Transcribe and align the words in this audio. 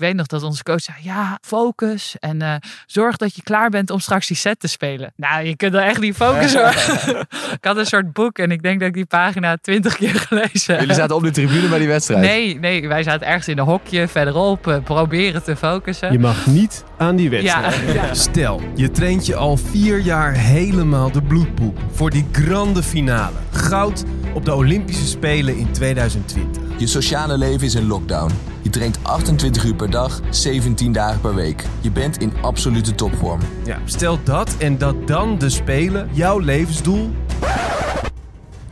weet 0.00 0.14
nog 0.14 0.26
dat 0.26 0.42
onze 0.42 0.62
coach 0.62 0.80
zei, 0.80 0.96
ja, 1.00 1.38
focus 1.42 2.16
en 2.18 2.42
eh, 2.42 2.54
zorg 2.86 3.16
dat 3.16 3.36
je 3.36 3.42
klaar 3.42 3.70
bent 3.70 3.90
om 3.90 4.00
straks 4.00 4.26
die 4.26 4.36
set 4.36 4.60
te 4.60 4.68
spelen. 4.68 5.12
Nou, 5.16 5.44
je 5.44 5.56
kunt 5.56 5.74
er 5.74 5.80
echt 5.80 6.00
niet 6.00 6.16
focussen. 6.16 6.60
hoor. 6.64 7.26
ik 7.52 7.64
had 7.64 7.76
een 7.76 7.86
soort 7.86 8.12
boek 8.12 8.38
en 8.38 8.50
ik 8.50 8.62
denk 8.62 8.78
dat 8.78 8.88
ik 8.88 8.94
die 8.94 9.06
pagina 9.06 9.56
twintig 9.56 9.96
keer 9.96 10.14
gelezen 10.14 10.72
heb. 10.72 10.80
Jullie 10.80 10.94
zaten 10.94 11.16
op 11.16 11.22
de 11.22 11.30
tribune 11.30 11.68
bij 11.68 11.78
die 11.78 11.88
wedstrijd. 11.88 12.20
Nee, 12.20 12.58
nee, 12.58 12.88
wij 12.88 13.02
zaten 13.02 13.26
ergens 13.26 13.48
in 13.48 13.58
een 13.58 13.64
hokje 13.64 14.08
verderop, 14.08 14.66
eh, 14.66 14.82
proberen 14.82 15.42
te 15.42 15.56
focussen. 15.56 16.12
Je 16.12 16.18
mag 16.18 16.46
niet 16.46 16.84
aan 16.98 17.16
die 17.16 17.30
ja, 17.30 17.60
wedstrijd. 17.60 17.94
ja. 18.08 18.14
Stel, 18.14 18.60
je 18.74 18.90
traint 18.90 19.26
je 19.26 19.34
al 19.34 19.56
vier 19.56 19.98
jaar 19.98 20.32
helemaal 20.32 21.10
de 21.10 21.22
bloedpoep 21.22 21.78
voor 21.92 22.10
die 22.10 22.26
grande 22.32 22.82
finale. 22.82 23.36
Goud 23.50 24.04
op 24.34 24.44
de 24.44 24.54
Olympische 24.54 25.06
Spelen 25.06 25.56
in 25.56 25.72
2020. 25.72 26.69
Je 26.80 26.86
sociale 26.86 27.38
leven 27.38 27.66
is 27.66 27.74
in 27.74 27.86
lockdown. 27.86 28.30
Je 28.62 28.70
traint 28.70 28.98
28 29.02 29.64
uur 29.64 29.74
per 29.74 29.90
dag, 29.90 30.20
17 30.30 30.92
dagen 30.92 31.20
per 31.20 31.34
week. 31.34 31.64
Je 31.80 31.90
bent 31.90 32.18
in 32.18 32.32
absolute 32.42 32.94
topvorm. 32.94 33.40
Ja, 33.64 33.78
stel 33.84 34.18
dat 34.24 34.56
en 34.56 34.78
dat 34.78 35.06
dan 35.06 35.38
de 35.38 35.48
Spelen 35.48 36.10
jouw 36.12 36.38
levensdoel 36.38 37.10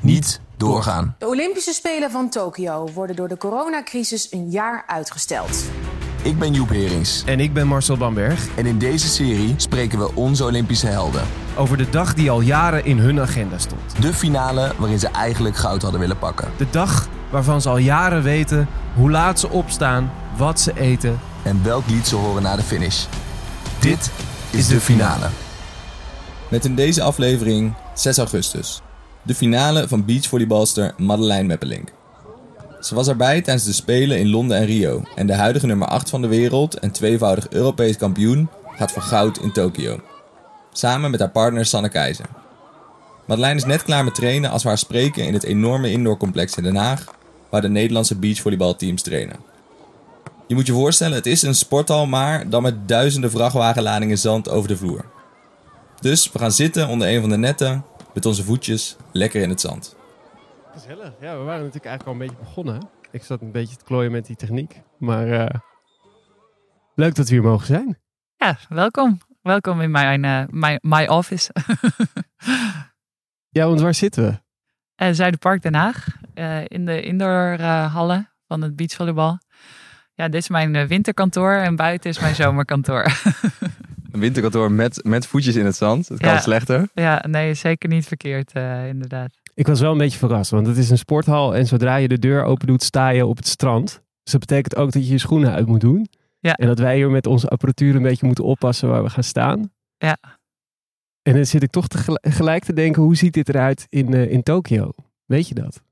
Niet 0.01 0.41
doorgaan. 0.57 1.15
De 1.19 1.27
Olympische 1.27 1.73
Spelen 1.73 2.11
van 2.11 2.31
Tokio 2.31 2.89
worden 2.95 3.17
door 3.17 3.29
de 3.29 3.37
coronacrisis 3.37 4.33
een 4.33 4.51
jaar 4.51 4.85
uitgesteld. 4.87 5.65
Ik 6.23 6.39
ben 6.39 6.53
Joep 6.53 6.69
Herings. 6.69 7.23
En 7.27 7.41
ik 7.41 7.53
ben 7.53 7.67
Marcel 7.67 7.97
Bamberg. 7.97 8.57
En 8.57 8.67
in 8.67 8.79
deze 8.79 9.09
serie 9.09 9.55
spreken 9.57 9.99
we 9.99 10.15
onze 10.15 10.45
Olympische 10.45 10.87
helden. 10.87 11.23
Over 11.57 11.77
de 11.77 11.91
dag 11.91 12.15
die 12.15 12.31
al 12.31 12.41
jaren 12.41 12.85
in 12.85 12.99
hun 12.99 13.21
agenda 13.21 13.59
stond. 13.59 14.03
De 14.03 14.15
finale 14.15 14.73
waarin 14.79 14.99
ze 14.99 15.09
eigenlijk 15.09 15.57
goud 15.57 15.83
hadden 15.83 16.01
willen 16.01 16.19
pakken. 16.19 16.49
De 16.57 16.67
dag 16.71 17.09
waarvan 17.31 17.63
ze 17.63 17.69
al 17.69 17.79
jaren 17.79 18.23
weten 18.23 18.69
hoe 18.95 19.11
laat 19.11 19.41
ze 19.41 19.49
opstaan, 19.49 20.11
wat 20.37 20.61
ze 20.61 20.81
eten. 20.81 21.19
En 21.43 21.61
welk 21.63 21.87
lied 21.87 22.07
ze 22.07 22.17
horen 22.17 22.43
na 22.43 22.57
de 22.57 22.63
finish. 22.63 23.05
Dit 23.81 24.11
is 24.51 24.69
de 24.69 24.81
finale. 24.81 25.29
Met 26.49 26.65
in 26.65 26.75
deze 26.75 27.03
aflevering 27.03 27.75
6 27.95 28.19
augustus. 28.19 28.83
De 29.23 29.35
finale 29.35 29.89
van 29.89 30.05
beachvolleybalster 30.05 30.95
Madeleine 30.97 31.47
Meppelink. 31.47 31.93
Ze 32.81 32.95
was 32.95 33.09
erbij 33.09 33.43
tijdens 33.43 33.67
de 33.67 33.73
Spelen 33.73 34.19
in 34.19 34.31
Londen 34.31 34.57
en 34.57 34.65
Rio. 34.65 35.03
En 35.15 35.27
de 35.27 35.35
huidige 35.35 35.67
nummer 35.67 35.89
8 35.89 36.11
van 36.11 36.23
de 36.23 36.29
wereld 36.29 36.79
en 36.79 36.91
tweevoudig 36.91 37.49
Europees 37.49 37.97
kampioen 37.97 38.49
gaat 38.77 38.93
voor 38.93 39.03
goud 39.03 39.39
in 39.39 39.53
Tokio. 39.53 40.01
Samen 40.73 41.11
met 41.11 41.21
haar 41.21 41.31
partner 41.31 41.67
Sanne 41.67 41.89
Keizer. 41.89 42.27
Madeleine 43.27 43.59
is 43.59 43.65
net 43.65 43.83
klaar 43.83 44.05
met 44.05 44.15
trainen 44.15 44.51
als 44.51 44.63
we 44.63 44.69
haar 44.69 44.79
spreken 44.79 45.27
in 45.27 45.35
het 45.35 45.45
enorme 45.45 45.91
indoorcomplex 45.91 46.57
in 46.57 46.63
Den 46.63 46.77
Haag, 46.77 47.05
waar 47.51 47.61
de 47.61 47.69
Nederlandse 47.69 48.19
beachvolleybalteams 48.19 49.03
trainen. 49.03 49.37
Je 50.47 50.55
moet 50.55 50.67
je 50.67 50.73
voorstellen, 50.73 51.17
het 51.17 51.27
is 51.27 51.43
een 51.43 51.55
sporthal, 51.55 52.07
maar 52.07 52.51
dan 52.51 52.63
met 52.63 52.89
duizenden 52.89 53.31
vrachtwagenladingen 53.31 54.19
zand 54.19 54.49
over 54.49 54.69
de 54.69 54.77
vloer. 54.77 55.05
Dus 56.01 56.33
we 56.33 56.39
gaan 56.39 56.53
zitten 56.53 56.89
onder 56.89 57.09
een 57.09 57.21
van 57.21 57.31
de 57.31 57.37
netten, 57.37 57.85
met 58.15 58.27
onze 58.27 58.45
voetjes 58.45 58.97
lekker 59.13 59.43
in 59.43 59.49
het 59.49 59.61
zand. 59.61 59.97
Gezellig. 60.73 61.13
Ja, 61.21 61.39
we 61.39 61.45
waren 61.45 61.65
natuurlijk 61.65 61.85
eigenlijk 61.85 62.07
al 62.07 62.13
een 62.13 62.19
beetje 62.19 62.45
begonnen. 62.45 62.89
Ik 63.11 63.23
zat 63.23 63.41
een 63.41 63.53
beetje 63.53 63.77
te 63.77 63.85
klooien 63.85 64.13
met 64.13 64.27
die 64.27 64.37
techniek. 64.37 64.81
Maar 64.99 65.31
eh, 65.31 65.61
leuk 66.95 67.15
dat 67.15 67.29
we 67.29 67.35
hier 67.35 67.43
mogen 67.43 67.67
zijn. 67.67 67.99
Ja, 68.37 68.59
welkom. 68.69 69.19
Welkom 69.43 69.81
in 69.81 69.91
mijn, 69.91 70.25
eh, 70.25 70.43
mijn 70.51 70.79
my 70.83 71.07
office. 71.07 71.51
Ja, 73.51 73.67
want 73.67 73.81
waar 73.81 73.95
zitten 73.95 74.25
we? 74.25 74.41
Eh, 74.99 75.09
Zuiderpark 75.13 75.63
Den 75.63 75.75
Haag. 75.75 76.07
eh, 76.35 76.61
in 76.65 76.85
de 76.87 77.03
indoorhallen 77.03 78.29
van 78.47 78.63
het 78.63 78.77
beachvolleybal. 78.77 79.39
Ja, 80.15 80.29
dit 80.29 80.41
is 80.41 80.49
mijn 80.49 80.75
eh, 80.75 80.87
winterkantoor 80.87 81.53
en 81.53 81.77
buiten 81.77 82.11
is 82.11 82.21
mijn 82.21 82.35
zomerkantoor. 82.45 83.05
Een 84.13 84.21
winterkantoor 84.21 84.73
met, 84.73 85.05
met 85.05 85.27
voetjes 85.27 85.57
in 85.57 85.65
het 85.65 85.77
zand. 85.77 86.09
Het 86.09 86.21
kan 86.21 86.33
Ja. 86.33 86.41
slechter. 86.41 86.89
ja, 86.95 87.25
nee, 87.29 87.55
zeker 87.55 87.89
niet 87.89 88.07
verkeerd, 88.07 88.53
eh, 88.53 88.89
inderdaad. 88.89 89.31
Ik 89.55 89.67
was 89.67 89.81
wel 89.81 89.93
een 89.93 89.99
beetje 89.99 90.19
verrast, 90.19 90.51
want 90.51 90.67
het 90.67 90.77
is 90.77 90.91
een 90.91 90.99
sporthal 90.99 91.55
en 91.57 91.67
zodra 91.67 91.97
je 91.97 92.09
de 92.09 92.19
deur 92.19 92.43
open 92.45 92.67
doet, 92.67 92.83
sta 92.83 93.09
je 93.09 93.27
op 93.27 93.37
het 93.37 93.47
strand. 93.47 93.87
Dus 94.23 94.33
dat 94.33 94.41
betekent 94.41 94.77
ook 94.77 94.93
dat 94.93 95.07
je 95.07 95.13
je 95.13 95.19
schoenen 95.19 95.53
uit 95.53 95.67
moet 95.67 95.81
doen. 95.81 96.09
Ja. 96.41 96.53
En 96.53 96.67
dat 96.67 96.79
wij 96.79 96.97
hier 96.97 97.11
met 97.11 97.27
onze 97.27 97.49
apparatuur 97.49 97.95
een 97.97 98.03
beetje 98.03 98.27
moeten 98.27 98.45
oppassen 98.45 98.89
waar 98.89 99.03
we 99.03 99.11
gaan 99.11 99.23
staan. 99.25 99.71
Ja. 99.99 100.17
En 101.29 101.35
dan 101.35 101.45
zit 101.45 101.63
ik 101.63 101.71
toch 101.71 101.87
tegelijk 101.87 102.65
te 102.65 102.73
denken, 102.73 103.03
hoe 103.03 103.17
ziet 103.17 103.35
dit 103.35 103.49
eruit 103.49 103.87
in, 103.89 104.15
eh, 104.15 104.31
in 104.31 104.43
Tokio? 104.43 104.93
Weet 105.27 105.49
je 105.49 105.55
dat? 105.55 105.83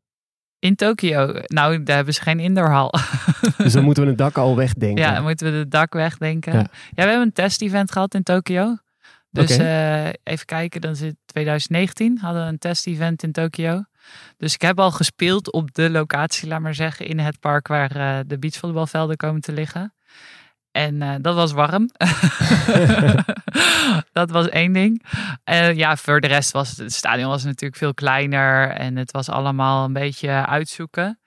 In 0.59 0.75
Tokio, 0.75 1.41
nou, 1.47 1.83
daar 1.83 1.97
hebben 1.97 2.15
ze 2.15 2.21
geen 2.21 2.41
indoorhal. 2.41 2.95
Dus 3.57 3.73
dan 3.73 3.85
moeten 3.85 4.03
we 4.03 4.09
het 4.09 4.19
dak 4.19 4.37
al 4.39 4.57
wegdenken. 4.57 5.05
Ja, 5.05 5.15
dan 5.15 5.23
moeten 5.23 5.53
we 5.53 5.59
het 5.59 5.71
dak 5.71 5.93
wegdenken. 5.93 6.53
Ja. 6.53 6.59
Ja, 6.59 6.69
we 6.95 7.01
hebben 7.01 7.21
een 7.21 7.33
test-event 7.33 7.93
gehad 7.93 8.15
in 8.15 8.23
Tokio. 8.23 8.77
Dus 9.31 9.57
eh, 9.57 10.07
even 10.07 10.47
kijken, 10.47 10.81
dan 10.81 10.91
het 10.91 11.17
2019. 11.27 12.19
Hadden 12.19 12.43
we 12.43 12.49
een 12.49 12.59
test-event 12.59 13.23
in 13.23 13.33
Tokio. 13.33 13.83
Dus 14.37 14.55
ik 14.55 14.61
heb 14.61 14.81
al 14.81 14.91
gespeeld 14.91 15.53
op 15.53 15.75
de 15.75 15.91
locatie, 15.91 16.49
laat 16.49 16.61
maar 16.61 16.75
zeggen, 16.75 17.07
in 17.07 17.19
het 17.19 17.41
park 17.41 17.69
waar 17.69 17.97
eh, 17.97 18.19
de 18.27 18.39
beachvolleybalvelden 18.39 19.17
komen 19.17 19.41
te 19.41 19.53
liggen. 19.53 19.95
En 20.77 21.03
eh, 21.03 21.15
dat 21.21 21.35
was 21.35 21.53
warm. 21.53 21.91
dat 24.13 24.31
was 24.31 24.49
één 24.49 24.73
ding. 24.73 25.05
Eh, 25.45 25.75
ja, 25.75 25.97
voor 25.97 26.21
de 26.21 26.27
rest 26.27 26.53
was 26.53 26.77
het, 26.77 26.93
stadion 26.93 27.29
was 27.29 27.45
natuurlijk 27.45 27.77
veel 27.77 27.95
kleiner 27.95 28.71
en 28.71 28.97
het 28.97 29.11
was 29.11 29.29
allemaal 29.29 29.85
een 29.85 29.93
beetje 29.93 30.47
uitzoeken. 30.47 31.19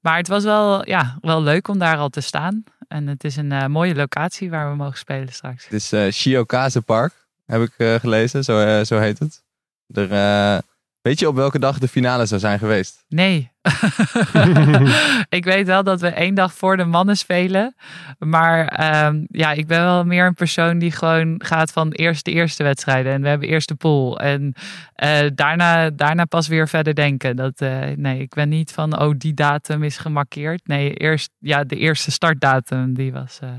Maar 0.00 0.16
het 0.16 0.28
was 0.28 0.44
wel, 0.44 0.88
ja, 0.88 1.18
wel 1.20 1.42
leuk 1.42 1.68
om 1.68 1.78
daar 1.78 1.96
al 1.96 2.08
te 2.08 2.20
staan. 2.20 2.64
En 2.88 3.06
het 3.06 3.24
is 3.24 3.36
een 3.36 3.52
eh, 3.52 3.66
mooie 3.66 3.94
locatie 3.94 4.50
waar 4.50 4.70
we 4.70 4.76
mogen 4.76 4.98
spelen 4.98 5.32
straks. 5.32 5.64
Het 5.64 5.72
is 5.72 5.92
eh 5.92 6.10
Shiokaze 6.12 6.82
Park, 6.82 7.12
heb 7.46 7.62
ik 7.62 8.00
gelezen. 8.00 8.44
Zo, 8.44 8.84
zo 8.84 8.98
heet 8.98 9.18
het. 9.18 9.42
Er, 9.86 10.62
weet 11.02 11.18
je 11.18 11.28
op 11.28 11.34
welke 11.34 11.58
dag 11.58 11.78
de 11.78 11.88
finale 11.88 12.26
zou 12.26 12.40
zijn 12.40 12.58
geweest? 12.58 13.04
Nee. 13.08 13.50
ik 15.38 15.44
weet 15.44 15.66
wel 15.66 15.82
dat 15.82 16.00
we 16.00 16.08
één 16.08 16.34
dag 16.34 16.54
voor 16.54 16.76
de 16.76 16.84
mannen 16.84 17.16
spelen. 17.16 17.74
Maar 18.18 18.66
ehm, 18.66 19.24
ja, 19.26 19.52
ik 19.52 19.66
ben 19.66 19.82
wel 19.82 20.04
meer 20.04 20.26
een 20.26 20.34
persoon 20.34 20.78
die 20.78 20.92
gewoon 20.92 21.34
gaat 21.44 21.72
van 21.72 21.90
eerst 21.90 22.24
de 22.24 22.30
eerste 22.30 22.62
wedstrijden. 22.62 23.12
En 23.12 23.22
we 23.22 23.28
hebben 23.28 23.48
eerst 23.48 23.68
de 23.68 23.74
pool. 23.74 24.18
En 24.20 24.54
eh, 24.94 25.26
daarna, 25.34 25.90
daarna 25.90 26.24
pas 26.24 26.48
weer 26.48 26.68
verder 26.68 26.94
denken. 26.94 27.36
Dat, 27.36 27.60
eh, 27.60 27.86
nee, 27.96 28.20
ik 28.20 28.34
ben 28.34 28.48
niet 28.48 28.72
van, 28.72 29.00
oh, 29.00 29.14
die 29.18 29.34
datum 29.34 29.82
is 29.82 29.98
gemarkeerd. 29.98 30.66
Nee, 30.66 30.94
eerst, 30.94 31.30
ja, 31.38 31.64
de 31.64 31.76
eerste 31.76 32.10
startdatum, 32.10 32.94
die 32.94 33.12
was 33.12 33.38
eh, 33.40 33.50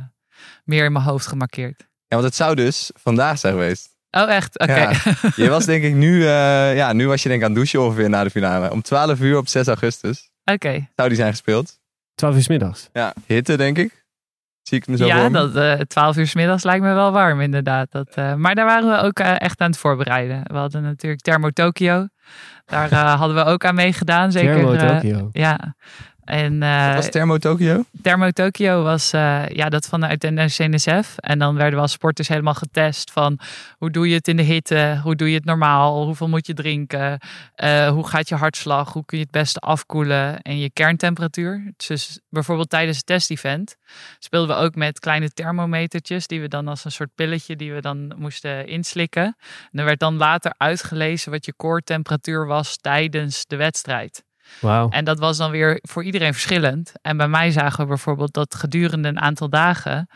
meer 0.63 0.85
in 0.85 0.91
mijn 0.91 1.05
hoofd 1.05 1.27
gemarkeerd. 1.27 1.79
Ja, 1.79 2.17
want 2.17 2.23
het 2.23 2.35
zou 2.35 2.55
dus 2.55 2.91
vandaag 2.93 3.37
zijn 3.37 3.53
geweest. 3.53 3.90
Oh, 4.11 4.29
echt? 4.29 4.59
Oké. 4.59 4.73
Ja. 4.79 4.91
Je 5.43 5.49
was 5.49 5.65
denk 5.65 5.83
ik 5.83 5.93
nu, 5.93 6.21
eh, 6.25 6.75
ja, 6.75 6.93
nu 6.93 7.07
was 7.07 7.23
je 7.23 7.29
denk 7.29 7.41
ik 7.41 7.47
aan 7.47 7.53
het 7.53 7.59
douchen 7.61 7.81
ongeveer 7.81 8.09
na 8.09 8.23
de 8.23 8.29
finale. 8.29 8.71
Om 8.71 8.81
12 8.81 9.19
uur 9.19 9.37
op 9.37 9.47
6 9.47 9.67
augustus 9.67 10.29
Oké. 10.45 10.87
zou 10.95 11.07
die 11.07 11.17
zijn 11.17 11.31
gespeeld. 11.31 11.79
12 12.15 12.35
uur 12.35 12.41
's 12.41 12.47
middags. 12.47 12.89
Ja, 12.93 13.13
hitte 13.25 13.57
denk 13.57 13.77
ik. 13.77 14.05
Zie 14.61 14.77
ik 14.77 14.87
me 14.87 14.97
zo 14.97 15.05
Ja, 15.05 15.29
dat 15.29 15.55
eh 15.55 15.73
12 15.79 16.17
uur 16.17 16.27
's 16.27 16.35
middags 16.35 16.63
lijkt 16.63 16.83
me 16.83 16.93
wel 16.93 17.11
warm, 17.11 17.41
inderdaad. 17.41 17.91
Dat, 17.91 18.09
eh, 18.15 18.33
maar 18.33 18.55
daar 18.55 18.65
waren 18.65 18.89
we 18.89 18.97
ook 19.07 19.19
echt 19.19 19.59
aan 19.61 19.69
het 19.69 19.79
voorbereiden. 19.79 20.41
We 20.43 20.57
hadden 20.57 20.83
natuurlijk 20.83 21.21
Thermo 21.21 21.49
Tokyo. 21.49 22.07
Daar 22.65 22.91
eh, 22.91 23.13
hadden 23.19 23.35
we 23.35 23.43
ook 23.43 23.65
aan 23.65 23.75
meegedaan. 23.75 24.31
Zeker, 24.31 24.53
Thermo 24.53 24.73
eh, 24.73 24.87
Tokyo. 24.87 25.29
ja. 25.31 25.75
En 26.31 26.63
eh, 26.63 26.85
Wat 26.85 26.95
was 26.95 27.09
Thermo 27.09 27.37
Tokyo? 27.37 27.83
Thermo 28.01 28.31
Tokyo 28.31 28.83
was 28.83 29.13
eh, 29.13 29.47
ja, 29.47 29.69
dat 29.69 29.85
vanuit 29.85 30.21
de 30.21 30.45
CNSF. 30.47 31.17
En 31.17 31.39
dan 31.39 31.55
werden 31.55 31.75
we 31.75 31.81
als 31.81 31.91
sporters 31.91 32.27
helemaal 32.27 32.53
getest 32.53 33.11
van 33.11 33.39
hoe 33.77 33.91
doe 33.91 34.09
je 34.09 34.15
het 34.15 34.27
in 34.27 34.37
de 34.37 34.43
hitte? 34.43 34.99
Hoe 35.03 35.15
doe 35.15 35.29
je 35.29 35.35
het 35.35 35.45
normaal? 35.45 36.05
Hoeveel 36.05 36.27
moet 36.27 36.47
je 36.47 36.53
drinken? 36.53 37.19
Eh, 37.55 37.89
hoe 37.89 38.07
gaat 38.07 38.29
je 38.29 38.35
hartslag? 38.35 38.93
Hoe 38.93 39.05
kun 39.05 39.17
je 39.17 39.23
het 39.23 39.33
beste 39.33 39.59
afkoelen? 39.59 40.41
En 40.41 40.59
je 40.59 40.69
kerntemperatuur. 40.69 41.73
Dus 41.87 42.19
bijvoorbeeld 42.29 42.69
tijdens 42.69 42.97
het 42.97 43.05
testevent 43.05 43.75
speelden 44.19 44.55
we 44.55 44.63
ook 44.63 44.75
met 44.75 44.99
kleine 44.99 45.29
thermometertjes. 45.29 46.27
Die 46.27 46.41
we 46.41 46.47
dan 46.47 46.67
als 46.67 46.85
een 46.85 46.91
soort 46.91 47.15
pilletje 47.15 47.55
die 47.55 47.73
we 47.73 47.81
dan 47.81 48.13
moesten 48.17 48.67
inslikken. 48.67 49.35
En 49.71 49.79
er 49.79 49.85
werd 49.85 49.99
dan 49.99 50.17
later 50.17 50.53
uitgelezen 50.57 51.31
wat 51.31 51.45
je 51.45 51.55
core 51.55 51.81
temperatuur 51.81 52.45
was 52.45 52.77
tijdens 52.77 53.45
de 53.45 53.55
wedstrijd. 53.55 54.23
En 54.89 55.05
dat 55.05 55.19
was 55.19 55.37
dan 55.37 55.51
weer 55.51 55.79
voor 55.81 56.03
iedereen 56.03 56.33
verschillend. 56.33 56.91
En 57.01 57.17
bij 57.17 57.27
mij 57.27 57.51
zagen 57.51 57.79
we 57.79 57.85
bijvoorbeeld 57.85 58.33
dat 58.33 58.55
gedurende 58.55 59.07
een 59.07 59.19
aantal 59.19 59.49
dagen 59.49 60.07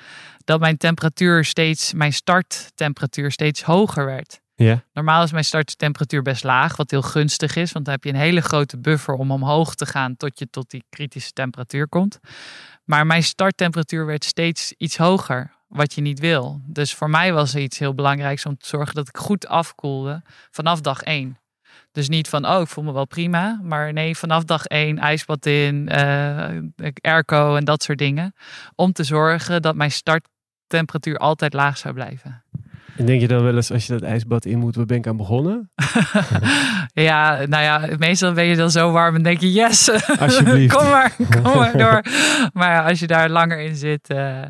dat 0.44 0.60
mijn 0.60 0.78
temperatuur 0.78 1.46
steeds, 1.46 1.94
mijn 1.94 2.14
starttemperatuur 2.14 3.32
steeds 3.32 3.62
hoger 3.62 4.06
werd. 4.06 4.42
Ja. 4.56 4.84
Normaal 4.94 5.24
is 5.24 5.32
mijn 5.32 5.46
starttemperatuur 5.46 6.22
best 6.22 6.44
laag, 6.44 6.76
wat 6.76 6.92
heel 6.92 7.02
gunstig 7.02 7.56
is, 7.56 7.72
want 7.72 7.86
dan 7.86 7.94
heb 7.94 8.04
je 8.04 8.10
een 8.10 8.16
hele 8.16 8.42
grote 8.42 8.78
buffer 8.78 9.14
om 9.14 9.32
omhoog 9.32 9.76
te 9.76 9.86
gaan 9.86 10.18
tot 10.18 10.40
je 10.40 10.50
tot 10.50 10.70
die 10.70 10.84
kritische 10.90 11.32
temperatuur 11.32 11.88
komt. 11.88 12.20
Maar 12.84 13.06
mijn 13.06 13.24
starttemperatuur 13.24 14.06
werd 14.06 14.24
steeds 14.24 14.74
iets 14.78 14.98
hoger, 14.98 15.52
wat 15.68 15.94
je 15.94 16.02
niet 16.02 16.20
wil. 16.20 16.62
Dus 16.66 16.94
voor 16.94 17.10
mij 17.10 17.34
was 17.34 17.54
er 17.54 17.62
iets 17.62 17.80
heel 17.80 17.94
belangrijks 17.94 18.46
om 18.46 18.58
te 18.58 18.68
zorgen 18.68 18.96
dat 18.96 19.08
ik 19.08 19.18
goed 19.18 19.48
afkoelde 19.48 20.22
vanaf 20.52 20.82
dag 20.82 21.02
één. 21.02 21.38
Dus 21.96 22.10
niet 22.10 22.30
van, 22.30 22.48
oh, 22.48 22.62
ik 22.62 22.68
voel 22.68 22.84
me 22.84 22.94
wel 22.94 23.08
prima. 23.08 23.60
Maar 23.64 23.94
nee, 23.94 24.18
vanaf 24.18 24.44
dag 24.44 24.66
één 24.66 24.98
ijsbad 24.98 25.46
in, 25.46 25.90
uh, 25.92 26.48
airco 27.02 27.56
en 27.56 27.66
dat 27.66 27.84
soort 27.84 27.98
dingen. 27.98 28.34
Om 28.76 28.92
te 28.92 29.04
zorgen 29.04 29.62
dat 29.62 29.76
mijn 29.76 29.92
starttemperatuur 29.92 31.18
altijd 31.18 31.54
laag 31.54 31.78
zou 31.78 31.94
blijven. 31.94 32.44
En 32.98 33.06
denk 33.06 33.22
je 33.22 33.28
dan 33.28 33.44
wel 33.44 33.56
eens 33.56 33.72
als 33.72 33.88
je 33.88 33.94
dat 33.94 34.02
ijsbad 34.02 34.46
in 34.46 34.60
moet, 34.60 34.76
waar 34.76 34.86
ben 34.86 34.98
ik 34.98 35.08
aan 35.08 35.18
begonnen? 35.18 35.72
ja, 37.08 37.46
nou 37.46 37.64
ja, 37.64 37.88
meestal 37.98 38.34
ben 38.34 38.46
je 38.46 38.56
dan 38.56 38.72
zo 38.72 38.92
warm 38.92 39.16
en 39.16 39.24
denk 39.24 39.40
je, 39.40 39.52
yes, 39.52 39.90
Alsjeblieft. 40.20 40.76
kom 40.76 40.88
maar, 40.88 41.16
kom 41.42 41.56
maar 41.56 41.78
door. 41.84 42.04
maar 42.54 42.84
als 42.84 43.00
je 43.00 43.08
daar 43.08 43.30
langer 43.30 43.60
in 43.60 43.76
zit, 43.76 44.10
uh, 44.10 44.42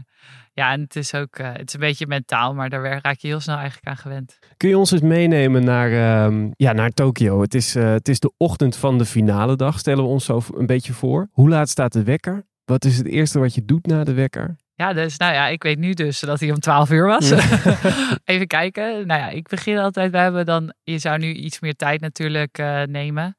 ja, 0.55 0.71
en 0.71 0.81
het 0.81 0.95
is 0.95 1.13
ook, 1.13 1.39
uh, 1.39 1.51
het 1.51 1.67
is 1.67 1.73
een 1.73 1.79
beetje 1.79 2.07
mentaal, 2.07 2.53
maar 2.53 2.69
daar 2.69 2.99
raak 3.01 3.17
je 3.17 3.27
heel 3.27 3.39
snel 3.39 3.57
eigenlijk 3.57 3.87
aan 3.87 3.97
gewend. 3.97 4.39
Kun 4.57 4.69
je 4.69 4.77
ons 4.77 4.91
eens 4.91 5.01
meenemen 5.01 5.63
naar, 5.63 6.25
um, 6.25 6.51
ja, 6.55 6.73
naar 6.73 6.91
Tokio? 6.91 7.41
Het 7.41 7.53
is, 7.53 7.75
uh, 7.75 7.89
het 7.91 8.07
is 8.07 8.19
de 8.19 8.33
ochtend 8.37 8.75
van 8.75 8.97
de 8.97 9.05
finale 9.05 9.55
dag, 9.55 9.79
stellen 9.79 10.03
we 10.03 10.09
ons 10.09 10.25
zo 10.25 10.41
een 10.53 10.65
beetje 10.65 10.93
voor. 10.93 11.27
Hoe 11.31 11.49
laat 11.49 11.69
staat 11.69 11.93
de 11.93 12.03
wekker? 12.03 12.45
Wat 12.65 12.85
is 12.85 12.97
het 12.97 13.07
eerste 13.07 13.39
wat 13.39 13.55
je 13.55 13.65
doet 13.65 13.85
na 13.85 14.03
de 14.03 14.13
wekker? 14.13 14.55
Ja, 14.73 14.93
dus 14.93 15.17
nou 15.17 15.33
ja, 15.33 15.47
ik 15.47 15.63
weet 15.63 15.77
nu 15.77 15.93
dus 15.93 16.19
dat 16.19 16.39
hij 16.39 16.51
om 16.51 16.59
12 16.59 16.89
uur 16.89 17.05
was. 17.05 17.31
Even 18.23 18.47
kijken. 18.47 19.07
Nou 19.07 19.19
ja, 19.19 19.29
ik 19.29 19.47
begin 19.47 19.77
altijd. 19.77 20.11
We 20.11 20.17
hebben 20.17 20.45
dan, 20.45 20.73
je 20.83 20.97
zou 20.97 21.17
nu 21.17 21.33
iets 21.33 21.59
meer 21.59 21.75
tijd 21.75 22.01
natuurlijk 22.01 22.59
uh, 22.59 22.81
nemen. 22.83 23.37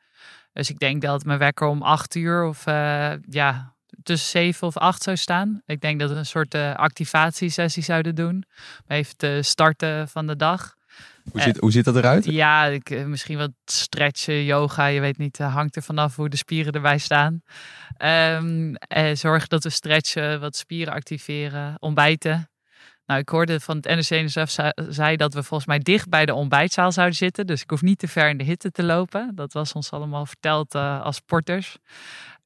Dus 0.52 0.70
ik 0.70 0.78
denk 0.78 1.02
dat 1.02 1.24
mijn 1.24 1.38
wekker 1.38 1.66
om 1.66 1.82
8 1.82 2.14
uur 2.14 2.44
of 2.44 2.64
ja, 3.28 3.75
tussen 4.06 4.28
7 4.28 4.66
of 4.66 4.76
8 4.76 5.02
zou 5.02 5.16
staan. 5.16 5.62
Ik 5.66 5.80
denk 5.80 6.00
dat 6.00 6.10
we 6.10 6.16
een 6.16 6.26
soort 6.26 6.54
uh, 6.54 6.74
activatiesessie 6.74 7.82
zouden 7.82 8.14
doen. 8.14 8.44
Om 8.86 8.96
even 8.96 9.16
te 9.16 9.38
starten 9.42 10.08
van 10.08 10.26
de 10.26 10.36
dag. 10.36 10.74
Hoe 11.32 11.40
ziet, 11.40 11.56
hoe 11.56 11.70
ziet 11.70 11.84
dat 11.84 11.96
eruit? 11.96 12.24
Ja, 12.24 12.64
ik, 12.64 13.06
misschien 13.06 13.38
wat 13.38 13.50
stretchen, 13.64 14.44
yoga. 14.44 14.86
Je 14.86 15.00
weet 15.00 15.18
niet, 15.18 15.38
hangt 15.38 15.76
er 15.76 15.82
vanaf 15.82 16.16
hoe 16.16 16.28
de 16.28 16.36
spieren 16.36 16.72
erbij 16.72 16.98
staan. 16.98 17.42
Um, 18.04 18.74
eh, 18.74 19.14
zorgen 19.14 19.48
dat 19.48 19.62
we 19.62 19.70
stretchen, 19.70 20.40
wat 20.40 20.56
spieren 20.56 20.94
activeren, 20.94 21.74
ontbijten. 21.78 22.50
Nou, 23.06 23.20
ik 23.20 23.28
hoorde 23.28 23.60
van 23.60 23.76
het 23.76 23.84
NRC-NSF 23.84 24.72
zei 24.88 25.16
dat 25.16 25.34
we 25.34 25.42
volgens 25.42 25.68
mij 25.68 25.78
dicht 25.78 26.08
bij 26.08 26.26
de 26.26 26.34
ontbijtzaal 26.34 26.92
zouden 26.92 27.16
zitten. 27.16 27.46
Dus 27.46 27.62
ik 27.62 27.70
hoef 27.70 27.82
niet 27.82 27.98
te 27.98 28.08
ver 28.08 28.28
in 28.28 28.36
de 28.36 28.44
hitte 28.44 28.70
te 28.70 28.82
lopen. 28.82 29.32
Dat 29.34 29.52
was 29.52 29.72
ons 29.72 29.90
allemaal 29.90 30.26
verteld 30.26 30.74
uh, 30.74 31.02
als 31.02 31.16
sporters. 31.16 31.76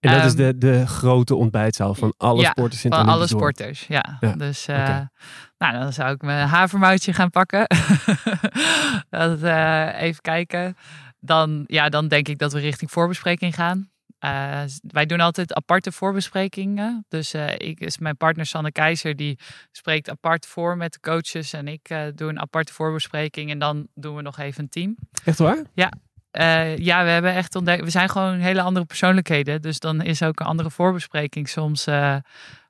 En 0.00 0.10
dat 0.12 0.20
um, 0.20 0.26
is 0.26 0.34
de, 0.34 0.58
de 0.58 0.86
grote 0.86 1.34
ontbijtzaal 1.34 1.94
van 1.94 2.14
alle 2.16 2.40
ja, 2.40 2.50
sporters 2.50 2.84
in 2.84 2.90
van 2.90 2.98
het 2.98 3.08
alle 3.08 3.16
Olympisch 3.16 3.38
dorp. 3.38 3.54
sporters, 3.54 3.86
ja. 3.86 4.16
Ja, 4.20 4.32
Dus 4.32 4.68
uh, 4.68 4.76
oké. 4.76 5.10
nou, 5.58 5.78
dan 5.78 5.92
zou 5.92 6.14
ik 6.14 6.22
mijn 6.22 6.48
havermoutje 6.48 7.12
gaan 7.12 7.30
pakken. 7.30 7.66
dat, 9.10 9.42
uh, 9.42 10.02
even 10.02 10.22
kijken. 10.22 10.76
Dan, 11.18 11.64
ja, 11.66 11.88
dan 11.88 12.08
denk 12.08 12.28
ik 12.28 12.38
dat 12.38 12.52
we 12.52 12.60
richting 12.60 12.90
voorbespreking 12.90 13.54
gaan. 13.54 13.90
Uh, 14.24 14.62
wij 14.80 15.06
doen 15.06 15.20
altijd 15.20 15.54
aparte 15.54 15.92
voorbesprekingen. 15.92 17.04
Dus 17.08 17.34
uh, 17.34 17.52
ik 17.56 17.80
is 17.80 17.98
mijn 17.98 18.16
partner 18.16 18.46
Sanne 18.46 18.72
Keizer 18.72 19.16
die 19.16 19.38
spreekt 19.72 20.10
apart 20.10 20.46
voor 20.46 20.76
met 20.76 20.92
de 20.92 21.00
coaches 21.00 21.52
en 21.52 21.68
ik 21.68 21.90
uh, 21.90 22.02
doe 22.14 22.28
een 22.28 22.40
aparte 22.40 22.72
voorbespreking 22.72 23.50
en 23.50 23.58
dan 23.58 23.86
doen 23.94 24.16
we 24.16 24.22
nog 24.22 24.38
even 24.38 24.62
een 24.62 24.68
team. 24.68 24.96
Echt 25.24 25.38
waar? 25.38 25.62
Ja. 25.74 25.92
Ja, 26.76 27.04
we 27.04 27.10
hebben 27.10 27.34
echt 27.34 27.54
ontdekt. 27.54 27.84
We 27.84 27.90
zijn 27.90 28.08
gewoon 28.08 28.38
hele 28.38 28.62
andere 28.62 28.86
persoonlijkheden. 28.86 29.62
Dus 29.62 29.78
dan 29.78 30.02
is 30.02 30.22
ook 30.22 30.40
een 30.40 30.46
andere 30.46 30.70
voorbespreking 30.70 31.48
soms 31.48 31.86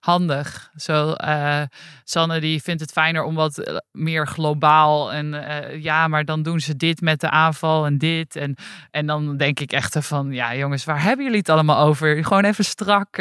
handig. 0.01 0.71
Zo, 0.77 1.15
uh, 1.25 1.63
Sanne 2.05 2.41
die 2.41 2.63
vindt 2.63 2.81
het 2.81 2.93
fijner 2.93 3.23
om 3.23 3.35
wat 3.35 3.59
eh, 3.59 3.77
meer 3.93 4.27
globaal. 4.27 5.13
En 5.13 5.45
ja, 5.81 6.09
maar 6.09 6.25
dan 6.25 6.43
doen 6.43 6.61
ze 6.61 6.77
dit 6.77 7.01
met 7.01 7.21
de 7.21 7.31
aanval 7.31 7.87
en 7.87 7.99
dit. 7.99 8.37
En, 8.37 8.57
en 8.91 9.07
dan 9.07 9.37
denk 9.37 9.61
ik 9.61 9.73
echt 9.73 9.97
van, 10.01 10.33
ja 10.33 10.55
jongens, 10.55 10.85
waar 10.85 11.03
hebben 11.03 11.25
jullie 11.25 11.39
het 11.39 11.49
allemaal 11.49 11.87
over? 11.87 12.25
Gewoon 12.25 12.45
even 12.45 12.65
strak. 12.65 13.17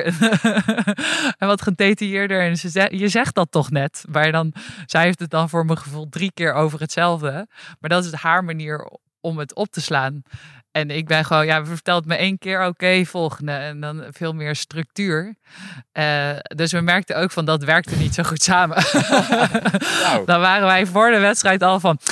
en 1.38 1.48
wat 1.48 1.62
gedetailleerder. 1.62 2.42
En 2.42 2.58
ze 2.58 2.88
je 2.92 3.08
zegt 3.08 3.36
dat 3.36 3.52
toch 3.52 3.72
net. 3.72 4.06
Maar 4.10 4.32
dan, 4.32 4.54
zij 4.86 5.04
heeft 5.04 5.20
het 5.20 5.30
dan 5.30 5.50
voor 5.50 5.66
mijn 5.66 5.78
gevoel 5.78 6.10
drie 6.10 6.32
keer 6.34 6.54
over 6.54 6.80
hetzelfde. 6.80 7.48
Maar 7.80 7.90
dat 7.90 8.06
is 8.06 8.14
haar 8.14 8.44
manier 8.44 9.00
om 9.22 9.38
het 9.38 9.56
op 9.56 9.68
te 9.68 9.82
slaan. 9.82 10.22
En 10.72 10.90
ik 10.90 11.08
ben 11.08 11.26
gewoon, 11.26 11.46
ja, 11.46 11.66
vertelt 11.66 12.06
me 12.06 12.16
één 12.16 12.38
keer, 12.38 12.60
oké, 12.60 12.68
okay, 12.68 13.06
volgende. 13.06 13.52
En 13.52 13.80
dan 13.80 14.04
veel 14.10 14.34
meer 14.34 14.56
structuur. 14.56 15.36
Uh, 15.94 16.30
dus 16.42 16.72
we 16.72 16.82
merkten 16.82 17.18
ook 17.18 17.32
van, 17.32 17.46
dat 17.46 17.64
werkte 17.64 17.96
niet 17.96 18.14
zo 18.14 18.24
goed 18.24 18.42
samen. 18.42 18.78
Nou. 20.04 20.26
dan 20.26 20.40
waren 20.40 20.68
wij 20.68 20.86
voor 20.86 21.12
de 21.12 21.20
wedstrijd 21.20 21.64
al 21.64 21.80
van... 21.80 22.00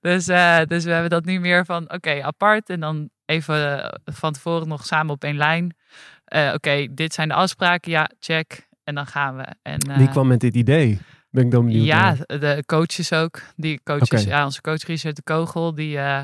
dus, 0.00 0.28
uh, 0.28 0.58
dus 0.66 0.84
we 0.84 0.90
hebben 0.90 1.10
dat 1.10 1.24
nu 1.24 1.40
meer 1.40 1.64
van, 1.64 1.82
oké, 1.82 1.94
okay, 1.94 2.20
apart. 2.20 2.70
En 2.70 2.80
dan 2.80 3.10
even 3.24 3.92
van 4.04 4.32
tevoren 4.32 4.68
nog 4.68 4.86
samen 4.86 5.14
op 5.14 5.24
één 5.24 5.36
lijn. 5.36 5.76
Uh, 6.34 6.46
oké, 6.46 6.54
okay, 6.54 6.88
dit 6.92 7.14
zijn 7.14 7.28
de 7.28 7.34
afspraken, 7.34 7.90
ja, 7.90 8.10
check. 8.20 8.68
En 8.84 8.94
dan 8.94 9.06
gaan 9.06 9.36
we. 9.36 9.46
En, 9.62 9.96
Wie 9.96 10.08
kwam 10.08 10.26
met 10.26 10.40
dit 10.40 10.54
idee? 10.54 11.00
Ben 11.36 11.44
ik 11.44 11.50
dan 11.50 11.64
benieuwd 11.64 11.84
ja, 11.86 12.14
naar. 12.26 12.40
de 12.40 12.62
coaches 12.66 13.12
ook. 13.12 13.42
Die 13.56 13.80
coaches, 13.84 14.24
ja, 14.24 14.44
onze 14.44 14.60
coach 14.60 14.82
Richard 14.82 15.16
de 15.16 15.22
Kogel, 15.22 15.74
die, 15.74 15.96
uh, 15.96 16.20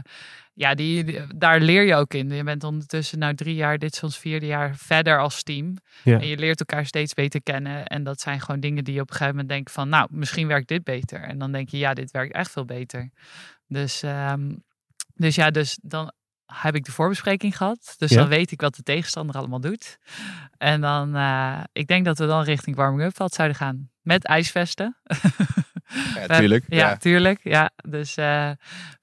ja, 0.54 0.74
die, 0.74 1.04
die- 1.04 1.20
daar 1.36 1.60
leer 1.60 1.82
je 1.82 1.94
ook 1.94 2.14
in. 2.14 2.30
Je 2.30 2.42
bent 2.44 2.64
ondertussen 2.64 3.18
nou 3.18 3.34
drie 3.34 3.54
jaar, 3.54 3.78
dit 3.78 3.92
is 3.94 4.02
ons 4.02 4.18
vierde 4.18 4.46
jaar 4.46 4.76
verder 4.76 5.18
als 5.20 5.42
team. 5.42 5.76
Ja. 6.04 6.20
En 6.20 6.26
je 6.26 6.36
leert 6.38 6.58
elkaar 6.60 6.86
steeds 6.86 7.14
beter 7.14 7.42
kennen. 7.42 7.86
En 7.86 8.02
dat 8.04 8.20
zijn 8.20 8.40
gewoon 8.40 8.60
dingen 8.60 8.84
die 8.84 8.94
je 8.94 9.00
op 9.00 9.06
een 9.10 9.16
gegeven 9.16 9.34
moment 9.34 9.52
denkt 9.52 9.72
van, 9.72 9.88
nou, 9.88 10.08
misschien 10.10 10.46
werkt 10.46 10.68
dit 10.68 10.84
beter. 10.84 11.20
En 11.20 11.38
dan 11.38 11.52
denk 11.52 11.68
je, 11.68 11.78
ja, 11.78 11.94
dit 11.94 12.10
werkt 12.10 12.34
echt 12.34 12.50
veel 12.50 12.64
beter. 12.64 13.10
Dus, 13.66 14.02
ehm, 14.02 14.52
dus 15.14 15.34
ja, 15.34 15.50
dus 15.50 15.78
dan 15.82 16.12
heb 16.46 16.74
ik 16.74 16.84
de 16.84 16.92
voorbespreking 16.92 17.56
gehad. 17.56 17.94
Dus 17.98 18.10
Ja. 18.10 18.16
dan 18.16 18.28
weet 18.28 18.50
ik 18.50 18.60
wat 18.60 18.74
de 18.74 18.82
tegenstander 18.82 19.36
allemaal 19.36 19.60
doet. 19.60 19.98
En 20.58 20.80
dan, 20.80 21.16
eh, 21.16 21.60
ik 21.72 21.86
denk 21.86 22.04
dat 22.04 22.18
we 22.18 22.26
dan 22.26 22.42
richting 22.42 22.76
warming-up 22.76 23.16
veld 23.16 23.32
zouden 23.34 23.56
gaan. 23.56 23.90
Met 24.02 24.24
ijsvesten. 24.24 24.96
Ja, 26.14 26.26
tuurlijk. 26.38 26.64
Ja, 26.68 26.76
Ja. 26.88 26.96
tuurlijk. 26.96 27.40
Ja, 27.42 27.70
dus... 27.88 28.16
eh, 28.16 28.50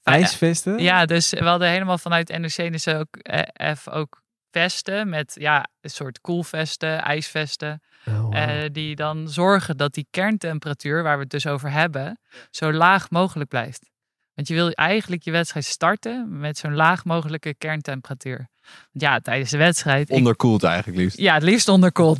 IJsvesten? 0.03 0.79
ja, 0.79 1.05
dus 1.05 1.29
we 1.29 1.43
hadden 1.43 1.69
helemaal 1.69 1.97
vanuit 1.97 2.37
NRC 2.37 2.71
dus 2.71 2.87
ook, 2.87 3.15
eh, 3.17 3.75
F 3.75 3.87
ook 3.87 4.21
vesten 4.51 5.09
met 5.09 5.35
ja, 5.39 5.67
een 5.81 5.89
soort 5.89 6.21
koelvesten, 6.21 7.01
ijsvesten. 7.01 7.81
Oh, 8.05 8.37
eh, 8.37 8.69
die 8.71 8.95
dan 8.95 9.29
zorgen 9.29 9.77
dat 9.77 9.93
die 9.93 10.07
kerntemperatuur, 10.11 11.03
waar 11.03 11.15
we 11.15 11.21
het 11.21 11.31
dus 11.31 11.47
over 11.47 11.71
hebben, 11.71 12.19
zo 12.49 12.73
laag 12.73 13.09
mogelijk 13.09 13.49
blijft. 13.49 13.89
Want 14.39 14.51
je 14.51 14.57
wil 14.57 14.71
eigenlijk 14.71 15.23
je 15.23 15.31
wedstrijd 15.31 15.65
starten 15.65 16.39
met 16.39 16.57
zo'n 16.57 16.73
laag 16.75 17.05
mogelijke 17.05 17.53
kerntemperatuur. 17.53 18.37
Want 18.37 19.03
ja, 19.03 19.19
tijdens 19.19 19.49
de 19.51 19.57
wedstrijd. 19.57 20.09
ik- 20.09 20.15
Onderkoeld 20.15 20.63
eigenlijk 20.63 20.97
liefst. 20.97 21.17
ja, 21.17 21.33
het 21.33 21.43
liefst 21.43 21.67
onderkoeld. 21.67 22.17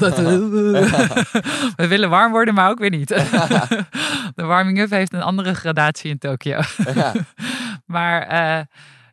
We 1.75 1.87
willen 1.87 2.09
warm 2.09 2.31
worden, 2.31 2.53
maar 2.53 2.69
ook 2.69 2.79
weer 2.79 2.89
niet. 2.89 3.07
de 4.35 4.43
warming-up 4.43 4.89
heeft 4.89 5.13
een 5.13 5.21
andere 5.21 5.53
gradatie 5.53 6.09
in 6.09 6.17
Tokio. 6.17 6.59
Maar 7.85 8.21
eh, 8.27 8.65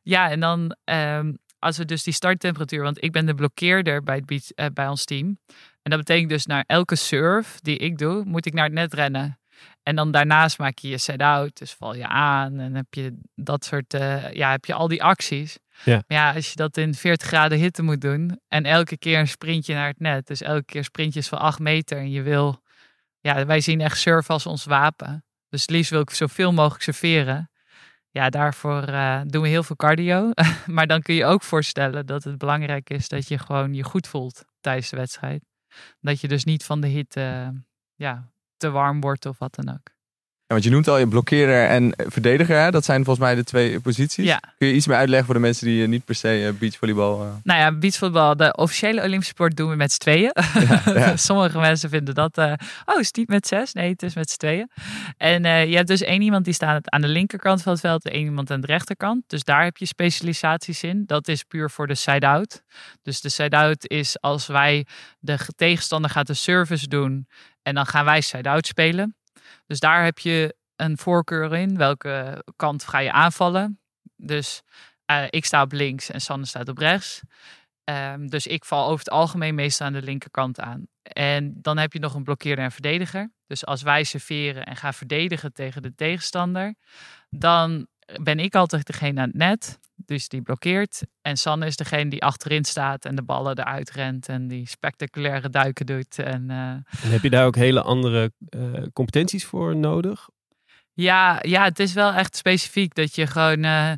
ja, 0.02 0.30
en 0.30 0.40
dan 0.40 0.76
ehm, 0.84 1.32
als 1.58 1.76
we 1.78 1.84
dus 1.84 2.02
die 2.02 2.14
starttemperatuur, 2.14 2.82
want 2.82 3.02
ik 3.04 3.12
ben 3.12 3.26
de 3.26 3.34
blokkeerder 3.34 4.02
bij, 4.02 4.16
het 4.16 4.26
beach, 4.26 4.50
eh, 4.50 4.66
bij 4.74 4.88
ons 4.88 5.04
team. 5.04 5.38
En 5.82 5.90
dat 5.90 5.98
betekent 5.98 6.28
dus 6.28 6.46
naar 6.46 6.64
elke 6.66 6.94
serve 6.96 7.58
die 7.62 7.76
ik 7.76 7.98
doe, 7.98 8.24
moet 8.24 8.46
ik 8.46 8.52
naar 8.54 8.64
het 8.64 8.72
net 8.72 8.94
rennen. 8.94 9.38
En 9.86 9.96
dan 9.96 10.10
daarnaast 10.10 10.58
maak 10.58 10.78
je 10.78 10.88
je 10.88 10.98
set-out, 10.98 11.58
dus 11.58 11.72
val 11.72 11.94
je 11.94 12.06
aan 12.06 12.58
en 12.58 12.74
heb 12.74 12.94
je 12.94 13.18
dat 13.34 13.64
soort, 13.64 13.94
eh, 13.94 14.32
ja, 14.32 14.50
heb 14.50 14.64
je 14.64 14.74
al 14.74 14.88
die 14.88 15.02
acties. 15.02 15.58
Ja. 15.84 15.94
Maar 15.94 16.18
ja, 16.18 16.32
als 16.32 16.48
je 16.48 16.56
dat 16.56 16.76
in 16.76 16.94
40 16.94 17.26
graden 17.26 17.58
hitte 17.58 17.82
moet 17.82 18.00
doen 18.00 18.40
en 18.48 18.64
elke 18.64 18.98
keer 18.98 19.18
een 19.18 19.28
sprintje 19.28 19.74
naar 19.74 19.86
het 19.86 20.00
net, 20.00 20.26
dus 20.26 20.40
elke 20.42 20.64
keer 20.64 20.84
sprintjes 20.84 21.28
van 21.28 21.38
8 21.38 21.58
meter 21.58 21.98
en 21.98 22.10
je 22.10 22.22
wil, 22.22 22.62
ja, 23.20 23.46
wij 23.46 23.60
zien 23.60 23.80
echt 23.80 23.98
surfen 23.98 24.34
als 24.34 24.46
ons 24.46 24.64
wapen. 24.64 25.24
Dus 25.48 25.60
het 25.60 25.70
liefst 25.70 25.90
wil 25.90 26.00
ik 26.00 26.10
zoveel 26.10 26.52
mogelijk 26.52 26.82
serveren. 26.82 27.50
Ja, 28.10 28.30
daarvoor 28.30 28.82
eh, 28.82 29.20
doen 29.26 29.42
we 29.42 29.48
heel 29.48 29.62
veel 29.62 29.76
cardio. 29.76 30.30
maar 30.66 30.86
dan 30.86 31.02
kun 31.02 31.14
je 31.14 31.24
ook 31.24 31.42
voorstellen 31.42 32.06
dat 32.06 32.24
het 32.24 32.38
belangrijk 32.38 32.90
is 32.90 33.08
dat 33.08 33.28
je 33.28 33.38
gewoon 33.38 33.74
je 33.74 33.82
goed 33.82 34.06
voelt 34.06 34.44
tijdens 34.60 34.90
de 34.90 34.96
wedstrijd. 34.96 35.44
Dat 36.00 36.20
je 36.20 36.28
dus 36.28 36.44
niet 36.44 36.64
van 36.64 36.80
de 36.80 36.86
hitte 36.86 37.52
ja, 37.94 38.30
te 38.56 38.70
warm 38.70 39.00
wordt 39.00 39.26
of 39.26 39.38
wat 39.38 39.54
dan 39.54 39.74
ook. 39.74 39.95
Ja, 40.48 40.52
want 40.54 40.64
je 40.64 40.70
noemt 40.70 40.88
al 40.88 40.98
je 40.98 41.08
blokkeerder 41.08 41.66
en 41.66 41.92
verdediger. 41.96 42.58
Hè? 42.60 42.70
Dat 42.70 42.84
zijn 42.84 43.04
volgens 43.04 43.26
mij 43.26 43.34
de 43.34 43.44
twee 43.44 43.80
posities. 43.80 44.24
Ja. 44.24 44.40
Kun 44.58 44.68
je 44.68 44.74
iets 44.74 44.86
meer 44.86 44.96
uitleggen 44.96 45.26
voor 45.26 45.34
de 45.34 45.40
mensen 45.40 45.66
die 45.66 45.82
eh, 45.82 45.88
niet 45.88 46.04
per 46.04 46.14
se 46.14 46.46
eh, 46.46 46.52
beachvolleybal... 46.58 47.22
eh, 47.22 47.28
Nou 47.42 47.60
ja, 47.60 47.72
beachvoetbal, 47.72 48.36
de 48.36 48.56
officiële 48.56 49.02
Olympische 49.02 49.32
sport 49.32 49.56
doen 49.56 49.70
we 49.70 49.76
met 49.76 49.92
z'n 49.92 49.98
tweeën. 49.98 50.32
ja. 50.94 51.16
Sommige 51.28 51.58
mensen 51.58 51.90
vinden 51.90 52.14
dat, 52.14 52.38
eh, 52.38 52.52
oh, 52.84 53.00
is 53.00 53.06
het 53.06 53.16
niet 53.16 53.28
met 53.28 53.46
zes? 53.46 53.72
Nee, 53.72 53.90
het 53.90 54.02
is 54.02 54.14
met 54.14 54.30
z'n 54.30 54.36
tweeën. 54.36 54.70
En 55.16 55.68
je 55.68 55.76
hebt 55.76 55.88
dus 55.88 56.00
één 56.02 56.22
iemand 56.22 56.44
die 56.44 56.54
staat 56.54 56.90
aan 56.90 57.00
de 57.00 57.08
linkerkant 57.08 57.62
van 57.62 57.72
het 57.72 57.80
veld 57.80 58.04
en 58.04 58.12
één 58.12 58.24
iemand 58.24 58.50
aan 58.50 58.60
de 58.60 58.66
rechterkant. 58.66 59.22
Dus 59.26 59.44
daar 59.44 59.64
heb 59.64 59.76
je 59.76 59.86
specialisaties 59.86 60.82
in. 60.82 61.02
Dat 61.06 61.28
is 61.28 61.42
puur 61.42 61.70
voor 61.70 61.86
de 61.86 61.94
side-out. 61.94 62.62
Dus 63.02 63.20
de 63.20 63.28
side-out 63.28 63.88
is 63.90 64.20
als 64.20 64.46
wij 64.46 64.86
de 65.18 65.38
ge- 65.38 65.52
tegenstander 65.56 66.10
gaat 66.10 66.26
de 66.26 66.34
service 66.34 66.88
doen 66.88 67.28
en 67.62 67.74
dan 67.74 67.86
gaan 67.86 68.04
wij 68.04 68.20
side-out 68.20 68.66
spelen. 68.66 69.14
Dus 69.66 69.80
daar 69.80 70.04
heb 70.04 70.18
je 70.18 70.56
een 70.76 70.98
voorkeur 70.98 71.54
in. 71.54 71.76
Welke 71.76 72.44
kant 72.56 72.84
ga 72.84 72.98
je 72.98 73.12
aanvallen? 73.12 73.80
Dus 74.16 74.62
eh, 75.04 75.24
ik 75.30 75.44
sta 75.44 75.62
op 75.62 75.72
links 75.72 76.10
en 76.10 76.20
Sanne 76.20 76.46
staat 76.46 76.68
op 76.68 76.78
rechts. 76.78 77.20
Ehm, 77.84 78.26
dus 78.26 78.46
ik 78.46 78.64
val 78.64 78.84
over 78.84 78.98
het 78.98 79.10
algemeen 79.10 79.54
meestal 79.54 79.86
aan 79.86 79.92
de 79.92 80.02
linkerkant 80.02 80.60
aan. 80.60 80.86
En 81.02 81.52
dan 81.62 81.78
heb 81.78 81.92
je 81.92 81.98
nog 81.98 82.14
een 82.14 82.24
blokkeerder 82.24 82.64
en 82.64 82.72
verdediger. 82.72 83.32
Dus 83.46 83.66
als 83.66 83.82
wij 83.82 84.04
serveren 84.04 84.64
en 84.64 84.76
gaan 84.76 84.94
verdedigen 84.94 85.52
tegen 85.52 85.82
de 85.82 85.94
tegenstander, 85.94 86.74
dan 87.30 87.86
ben 88.22 88.38
ik 88.38 88.54
altijd 88.54 88.86
degene 88.86 89.20
aan 89.20 89.28
het 89.28 89.36
net. 89.36 89.78
Dus 89.96 90.28
die 90.28 90.42
blokkeert. 90.42 91.02
En 91.22 91.36
Sanne 91.36 91.66
is 91.66 91.76
degene 91.76 92.10
die 92.10 92.22
achterin 92.22 92.64
staat 92.64 93.04
en 93.04 93.16
de 93.16 93.22
ballen 93.22 93.58
eruit 93.58 93.90
rent 93.90 94.28
en 94.28 94.48
die 94.48 94.68
spectaculaire 94.68 95.50
duiken 95.50 95.86
doet. 95.86 96.18
En, 96.18 96.46
uh, 96.50 96.56
en 96.68 97.10
heb 97.10 97.22
je 97.22 97.30
daar 97.30 97.46
ook 97.46 97.56
hele 97.56 97.82
andere 97.82 98.32
uh, 98.50 98.82
competenties 98.92 99.44
voor 99.44 99.76
nodig? 99.76 100.28
Ja, 100.92 101.38
ja, 101.42 101.64
het 101.64 101.78
is 101.78 101.92
wel 101.92 102.12
echt 102.12 102.36
specifiek 102.36 102.94
dat 102.94 103.14
je 103.14 103.26
gewoon 103.26 103.64
uh, 103.64 103.92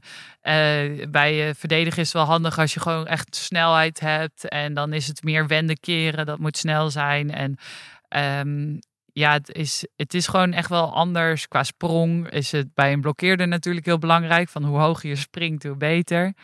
bij 1.11 1.35
je 1.35 1.55
verdedigen 1.55 2.03
is 2.03 2.12
wel 2.12 2.25
handig 2.25 2.59
als 2.59 2.75
je 2.75 2.81
gewoon 2.81 3.07
echt 3.07 3.37
snelheid 3.37 4.00
hebt. 4.00 4.49
En 4.49 4.75
dan 4.75 4.93
is 4.93 5.07
het 5.07 5.23
meer 5.23 5.47
wenden 5.47 5.81
keren, 5.81 6.27
dat 6.27 6.38
moet 6.38 6.57
snel 6.57 6.91
zijn. 6.91 7.31
En 7.31 7.57
um, 8.47 8.79
ja, 9.19 9.33
het 9.33 9.53
is, 9.53 9.87
het 9.97 10.15
is 10.15 10.27
gewoon 10.27 10.53
echt 10.53 10.69
wel 10.69 10.93
anders. 10.95 11.49
Qua 11.49 11.63
sprong 11.63 12.31
is 12.31 12.53
het 12.53 12.75
bij 12.75 12.93
een 12.93 13.01
blokkeerder 13.01 13.49
natuurlijk 13.49 13.87
heel 13.87 13.99
belangrijk. 13.99 14.49
Van 14.49 14.65
hoe 14.65 14.79
hoger 14.79 15.09
je 15.09 15.17
springt, 15.17 15.63
hoe 15.63 15.77
beter. 15.77 16.35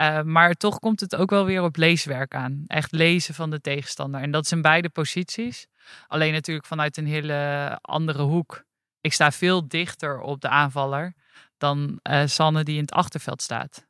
Uh, 0.00 0.22
maar 0.22 0.54
toch 0.54 0.78
komt 0.78 1.00
het 1.00 1.16
ook 1.16 1.30
wel 1.30 1.44
weer 1.44 1.62
op 1.62 1.76
leeswerk 1.76 2.34
aan. 2.34 2.64
Echt 2.66 2.92
lezen 2.92 3.34
van 3.34 3.50
de 3.50 3.60
tegenstander. 3.60 4.20
En 4.20 4.30
dat 4.30 4.44
is 4.44 4.52
in 4.52 4.62
beide 4.62 4.88
posities. 4.88 5.66
Alleen 6.06 6.32
natuurlijk 6.32 6.66
vanuit 6.66 6.96
een 6.96 7.06
hele 7.06 7.78
andere 7.80 8.22
hoek. 8.22 8.64
Ik 9.00 9.12
sta 9.12 9.30
veel 9.30 9.68
dichter 9.68 10.20
op 10.20 10.40
de 10.40 10.48
aanvaller 10.48 11.14
dan 11.58 12.00
uh, 12.02 12.22
Sanne 12.26 12.62
die 12.62 12.76
in 12.76 12.82
het 12.82 12.92
achterveld 12.92 13.42
staat. 13.42 13.86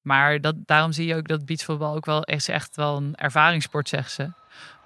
Maar 0.00 0.40
dat, 0.40 0.54
daarom 0.58 0.92
zie 0.92 1.06
je 1.06 1.14
ook 1.14 1.28
dat 1.28 1.44
beachvoetbal 1.44 1.94
ook 1.94 2.06
wel 2.06 2.22
echt, 2.22 2.48
echt 2.48 2.76
wel 2.76 2.96
een 2.96 3.14
ervaringssport, 3.14 3.88
zegt 3.88 4.12
ze. 4.12 4.32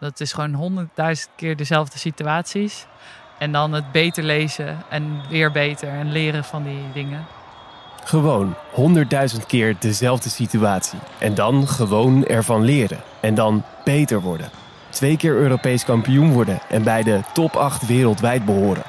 Dat 0.01 0.21
is 0.21 0.33
gewoon 0.33 0.55
honderdduizend 0.55 1.31
keer 1.37 1.57
dezelfde 1.57 1.99
situaties. 1.99 2.87
En 3.39 3.53
dan 3.53 3.73
het 3.73 3.93
beter 3.93 4.25
lezen 4.25 4.83
en 4.89 5.21
weer 5.29 5.53
beter 5.53 5.89
en 5.89 6.13
leren 6.13 6.45
van 6.45 6.63
die 6.63 6.93
dingen. 6.93 7.27
Gewoon 8.05 8.55
honderdduizend 8.73 9.47
keer 9.47 9.77
dezelfde 9.79 10.29
situatie. 10.29 10.99
En 11.19 11.35
dan 11.35 11.69
gewoon 11.69 12.27
ervan 12.27 12.65
leren. 12.65 13.01
En 13.21 13.35
dan 13.35 13.65
beter 13.85 14.21
worden. 14.21 14.51
Twee 14.91 15.17
keer 15.17 15.35
Europees 15.35 15.85
kampioen 15.85 16.33
worden 16.33 16.59
en 16.69 16.83
bij 16.83 17.03
de 17.03 17.21
top 17.33 17.57
8 17.57 17.87
wereldwijd 17.87 18.45
behoren. 18.45 18.83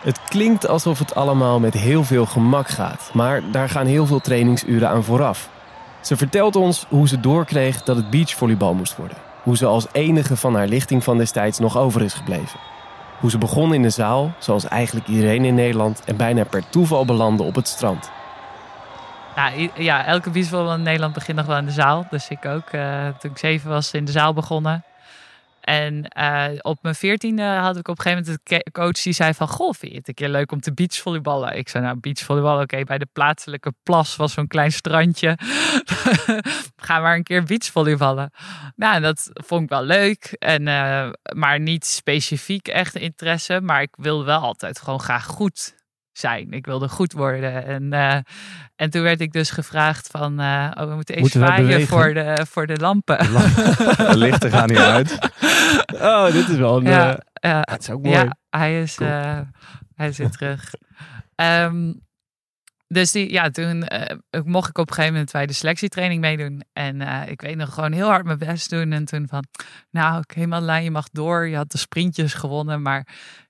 Het 0.00 0.20
klinkt 0.28 0.68
alsof 0.68 0.98
het 0.98 1.14
allemaal 1.14 1.60
met 1.60 1.74
heel 1.74 2.04
veel 2.04 2.26
gemak 2.26 2.68
gaat, 2.68 3.10
maar 3.12 3.50
daar 3.50 3.68
gaan 3.68 3.86
heel 3.86 4.06
veel 4.06 4.20
trainingsuren 4.20 4.88
aan 4.88 5.04
vooraf. 5.04 5.48
Ze 6.00 6.16
vertelt 6.16 6.56
ons 6.56 6.86
hoe 6.88 7.08
ze 7.08 7.20
doorkreeg 7.20 7.82
dat 7.82 7.96
het 7.96 8.10
beachvolleybal 8.10 8.74
moest 8.74 8.96
worden. 8.96 9.16
Hoe 9.44 9.56
ze 9.56 9.66
als 9.66 9.86
enige 9.92 10.36
van 10.36 10.54
haar 10.54 10.66
lichting 10.66 11.04
van 11.04 11.18
destijds 11.18 11.58
nog 11.58 11.78
over 11.78 12.02
is 12.02 12.14
gebleven. 12.14 12.60
Hoe 13.20 13.30
ze 13.30 13.38
begon 13.38 13.74
in 13.74 13.82
de 13.82 13.90
zaal, 13.90 14.32
zoals 14.38 14.68
eigenlijk 14.68 15.06
iedereen 15.06 15.44
in 15.44 15.54
Nederland, 15.54 16.02
en 16.04 16.16
bijna 16.16 16.44
per 16.44 16.68
toeval 16.68 17.04
belandde 17.04 17.42
op 17.42 17.54
het 17.54 17.68
strand. 17.68 18.10
Ja, 19.36 19.50
ja 19.74 20.04
elke 20.04 20.30
beachvolleyballer 20.30 20.78
in 20.78 20.84
Nederland 20.84 21.14
begint 21.14 21.36
nog 21.36 21.46
wel 21.46 21.56
in 21.56 21.64
de 21.64 21.72
zaal. 21.72 22.06
Dus 22.10 22.28
ik 22.28 22.44
ook. 22.44 22.72
Uh, 22.72 23.06
toen 23.18 23.30
ik 23.30 23.38
zeven 23.38 23.70
was, 23.70 23.92
in 23.92 24.04
de 24.04 24.12
zaal 24.12 24.32
begonnen. 24.32 24.84
En 25.64 26.06
uh, 26.18 26.46
op 26.60 26.78
mijn 26.82 26.94
veertiende 26.94 27.42
had 27.42 27.76
ik 27.76 27.88
op 27.88 27.98
een 27.98 28.02
gegeven 28.02 28.24
moment 28.26 28.52
een 28.64 28.72
coach 28.72 29.02
die 29.02 29.12
zei 29.12 29.34
van... 29.34 29.48
Goh, 29.48 29.74
vind 29.74 29.92
je 29.92 29.98
het 29.98 30.08
een 30.08 30.14
keer 30.14 30.28
leuk 30.28 30.52
om 30.52 30.60
te 30.60 30.74
beachvolleyballen? 30.74 31.56
Ik 31.56 31.68
zei, 31.68 31.84
nou, 31.84 31.96
beachvolleyballen, 32.00 32.62
oké. 32.62 32.84
Bij 32.84 32.98
de 32.98 33.08
plaatselijke 33.12 33.72
plas 33.82 34.16
was 34.16 34.32
zo'n 34.32 34.46
klein 34.46 34.72
strandje. 34.72 35.38
Ga 36.76 37.00
maar 37.00 37.16
een 37.16 37.22
keer 37.22 37.44
beachvolleyballen. 37.44 38.30
Nou, 38.76 39.00
dat 39.00 39.30
vond 39.32 39.62
ik 39.62 39.68
wel 39.68 39.84
leuk. 39.84 40.36
En, 40.38 40.66
uh, 40.66 41.10
maar 41.34 41.60
niet 41.60 41.84
specifiek 41.84 42.68
echt 42.68 42.94
interesse. 42.94 43.60
Maar 43.60 43.82
ik 43.82 43.94
wilde 43.96 44.24
wel 44.24 44.40
altijd 44.40 44.80
gewoon 44.80 45.00
graag 45.00 45.24
goed 45.24 45.74
zijn. 46.18 46.50
Ik 46.50 46.66
wilde 46.66 46.88
goed 46.88 47.12
worden. 47.12 47.64
En, 47.64 47.92
uh, 47.92 48.18
en 48.76 48.90
toen 48.90 49.02
werd 49.02 49.20
ik 49.20 49.32
dus 49.32 49.50
gevraagd 49.50 50.08
van, 50.10 50.40
uh, 50.40 50.70
oh, 50.74 50.88
we 50.88 50.94
moeten 50.94 51.14
even 51.14 51.30
zwaaien 51.30 51.86
voor 51.86 52.14
de, 52.14 52.46
voor 52.50 52.66
de 52.66 52.76
lampen. 52.76 53.18
De 53.96 54.16
lichten 54.16 54.50
gaan 54.50 54.70
hier 54.70 54.84
uit. 54.84 55.18
Oh, 55.92 56.24
dit 56.24 56.48
is 56.48 56.56
wel 56.56 56.76
een... 56.76 56.84
Ja, 56.84 57.20
uh, 57.44 57.58
het 57.60 57.82
is 57.82 57.90
ook 57.90 58.02
mooi. 58.02 58.16
Ja, 58.16 58.36
hij 58.50 58.82
is, 58.82 58.94
cool. 58.94 59.10
hij 59.94 60.08
is 60.08 60.18
weer 60.18 60.30
terug. 60.30 60.74
Um, 61.36 62.02
dus 62.88 63.12
die, 63.12 63.32
ja, 63.32 63.50
toen 63.50 63.88
mocht 64.44 64.68
ik 64.68 64.78
op 64.78 64.88
een 64.88 64.94
gegeven 64.94 65.14
moment 65.14 65.32
bij 65.32 65.46
de 65.46 65.52
selectietraining 65.52 66.20
meedoen. 66.20 66.62
En 66.72 67.00
ik 67.28 67.40
weet 67.40 67.56
nog 67.56 67.74
gewoon 67.74 67.92
heel 67.92 68.08
hard 68.08 68.24
mijn 68.24 68.38
best 68.38 68.70
doen. 68.70 68.92
En 68.92 69.04
toen 69.04 69.28
van, 69.28 69.44
nou 69.90 70.18
oké 70.18 70.40
okay, 70.40 70.82
je 70.82 70.90
mag 70.90 71.08
door. 71.12 71.48
Je 71.48 71.56
had 71.56 71.70
de 71.70 71.78
sprintjes 71.78 72.34
gewonnen, 72.34 72.82
maar 72.82 73.06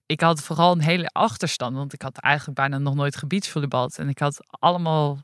ik 0.06 0.20
had 0.20 0.42
vooral 0.42 0.72
een 0.72 0.82
hele 0.82 1.08
achterstand. 1.08 1.76
Want 1.76 1.92
ik 1.92 2.02
had 2.02 2.18
eigenlijk 2.18 2.58
bijna 2.58 2.78
nog 2.78 2.94
nooit 2.94 3.16
gebiedsvolleybald. 3.16 3.98
En 3.98 4.08
ik 4.08 4.18
had 4.18 4.38
allemaal 4.48 5.22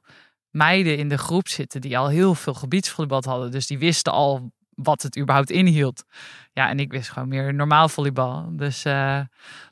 meiden 0.50 0.98
in 0.98 1.08
de 1.08 1.18
groep 1.18 1.48
zitten 1.48 1.80
die 1.80 1.98
al 1.98 2.08
heel 2.08 2.34
veel 2.34 2.54
gebiedsvolleybald 2.54 3.24
hadden. 3.24 3.50
Dus 3.50 3.66
die 3.66 3.78
wisten 3.78 4.12
al 4.12 4.52
wat 4.74 5.02
het 5.02 5.18
überhaupt 5.18 5.50
inhield. 5.50 6.04
Ja, 6.52 6.68
en 6.68 6.78
ik 6.78 6.92
wist 6.92 7.10
gewoon 7.10 7.28
meer 7.28 7.54
normaal 7.54 7.88
volleybal. 7.88 8.56
Dus, 8.56 8.84
uh, 8.84 9.20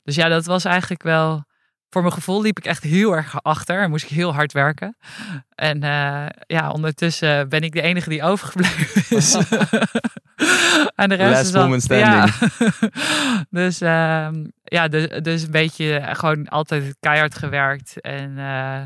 dus 0.03 0.15
ja, 0.15 0.29
dat 0.29 0.45
was 0.45 0.65
eigenlijk 0.65 1.03
wel... 1.03 1.47
Voor 1.91 2.03
mijn 2.03 2.15
gevoel 2.15 2.43
liep 2.43 2.59
ik 2.59 2.65
echt 2.65 2.83
heel 2.83 3.17
erg 3.17 3.43
achter 3.43 3.83
en 3.83 3.91
moest 3.91 4.05
ik 4.05 4.11
heel 4.11 4.35
hard 4.35 4.53
werken. 4.53 4.97
En 5.55 5.85
uh, 5.85 6.27
ja, 6.47 6.71
ondertussen 6.71 7.49
ben 7.49 7.63
ik 7.63 7.73
de 7.73 7.83
enige 7.83 8.09
die 8.09 8.23
overgebleven 8.23 9.17
is. 9.17 9.35
en 11.03 11.09
de 11.09 11.15
rest 11.15 11.31
Last 11.31 11.43
is 11.43 11.51
dan, 11.51 11.63
woman 11.63 11.81
standing. 11.81 12.35
Ja. 12.59 13.41
dus 13.61 13.83
uh, 13.83 14.29
ja, 14.63 14.89
dus, 14.89 15.23
dus 15.23 15.43
een 15.43 15.51
beetje 15.51 16.09
gewoon 16.13 16.49
altijd 16.49 16.97
keihard 17.01 17.35
gewerkt. 17.35 18.01
En 18.01 18.31
uh, 18.31 18.83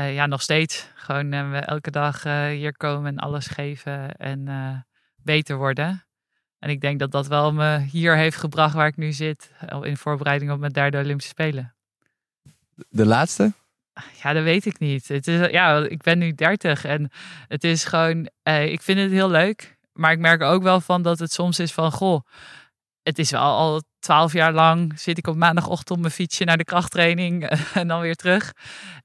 uh, 0.00 0.14
ja, 0.14 0.26
nog 0.26 0.42
steeds. 0.42 0.90
Gewoon 0.94 1.32
elke 1.54 1.90
dag 1.90 2.22
hier 2.48 2.76
komen 2.76 3.12
en 3.12 3.18
alles 3.18 3.46
geven 3.46 4.16
en 4.16 4.84
beter 5.16 5.56
worden. 5.56 6.04
En 6.58 6.70
ik 6.70 6.80
denk 6.80 6.98
dat 6.98 7.10
dat 7.10 7.26
wel 7.26 7.52
me 7.52 7.78
hier 7.78 8.16
heeft 8.16 8.36
gebracht 8.36 8.74
waar 8.74 8.86
ik 8.86 8.96
nu 8.96 9.12
zit. 9.12 9.52
In 9.82 9.96
voorbereiding 9.96 10.50
op 10.50 10.58
mijn 10.58 10.72
derde 10.72 10.98
Olympische 10.98 11.30
Spelen. 11.30 11.74
De 12.88 13.06
laatste? 13.06 13.52
Ja, 14.22 14.32
dat 14.32 14.42
weet 14.42 14.66
ik 14.66 14.78
niet. 14.78 15.08
Het 15.08 15.26
is, 15.26 15.50
ja, 15.50 15.78
ik 15.78 16.02
ben 16.02 16.18
nu 16.18 16.32
30 16.32 16.84
en 16.84 17.10
het 17.48 17.64
is 17.64 17.84
gewoon, 17.84 18.28
ik 18.42 18.82
vind 18.82 18.98
het 18.98 19.10
heel 19.10 19.30
leuk. 19.30 19.78
Maar 19.92 20.12
ik 20.12 20.18
merk 20.18 20.42
ook 20.42 20.62
wel 20.62 20.80
van 20.80 21.02
dat 21.02 21.18
het 21.18 21.32
soms 21.32 21.58
is 21.58 21.72
van, 21.72 21.92
goh, 21.92 22.20
het 23.02 23.18
is 23.18 23.30
wel 23.30 23.40
al 23.40 23.82
twaalf 23.98 24.32
jaar 24.32 24.52
lang 24.52 25.00
zit 25.00 25.18
ik 25.18 25.26
op 25.26 25.36
maandagochtend 25.36 25.90
op 25.90 25.98
mijn 25.98 26.12
fietsje 26.12 26.44
naar 26.44 26.56
de 26.56 26.64
krachttraining 26.64 27.44
en 27.74 27.88
dan 27.88 28.00
weer 28.00 28.14
terug. 28.14 28.52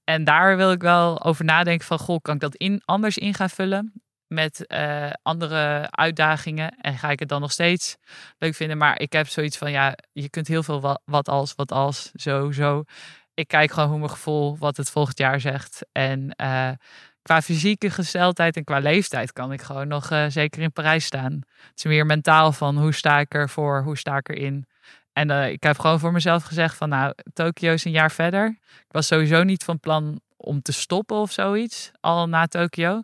En 0.04 0.24
daar 0.24 0.58
wil 0.58 0.72
ik 0.72 0.82
wel 0.82 1.24
over 1.24 1.46
nadenken 1.46 1.88
van, 1.88 2.00
goh, 2.00 2.22
kan 2.22 2.36
ik 2.36 2.42
dat 2.42 2.56
in, 2.56 2.82
anders 2.86 3.18
in 3.18 3.34
gaan 3.34 3.50
vullen? 3.50 3.94
Met 4.28 4.66
uh, 4.68 5.10
andere 5.22 5.92
uitdagingen. 5.92 6.78
En 6.82 6.98
ga 6.98 7.10
ik 7.10 7.20
het 7.20 7.30
dan 7.30 7.42
nog 7.42 7.52
steeds 7.52 7.96
leuk 8.38 8.56
vinden? 8.56 8.78
Maar 8.78 9.00
ik 9.00 9.14
heb 9.14 9.28
zoiets 9.28 9.58
van, 9.58 9.72
ja, 9.72 9.98
je 10.12 10.30
kunt 10.30 10.48
heel 10.48 10.64
veel 10.64 10.82
wat, 10.82 11.02
wat 11.06 11.30
als, 11.30 11.56
wat 11.56 11.72
als, 11.72 12.12
zo, 12.14 12.52
zo. 12.52 12.84
Ik 13.36 13.48
kijk 13.48 13.72
gewoon 13.72 13.90
hoe 13.90 13.98
mijn 13.98 14.10
gevoel, 14.10 14.58
wat 14.58 14.78
het 14.78 14.90
volgend 14.90 15.18
jaar 15.18 15.40
zegt. 15.40 15.86
En 15.92 16.34
uh, 16.42 16.70
qua 17.22 17.42
fysieke 17.42 17.90
gesteldheid 17.90 18.56
en 18.56 18.64
qua 18.64 18.80
leeftijd 18.80 19.34
kan 19.34 19.52
ik 19.52 19.62
gewoon 19.62 19.88
nog 19.88 20.12
uh, 20.12 20.26
zeker 20.28 20.62
in 20.62 20.72
Parijs 20.72 21.06
staan. 21.06 21.34
Het 21.34 21.72
is 21.76 21.84
meer 21.84 22.06
mentaal 22.06 22.52
van 22.52 22.78
hoe 22.78 22.94
sta 22.94 23.20
ik 23.20 23.34
ervoor, 23.34 23.84
hoe 23.84 23.98
sta 23.98 24.18
ik 24.18 24.30
erin. 24.30 24.66
En 25.14 25.30
uh, 25.30 25.50
ik 25.50 25.64
heb 25.64 25.80
gewoon 25.80 26.00
voor 26.00 26.12
mezelf 26.12 26.44
gezegd 26.44 26.76
van 26.76 26.90
nou, 26.90 27.14
Tokio 27.34 27.74
is 27.74 27.86
een 27.86 27.92
jaar 27.92 28.12
verder. 28.12 28.48
Ik 28.64 28.92
was 28.92 29.08
sowieso 29.08 29.44
niet 29.44 29.64
van 29.64 29.80
plan 29.80 30.22
om 30.38 30.62
te 30.62 30.72
stoppen 30.72 31.18
of 31.18 31.32
zoiets, 31.32 31.92
al 32.00 32.28
na 32.28 32.46
Tokio. 32.46 33.02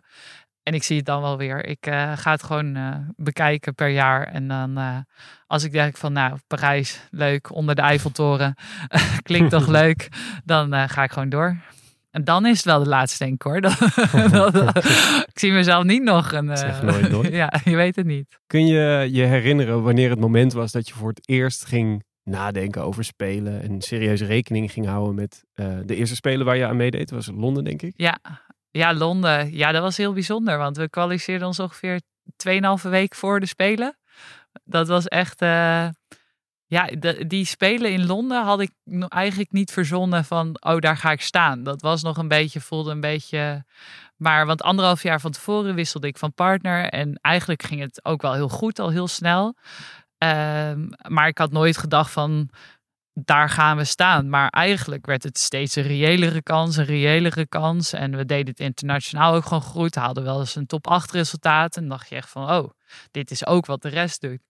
En 0.62 0.74
ik 0.74 0.82
zie 0.82 0.96
het 0.96 1.06
dan 1.06 1.20
wel 1.22 1.36
weer. 1.36 1.66
Ik 1.66 1.86
uh, 1.86 2.12
ga 2.16 2.30
het 2.30 2.42
gewoon 2.42 2.76
uh, 2.76 2.96
bekijken 3.16 3.74
per 3.74 3.88
jaar. 3.88 4.26
En 4.26 4.48
dan 4.48 4.78
uh, 4.78 4.96
als 5.46 5.64
ik 5.64 5.72
denk 5.72 5.96
van 5.96 6.12
nou, 6.12 6.38
Parijs, 6.46 7.06
leuk, 7.10 7.54
onder 7.54 7.74
de 7.74 7.82
Eiffeltoren, 7.82 8.54
klinkt 9.22 9.50
toch 9.50 9.66
leuk. 9.80 10.08
Dan 10.44 10.88
ga 10.88 11.02
ik 11.02 11.12
gewoon 11.12 11.28
door. 11.28 11.56
En 12.10 12.24
dan 12.24 12.46
is 12.46 12.56
het 12.56 12.64
wel 12.64 12.82
de 12.82 12.88
laatste, 12.88 13.24
denk 13.24 13.34
ik 13.34 13.42
hoor. 13.42 13.56
ik 15.32 15.38
zie 15.38 15.52
mezelf 15.52 15.84
niet 15.84 16.02
nog 16.02 16.32
een. 16.32 16.56
Zeg 16.56 16.82
nooit, 16.82 17.10
nooit. 17.10 17.32
ja, 17.32 17.52
je 17.64 17.76
weet 17.76 17.96
het 17.96 18.06
niet. 18.06 18.38
Kun 18.46 18.66
je 18.66 19.08
je 19.12 19.22
herinneren 19.22 19.82
wanneer 19.82 20.10
het 20.10 20.20
moment 20.20 20.52
was 20.52 20.72
dat 20.72 20.88
je 20.88 20.94
voor 20.94 21.08
het 21.08 21.28
eerst 21.28 21.64
ging 21.64 22.04
nadenken 22.24 22.82
over 22.82 23.04
spelen 23.04 23.62
en 23.62 23.80
serieus 23.80 24.20
rekening 24.20 24.72
ging 24.72 24.86
houden 24.86 25.14
met 25.14 25.44
uh, 25.54 25.78
de 25.84 25.96
eerste 25.96 26.14
spelen 26.14 26.46
waar 26.46 26.56
je 26.56 26.66
aan 26.66 26.76
meedeed? 26.76 27.10
was 27.10 27.30
Londen, 27.34 27.64
denk 27.64 27.82
ik. 27.82 27.92
Ja, 27.96 28.18
ja, 28.72 28.94
Londen. 28.94 29.52
Ja, 29.52 29.72
dat 29.72 29.82
was 29.82 29.96
heel 29.96 30.12
bijzonder, 30.12 30.58
want 30.58 30.76
we 30.76 30.88
kwalificeerden 30.90 31.46
ons 31.46 31.60
ongeveer 31.60 32.00
2,5 32.82 32.88
week 32.90 33.14
voor 33.14 33.40
de 33.40 33.46
spelen. 33.46 33.98
Dat 34.64 34.88
was 34.88 35.08
echt. 35.08 35.42
Uh, 35.42 35.88
Ja, 36.66 36.88
die 37.26 37.44
spelen 37.44 37.92
in 37.92 38.06
Londen 38.06 38.44
had 38.44 38.60
ik 38.60 38.70
eigenlijk 39.08 39.52
niet 39.52 39.72
verzonnen 39.72 40.24
van, 40.24 40.56
oh, 40.60 40.78
daar 40.78 40.96
ga 40.96 41.10
ik 41.10 41.20
staan. 41.20 41.62
Dat 41.62 41.82
was 41.82 42.02
nog 42.02 42.16
een 42.16 42.28
beetje, 42.28 42.60
voelde 42.60 42.90
een 42.90 43.00
beetje. 43.00 43.64
Maar 44.16 44.46
want 44.46 44.62
anderhalf 44.62 45.02
jaar 45.02 45.20
van 45.20 45.30
tevoren 45.30 45.74
wisselde 45.74 46.06
ik 46.06 46.18
van 46.18 46.34
partner. 46.34 46.88
En 46.88 47.18
eigenlijk 47.20 47.62
ging 47.62 47.80
het 47.80 48.04
ook 48.04 48.22
wel 48.22 48.32
heel 48.34 48.48
goed, 48.48 48.78
al 48.78 48.90
heel 48.90 49.08
snel. 49.08 49.54
Ehm, 50.18 50.88
maar 51.08 51.28
ik 51.28 51.38
had 51.38 51.52
nooit 51.52 51.76
gedacht 51.76 52.10
van, 52.10 52.48
daar 53.14 53.48
gaan 53.48 53.76
we 53.76 53.84
staan. 53.84 54.28
Maar 54.28 54.48
eigenlijk 54.48 55.06
werd 55.06 55.22
het 55.22 55.38
steeds 55.38 55.76
een 55.76 55.82
reëlere 55.82 56.42
kans, 56.42 56.76
een 56.76 56.84
reëlere 56.84 57.46
kans. 57.46 57.92
En 57.92 58.16
we 58.16 58.24
deden 58.24 58.46
het 58.46 58.60
internationaal 58.60 59.34
ook 59.34 59.44
gewoon 59.44 59.62
goed. 59.62 59.94
Haalden 59.94 60.24
wel 60.24 60.40
eens 60.40 60.54
een 60.54 60.66
top 60.66 60.86
8 60.86 61.10
resultaat. 61.10 61.76
En 61.76 61.88
dacht 61.88 62.08
je 62.08 62.14
echt 62.14 62.28
van, 62.28 62.50
oh, 62.50 62.70
dit 63.10 63.30
is 63.30 63.46
ook 63.46 63.66
wat 63.66 63.82
de 63.82 63.88
rest 63.88 64.20
doet. 64.20 64.40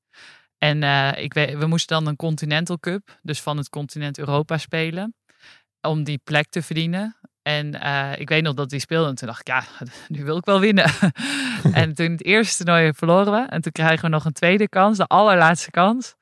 En 0.59 0.83
eh, 0.83 1.23
ik 1.23 1.35
weet, 1.35 1.59
we 1.59 1.67
moesten 1.67 1.97
dan 1.97 2.07
een 2.07 2.17
Continental 2.17 2.79
Cup, 2.79 3.19
dus 3.23 3.41
van 3.41 3.57
het 3.57 3.69
continent 3.69 4.19
Europa 4.19 4.59
spelen, 4.59 5.15
om 5.81 6.05
die 6.05 6.21
plek 6.25 6.49
te 6.49 6.63
verdienen. 6.63 7.17
En 7.43 7.81
eh, 7.81 8.19
ik 8.19 8.29
weet 8.29 8.43
nog 8.43 8.55
dat 8.55 8.71
die 8.71 8.81
speelde 8.81 9.09
en 9.09 9.15
toen 9.15 9.29
dacht 9.29 9.41
ik, 9.41 9.47
ja, 9.47 9.65
nu 10.17 10.25
wil 10.25 10.37
ik 10.37 10.45
wel 10.45 10.61
winnen. 10.61 10.91
en 11.73 11.95
toen 11.95 12.11
het 12.11 12.25
eerste 12.25 12.65
toernooi 12.65 12.93
verloren 12.95 13.33
we 13.33 13.49
en 13.49 13.61
toen 13.61 13.73
krijgen 13.73 14.05
we 14.05 14.09
nog 14.09 14.25
een 14.25 14.33
tweede 14.33 14.69
kans, 14.69 14.97
de 14.97 15.07
allerlaatste 15.07 15.71
kans. 15.71 16.15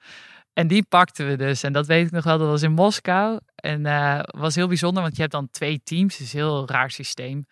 En 0.52 0.66
die 0.66 0.84
pakten 0.88 1.26
we 1.26 1.36
dus. 1.36 1.62
En 1.62 1.72
dat 1.72 1.86
weet 1.86 2.06
ik 2.06 2.12
nog 2.12 2.24
wel, 2.24 2.38
dat 2.38 2.48
was 2.48 2.62
in 2.62 2.72
Moskou. 2.72 3.40
En 3.54 3.86
eh 3.86 4.20
was 4.22 4.54
heel 4.54 4.68
bijzonder, 4.68 5.02
want 5.02 5.14
je 5.14 5.20
hebt 5.20 5.34
dan 5.34 5.50
twee 5.50 5.80
teams. 5.84 6.18
Het 6.18 6.26
is 6.26 6.32
een 6.32 6.38
heel 6.38 6.68
raar 6.68 6.90
systeem. 6.90 7.46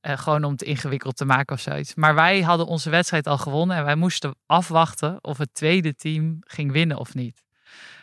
Eh, 0.00 0.18
gewoon 0.18 0.44
om 0.44 0.52
het 0.52 0.62
ingewikkeld 0.62 1.16
te 1.16 1.24
maken 1.24 1.54
of 1.54 1.60
zoiets. 1.60 1.94
Maar 1.94 2.14
wij 2.14 2.42
hadden 2.42 2.66
onze 2.66 2.90
wedstrijd 2.90 3.26
al 3.26 3.38
gewonnen. 3.38 3.76
En 3.76 3.84
wij 3.84 3.94
moesten 3.94 4.34
afwachten 4.46 5.24
of 5.24 5.38
het 5.38 5.54
tweede 5.54 5.94
team 5.94 6.36
ging 6.40 6.72
winnen 6.72 6.98
of 6.98 7.14
niet. 7.14 7.44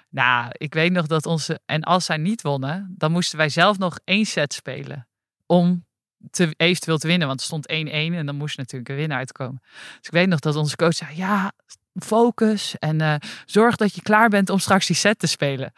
Nou, 0.10 0.48
ik 0.52 0.74
weet 0.74 0.92
nog 0.92 1.08
dat 1.08 1.26
onze... 1.26 1.60
En 1.66 1.84
als 1.84 2.06
zij 2.06 2.18
niet 2.18 2.42
wonnen, 2.42 2.94
dan 2.98 3.12
moesten 3.12 3.38
wij 3.38 3.50
zelf 3.50 3.78
nog 3.78 4.00
één 4.04 4.26
set 4.26 4.54
spelen. 4.54 5.08
Om 5.46 5.86
te, 6.30 6.54
eventueel 6.58 6.98
te 6.98 7.08
winnen. 7.08 7.28
Want 7.28 7.40
het 7.40 7.48
stond 7.48 7.72
1-1 7.72 7.74
en 7.74 8.26
dan 8.26 8.36
moest 8.36 8.58
natuurlijk 8.58 8.90
een 8.90 8.96
winnaar 8.96 9.18
uitkomen. 9.18 9.62
Dus 9.62 10.08
ik 10.08 10.12
weet 10.12 10.28
nog 10.28 10.40
dat 10.40 10.56
onze 10.56 10.76
coach 10.76 10.94
zei... 10.94 11.16
Ja, 11.16 11.52
focus 12.04 12.76
en 12.80 13.02
eh, 13.02 13.14
zorg 13.46 13.76
dat 13.76 13.96
je 13.96 14.02
klaar 14.02 14.30
bent 14.30 14.50
om 14.50 14.60
straks 14.60 14.88
die 14.88 14.96
set 14.96 15.20
te 15.20 15.28
spelen. 15.28 15.74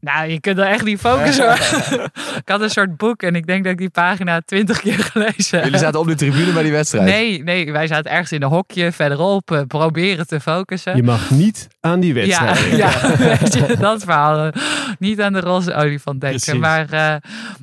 Nou, 0.00 0.28
je 0.28 0.40
kunt 0.40 0.58
er 0.58 0.66
echt 0.66 0.84
niet 0.84 1.00
focussen. 1.00 1.44
hoor. 1.46 1.54
ik 2.42 2.48
had 2.48 2.60
een 2.60 2.70
soort 2.70 2.96
boek 2.96 3.22
en 3.22 3.34
ik 3.34 3.46
denk 3.46 3.62
dat 3.64 3.72
ik 3.72 3.78
die 3.78 3.90
pagina 3.90 4.40
twintig 4.44 4.80
keer 4.80 4.98
gelezen 4.98 5.56
heb. 5.56 5.64
Jullie 5.64 5.78
zaten 5.78 6.00
op 6.00 6.06
de 6.06 6.14
tribune 6.14 6.52
bij 6.52 6.62
die 6.62 6.72
wedstrijd. 6.72 7.04
Nee, 7.04 7.42
nee, 7.42 7.72
wij 7.72 7.86
zaten 7.86 8.10
ergens 8.10 8.32
in 8.32 8.42
een 8.42 8.48
hokje 8.48 8.92
verderop, 8.92 9.50
eh, 9.50 9.60
proberen 9.66 10.26
te 10.26 10.40
focussen. 10.40 10.96
Je 10.96 11.02
mag 11.02 11.30
niet 11.30 11.68
aan 11.80 12.00
die 12.00 12.14
Ja, 12.14 12.44
wedstrijd. 12.44 12.76
ja 12.76 13.16
weet 13.38 13.54
je, 13.54 13.76
dat 13.78 14.02
verhaal. 14.02 14.50
Niet 14.98 15.20
aan 15.20 15.32
de 15.32 15.40
roze 15.40 15.74
olifant 15.74 16.20
denken. 16.20 16.40
Precies. 16.40 16.60
Maar 16.60 16.92
eh, 16.92 17.14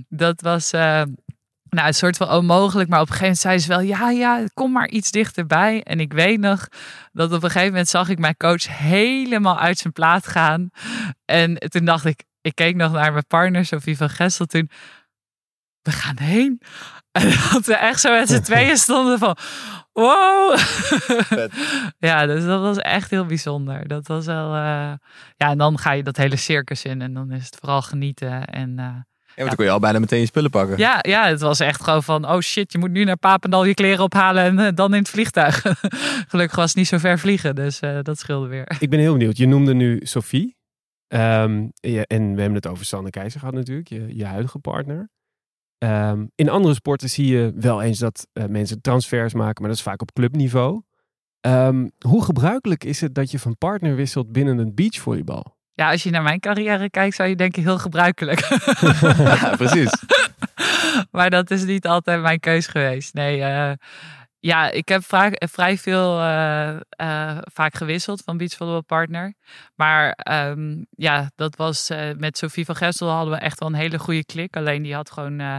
dat 0.09 0.41
was 0.41 0.71
eh, 0.71 1.01
nou, 1.73 1.87
een 1.87 1.93
soort 1.93 2.17
van 2.17 2.29
onmogelijk. 2.29 2.89
Maar 2.89 3.01
op 3.01 3.09
een 3.09 3.15
gegeven 3.15 3.37
moment 3.41 3.41
zei 3.41 3.59
ze 3.59 3.67
wel, 3.67 3.97
ja, 3.97 4.09
ja, 4.09 4.47
kom 4.53 4.71
maar 4.71 4.89
iets 4.89 5.11
dichterbij. 5.11 5.83
En 5.83 5.99
ik 5.99 6.13
weet 6.13 6.39
nog 6.39 6.67
dat 7.11 7.31
op 7.31 7.43
een 7.43 7.49
gegeven 7.49 7.71
moment 7.71 7.89
zag 7.89 8.09
ik 8.09 8.19
mijn 8.19 8.37
coach 8.37 8.77
helemaal 8.77 9.59
uit 9.59 9.77
zijn 9.77 9.93
plaat 9.93 10.27
gaan. 10.27 10.69
En 11.25 11.55
toen 11.55 11.85
dacht 11.85 12.05
ik, 12.05 12.23
ik 12.41 12.55
keek 12.55 12.75
nog 12.75 12.91
naar 12.91 13.11
mijn 13.11 13.27
partner, 13.27 13.65
Sophie 13.65 13.97
van 13.97 14.09
Gessel, 14.09 14.45
toen, 14.45 14.69
we 15.81 15.91
gaan 15.91 16.19
heen. 16.19 16.61
En 17.11 17.29
dat 17.51 17.65
we 17.65 17.75
echt 17.75 17.99
zo 17.99 18.11
met 18.11 18.29
z'n 18.29 18.41
tweeën 18.49 18.77
stonden 18.77 19.19
van, 19.19 19.37
wow. 19.91 20.57
ja, 22.09 22.25
dus 22.25 22.45
dat 22.45 22.61
was 22.61 22.77
echt 22.77 23.09
heel 23.09 23.25
bijzonder. 23.25 23.87
Dat 23.87 24.07
was 24.07 24.25
wel, 24.25 24.55
eh, 24.55 24.93
ja, 25.35 25.49
en 25.49 25.57
dan 25.57 25.79
ga 25.79 25.91
je 25.91 26.03
dat 26.03 26.17
hele 26.17 26.35
circus 26.35 26.83
in 26.83 27.01
en 27.01 27.13
dan 27.13 27.31
is 27.31 27.45
het 27.45 27.55
vooral 27.59 27.81
genieten. 27.81 28.45
En 28.45 28.79
eh, 28.79 28.95
want 29.35 29.47
dan 29.47 29.55
kon 29.55 29.65
je 29.65 29.71
al 29.71 29.79
bijna 29.79 29.99
meteen 29.99 30.19
je 30.19 30.25
spullen 30.25 30.49
pakken. 30.49 30.77
ja, 30.77 30.99
ja, 31.01 31.27
het 31.27 31.41
was 31.41 31.59
echt 31.59 31.83
gewoon 31.83 32.03
van, 32.03 32.29
oh 32.29 32.39
shit, 32.39 32.71
je 32.71 32.77
moet 32.77 32.91
nu 32.91 33.03
naar 33.03 33.17
Papendal 33.17 33.65
je 33.65 33.73
kleren 33.73 34.03
ophalen 34.03 34.43
en 34.43 34.59
eh, 34.59 34.75
dan 34.75 34.93
in 34.93 34.99
het 34.99 35.09
vliegtuig. 35.09 35.61
Gelukkig 36.31 36.55
was 36.55 36.67
het 36.67 36.75
niet 36.75 36.87
zo 36.87 36.97
ver 36.97 37.19
vliegen, 37.19 37.55
dus 37.55 37.79
eh, 37.79 37.99
dat 38.01 38.19
scheelde 38.19 38.47
weer. 38.47 38.75
Ik 38.79 38.89
ben 38.89 38.99
heel 38.99 39.11
benieuwd. 39.11 39.37
Je 39.37 39.47
noemde 39.47 39.73
nu 39.73 39.99
Sophie. 40.03 40.55
Ehm, 41.07 41.67
ja, 41.73 42.03
en 42.03 42.33
we 42.33 42.41
hebben 42.41 42.53
het 42.53 42.67
over 42.67 42.85
Sanne 42.85 43.09
Keizer 43.09 43.39
gehad 43.39 43.55
natuurlijk, 43.55 43.87
je, 43.87 44.15
je 44.15 44.25
huidige 44.25 44.59
partner. 44.59 45.09
Ehm, 45.77 46.25
in 46.35 46.49
andere 46.49 46.73
sporten 46.73 47.09
zie 47.09 47.27
je 47.27 47.53
wel 47.55 47.81
eens 47.81 47.99
dat 47.99 48.27
eh, 48.33 48.45
mensen 48.45 48.81
transfers 48.81 49.33
maken, 49.33 49.61
maar 49.61 49.69
dat 49.69 49.79
is 49.79 49.85
vaak 49.85 50.01
op 50.01 50.13
clubniveau. 50.13 50.81
Ehm, 51.39 51.87
hoe 52.07 52.23
gebruikelijk 52.23 52.83
is 52.83 53.01
het 53.01 53.15
dat 53.15 53.31
je 53.31 53.39
van 53.39 53.57
partner 53.57 53.95
wisselt 53.95 54.31
binnen 54.31 54.57
het 54.57 54.75
beachvolleybal? 54.75 55.52
Ja, 55.75 55.91
als 55.91 56.03
je 56.03 56.09
naar 56.09 56.23
mijn 56.23 56.39
carrière 56.39 56.89
kijkt, 56.89 57.15
zou 57.15 57.29
je 57.29 57.35
denken 57.35 57.63
heel 57.63 57.79
gebruikelijk. 57.79 58.39
Ja, 59.17 59.55
precies. 59.55 60.03
maar 61.11 61.29
dat 61.29 61.51
is 61.51 61.63
niet 61.63 61.87
altijd 61.87 62.21
mijn 62.21 62.39
keus 62.39 62.67
geweest. 62.67 63.13
Nee, 63.13 63.41
eh, 63.41 63.71
ja, 64.45 64.69
ik 64.71 64.87
heb 64.87 65.03
vaak, 65.03 65.45
vrij 65.51 65.77
veel 65.77 66.19
eh, 66.19 66.75
eh, 66.89 67.37
vaak 67.53 67.75
gewisseld 67.75 68.21
van 68.21 68.37
beachvolleybalpartner. 68.37 69.33
Maar 69.75 70.11
ehm, 70.11 70.83
ja, 70.89 71.31
dat 71.35 71.55
was 71.55 71.89
eh, 71.89 72.11
met 72.17 72.37
Sophie 72.37 72.65
van 72.65 72.75
Gessel 72.75 73.09
hadden 73.09 73.33
we 73.33 73.39
echt 73.39 73.59
wel 73.59 73.69
een 73.69 73.75
hele 73.75 73.99
goede 73.99 74.25
klik. 74.25 74.55
Alleen 74.55 74.83
die 74.83 74.93
had 74.93 75.11
gewoon 75.11 75.39
eh, 75.39 75.57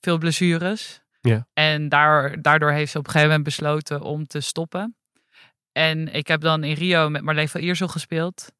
veel 0.00 0.18
blessures. 0.18 1.00
Ja. 1.20 1.46
En 1.52 1.88
daar, 1.88 2.42
daardoor 2.42 2.70
heeft 2.70 2.90
ze 2.90 2.98
op 2.98 3.04
een 3.04 3.10
gegeven 3.10 3.30
moment 3.30 3.48
besloten 3.48 4.00
om 4.00 4.26
te 4.26 4.40
stoppen. 4.40 4.96
En 5.72 6.14
ik 6.14 6.26
heb 6.26 6.40
dan 6.40 6.64
in 6.64 6.74
Rio 6.74 7.08
met 7.08 7.22
Marleen 7.22 7.48
van 7.48 7.60
Iersel 7.60 7.88
gespeeld. 7.88 8.52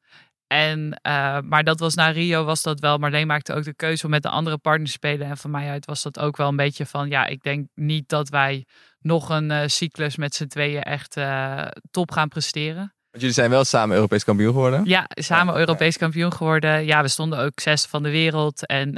En, 0.47 0.99
eh, 1.03 1.39
maar 1.41 1.65
dat 1.65 1.81
was 1.81 1.95
na 1.95 2.09
Rio 2.09 2.45
was 2.45 2.63
dat 2.63 2.81
wel. 2.81 2.99
Marleen 2.99 3.27
maakte 3.27 3.55
ook 3.55 3.65
de 3.65 3.75
keuze 3.75 4.05
om 4.05 4.11
met 4.11 4.23
de 4.23 4.29
andere 4.29 4.59
partner 4.59 4.87
te 4.87 4.93
spelen. 4.93 5.27
En 5.27 5.37
van 5.37 5.51
mij 5.51 5.69
uit 5.69 5.87
was 5.87 6.03
dat 6.03 6.19
ook 6.19 6.37
wel 6.37 6.49
een 6.49 6.57
beetje 6.57 6.87
van... 6.87 7.09
Ja, 7.09 7.27
ik 7.27 7.43
denk 7.43 7.67
niet 7.75 8.09
dat 8.09 8.29
wij 8.29 8.67
nog 9.01 9.29
een 9.29 9.51
eh, 9.51 9.67
cyclus 9.67 10.17
met 10.17 10.35
z'n 10.35 10.47
tweeën 10.47 10.83
echt 10.83 11.17
eh, 11.17 11.63
top 11.91 12.11
gaan 12.11 12.29
presteren. 12.29 12.95
Want 13.11 13.29
jullie 13.29 13.43
zijn 13.43 13.51
wel 13.51 13.65
samen 13.65 13.95
Europees 13.95 14.25
kampioen 14.25 14.53
geworden. 14.53 14.85
Ja, 14.85 15.07
samen 15.09 15.55
Ja, 15.55 15.61
Europees 15.61 15.97
kampioen 15.97 16.33
geworden. 16.33 16.85
Ja, 16.85 17.03
we 17.03 17.09
stonden 17.09 17.39
ook 17.39 17.61
zesde 17.61 17.89
van 17.89 18.03
de 18.03 18.11
wereld. 18.11 18.67
En 18.67 18.93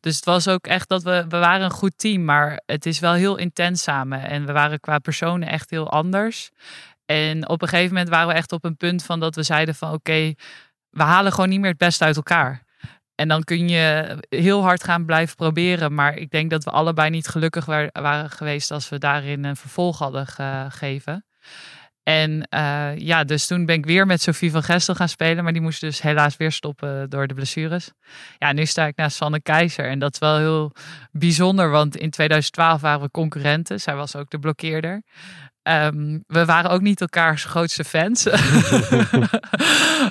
dus 0.00 0.16
het 0.16 0.24
was 0.24 0.48
ook 0.48 0.66
echt 0.66 0.88
dat 0.88 1.02
we, 1.02 1.24
we 1.28 1.38
waren 1.38 1.64
een 1.64 1.70
goed 1.70 1.92
team. 1.96 2.24
Maar 2.24 2.62
het 2.66 2.86
is 2.86 2.98
wel 2.98 3.12
heel 3.12 3.36
intens 3.36 3.82
samen. 3.82 4.28
En 4.28 4.46
we 4.46 4.52
waren 4.52 4.80
qua 4.80 4.98
personen 4.98 5.48
echt 5.48 5.70
heel 5.70 5.90
anders. 5.90 6.50
En 7.10 7.48
op 7.48 7.62
een 7.62 7.68
gegeven 7.68 7.92
moment 7.92 8.08
waren 8.08 8.28
we 8.28 8.34
echt 8.34 8.52
op 8.52 8.64
een 8.64 8.76
punt 8.76 9.04
van 9.04 9.20
dat 9.20 9.34
we 9.34 9.42
zeiden 9.42 9.74
van 9.74 9.92
oké, 9.92 10.34
we 10.90 11.02
halen 11.02 11.32
gewoon 11.32 11.48
niet 11.48 11.60
meer 11.60 11.70
het 11.70 11.78
beste 11.78 12.04
uit 12.04 12.16
elkaar. 12.16 12.66
En 13.14 13.28
dan 13.28 13.42
kun 13.44 13.68
je 13.68 14.16
heel 14.28 14.62
hard 14.62 14.84
gaan 14.84 15.04
blijven 15.04 15.36
proberen. 15.36 15.94
Maar 15.94 16.16
ik 16.16 16.30
denk 16.30 16.50
dat 16.50 16.64
we 16.64 16.70
allebei 16.70 17.10
niet 17.10 17.28
gelukkig 17.28 17.64
wa- 17.64 17.90
waren 17.92 18.30
geweest 18.30 18.70
als 18.70 18.88
we 18.88 18.98
daarin 18.98 19.44
een 19.44 19.56
vervolg 19.56 19.98
hadden 19.98 20.26
gegeven. 20.26 21.26
En 22.02 22.42
eh, 22.48 22.96
ja, 22.98 23.24
dus 23.24 23.46
toen 23.46 23.66
ben 23.66 23.74
ik 23.76 23.86
weer 23.86 24.06
met 24.06 24.22
Sophie 24.22 24.50
van 24.50 24.62
Gestel 24.62 24.94
gaan 24.94 25.08
spelen. 25.08 25.44
Maar 25.44 25.52
die 25.52 25.62
moest 25.62 25.80
dus 25.80 26.02
helaas 26.02 26.36
weer 26.36 26.52
stoppen 26.52 27.10
door 27.10 27.26
de 27.26 27.34
blessures. 27.34 27.92
Ja, 28.38 28.52
nu 28.52 28.66
sta 28.66 28.86
ik 28.86 28.96
naast 28.96 29.16
Sanne 29.16 29.40
Keizer. 29.42 29.88
En 29.88 29.98
dat 29.98 30.12
is 30.12 30.18
wel 30.18 30.36
heel 30.36 30.72
bijzonder. 31.12 31.70
Want 31.70 31.96
in 31.96 32.10
2012 32.10 32.80
waren 32.80 33.00
we 33.00 33.10
concurrenten. 33.10 33.80
Zij 33.80 33.94
was 33.94 34.16
ook 34.16 34.30
de 34.30 34.38
blokkeerder. 34.38 35.02
Ehm, 35.68 36.18
we 36.26 36.44
waren 36.44 36.70
ook 36.70 36.80
niet 36.80 37.00
elkaars 37.00 37.44
grootste 37.44 37.84
fans. 37.84 38.22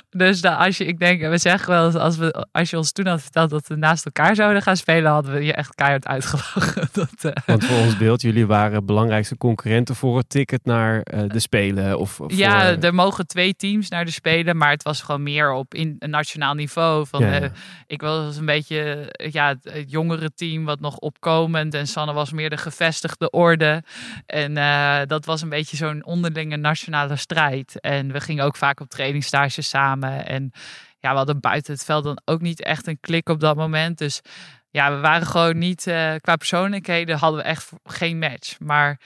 dus 0.10 0.41
dan, 0.41 0.58
als 0.58 0.78
je, 0.78 0.86
ik 0.86 1.00
denk, 1.00 1.22
we 1.22 1.38
zeggen 1.38 1.70
wel 1.70 1.86
eens, 1.86 1.96
als, 1.96 2.17
we, 2.17 2.48
als 2.52 2.70
je 2.70 2.78
ons 2.78 2.91
toen 2.91 3.08
had 3.08 3.22
verteld 3.22 3.50
dat 3.50 3.67
we 3.67 3.76
naast 3.76 4.06
elkaar 4.06 4.36
zouden 4.36 4.62
gaan 4.62 4.78
spelen, 4.78 5.12
hadden 5.12 5.34
we 5.34 5.43
je 5.43 5.54
echt 5.54 5.76
keihard 5.76 6.08
uitgelachen. 6.08 6.89
Dat, 6.98 7.34
eh, 7.34 7.43
Want 7.46 7.65
voor 7.65 7.78
ons 7.78 7.98
beeld, 7.98 8.22
jullie 8.22 8.48
waren 8.48 8.86
belangrijkste 8.86 9.38
concurrenten 9.38 9.96
voor 9.96 10.17
het 10.17 10.30
ticket 10.30 10.65
naar 10.65 11.02
eh, 11.02 11.24
de 11.28 11.39
Spelen. 11.39 12.00
Of, 12.00 12.20
of 12.20 12.34
ja, 12.34 12.74
voor, 12.74 12.84
er 12.84 12.93
mogen 12.93 13.28
twee 13.28 13.56
teams 13.56 13.89
naar 13.89 14.06
de 14.06 14.12
Spelen, 14.12 14.58
maar 14.58 14.70
het 14.70 14.84
was 14.84 15.02
gewoon 15.02 15.24
meer 15.24 15.52
op 15.52 15.74
in, 15.74 15.96
een 16.00 16.10
nationaal 16.10 16.54
niveau. 16.54 17.08
Van, 17.08 17.20
Ja, 17.20 17.41
eh, 17.41 17.50
ik 17.88 18.02
was 18.02 18.38
een 18.38 18.46
beetje 18.46 18.80
eh, 19.12 19.32
ja, 19.32 19.56
het, 19.62 19.91
jongere 19.91 20.34
team, 20.36 20.65
wat 20.65 20.80
nog 20.80 20.98
opkomend. 20.98 21.74
En 21.74 21.88
Sanne 21.88 22.13
was 22.13 22.32
meer 22.32 22.50
de 22.50 22.58
gevestigde 22.58 23.30
orde. 23.30 23.84
En 24.26 24.58
eh, 24.58 25.00
dat 25.06 25.26
was 25.26 25.41
een 25.41 25.47
beetje 25.50 25.78
zo'n 25.78 26.06
onderlinge 26.06 26.58
nationale 26.58 27.16
strijd. 27.16 27.80
En 27.80 28.12
we 28.12 28.22
gingen 28.22 28.46
ook 28.46 28.56
vaak 28.56 28.80
op 28.80 28.90
trainingstages 28.90 29.70
samen. 29.70 30.26
En 30.26 30.52
ja, 31.00 31.12
we 31.12 31.18
hadden 31.18 31.40
buiten 31.40 31.74
het 31.74 31.84
veld 31.86 32.04
dan 32.04 32.22
ook 32.26 32.42
niet 32.42 32.64
echt 32.64 32.88
een 32.88 33.00
klik 33.00 33.30
op 33.30 33.40
dat 33.40 33.56
moment. 33.56 33.98
Dus 33.98 34.22
ja, 34.70 34.96
we 34.96 35.00
waren 35.00 35.28
gewoon 35.28 35.58
niet, 35.58 35.88
eh, 35.88 36.16
qua 36.22 36.36
persoonlijkheden 36.36 37.18
hadden 37.18 37.40
we 37.40 37.46
echt 37.46 37.72
geen 37.84 38.20
match. 38.20 38.60
Maar 38.60 39.00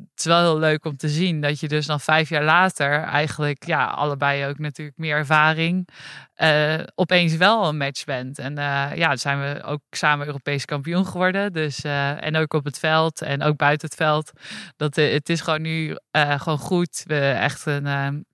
het 0.00 0.18
is 0.18 0.24
wel 0.24 0.40
heel 0.40 0.58
leuk 0.58 0.84
om 0.84 0.96
te 0.96 1.08
zien 1.08 1.40
dat 1.40 1.60
je 1.60 1.68
dus 1.68 1.86
dan 1.86 2.00
vijf 2.00 2.28
jaar 2.28 2.44
later 2.44 3.02
eigenlijk, 3.02 3.66
ja, 3.66 3.86
allebei 3.86 4.46
ook 4.46 4.58
natuurlijk 4.58 4.98
meer 4.98 5.16
ervaring, 5.16 5.88
eh, 6.34 6.78
opeens 6.94 7.36
wel 7.36 7.68
een 7.68 7.76
match 7.76 8.04
bent. 8.04 8.38
En 8.38 8.58
eh, 8.58 8.90
ja, 8.94 9.16
zijn 9.16 9.40
we 9.40 9.62
ook 9.62 9.80
samen 9.90 10.26
Europees 10.26 10.64
kampioen 10.64 11.06
geworden. 11.06 11.52
Dus, 11.52 11.84
eh, 11.84 12.24
en 12.24 12.36
ook 12.36 12.52
op 12.52 12.64
het 12.64 12.78
veld 12.78 13.22
en 13.22 13.42
ook 13.42 13.56
buiten 13.56 13.88
het 13.88 13.96
veld. 13.96 14.32
Dat, 14.76 14.96
het 14.96 15.28
is 15.28 15.40
gewoon 15.40 15.62
nu 15.62 15.96
gewoon 16.12 16.58
goed. 16.58 17.02
We 17.06 17.30
echt 17.30 17.66
een, 17.66 18.26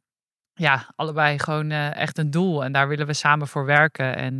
ja, 0.55 0.92
allebei 0.96 1.38
gewoon 1.38 1.70
echt 1.70 2.18
een 2.18 2.31
doel. 2.31 2.64
En 2.64 2.72
daar 2.72 2.88
willen 2.88 3.07
we 3.07 3.12
samen 3.12 3.48
voor 3.48 3.64
werken. 3.64 4.16
En 4.16 4.37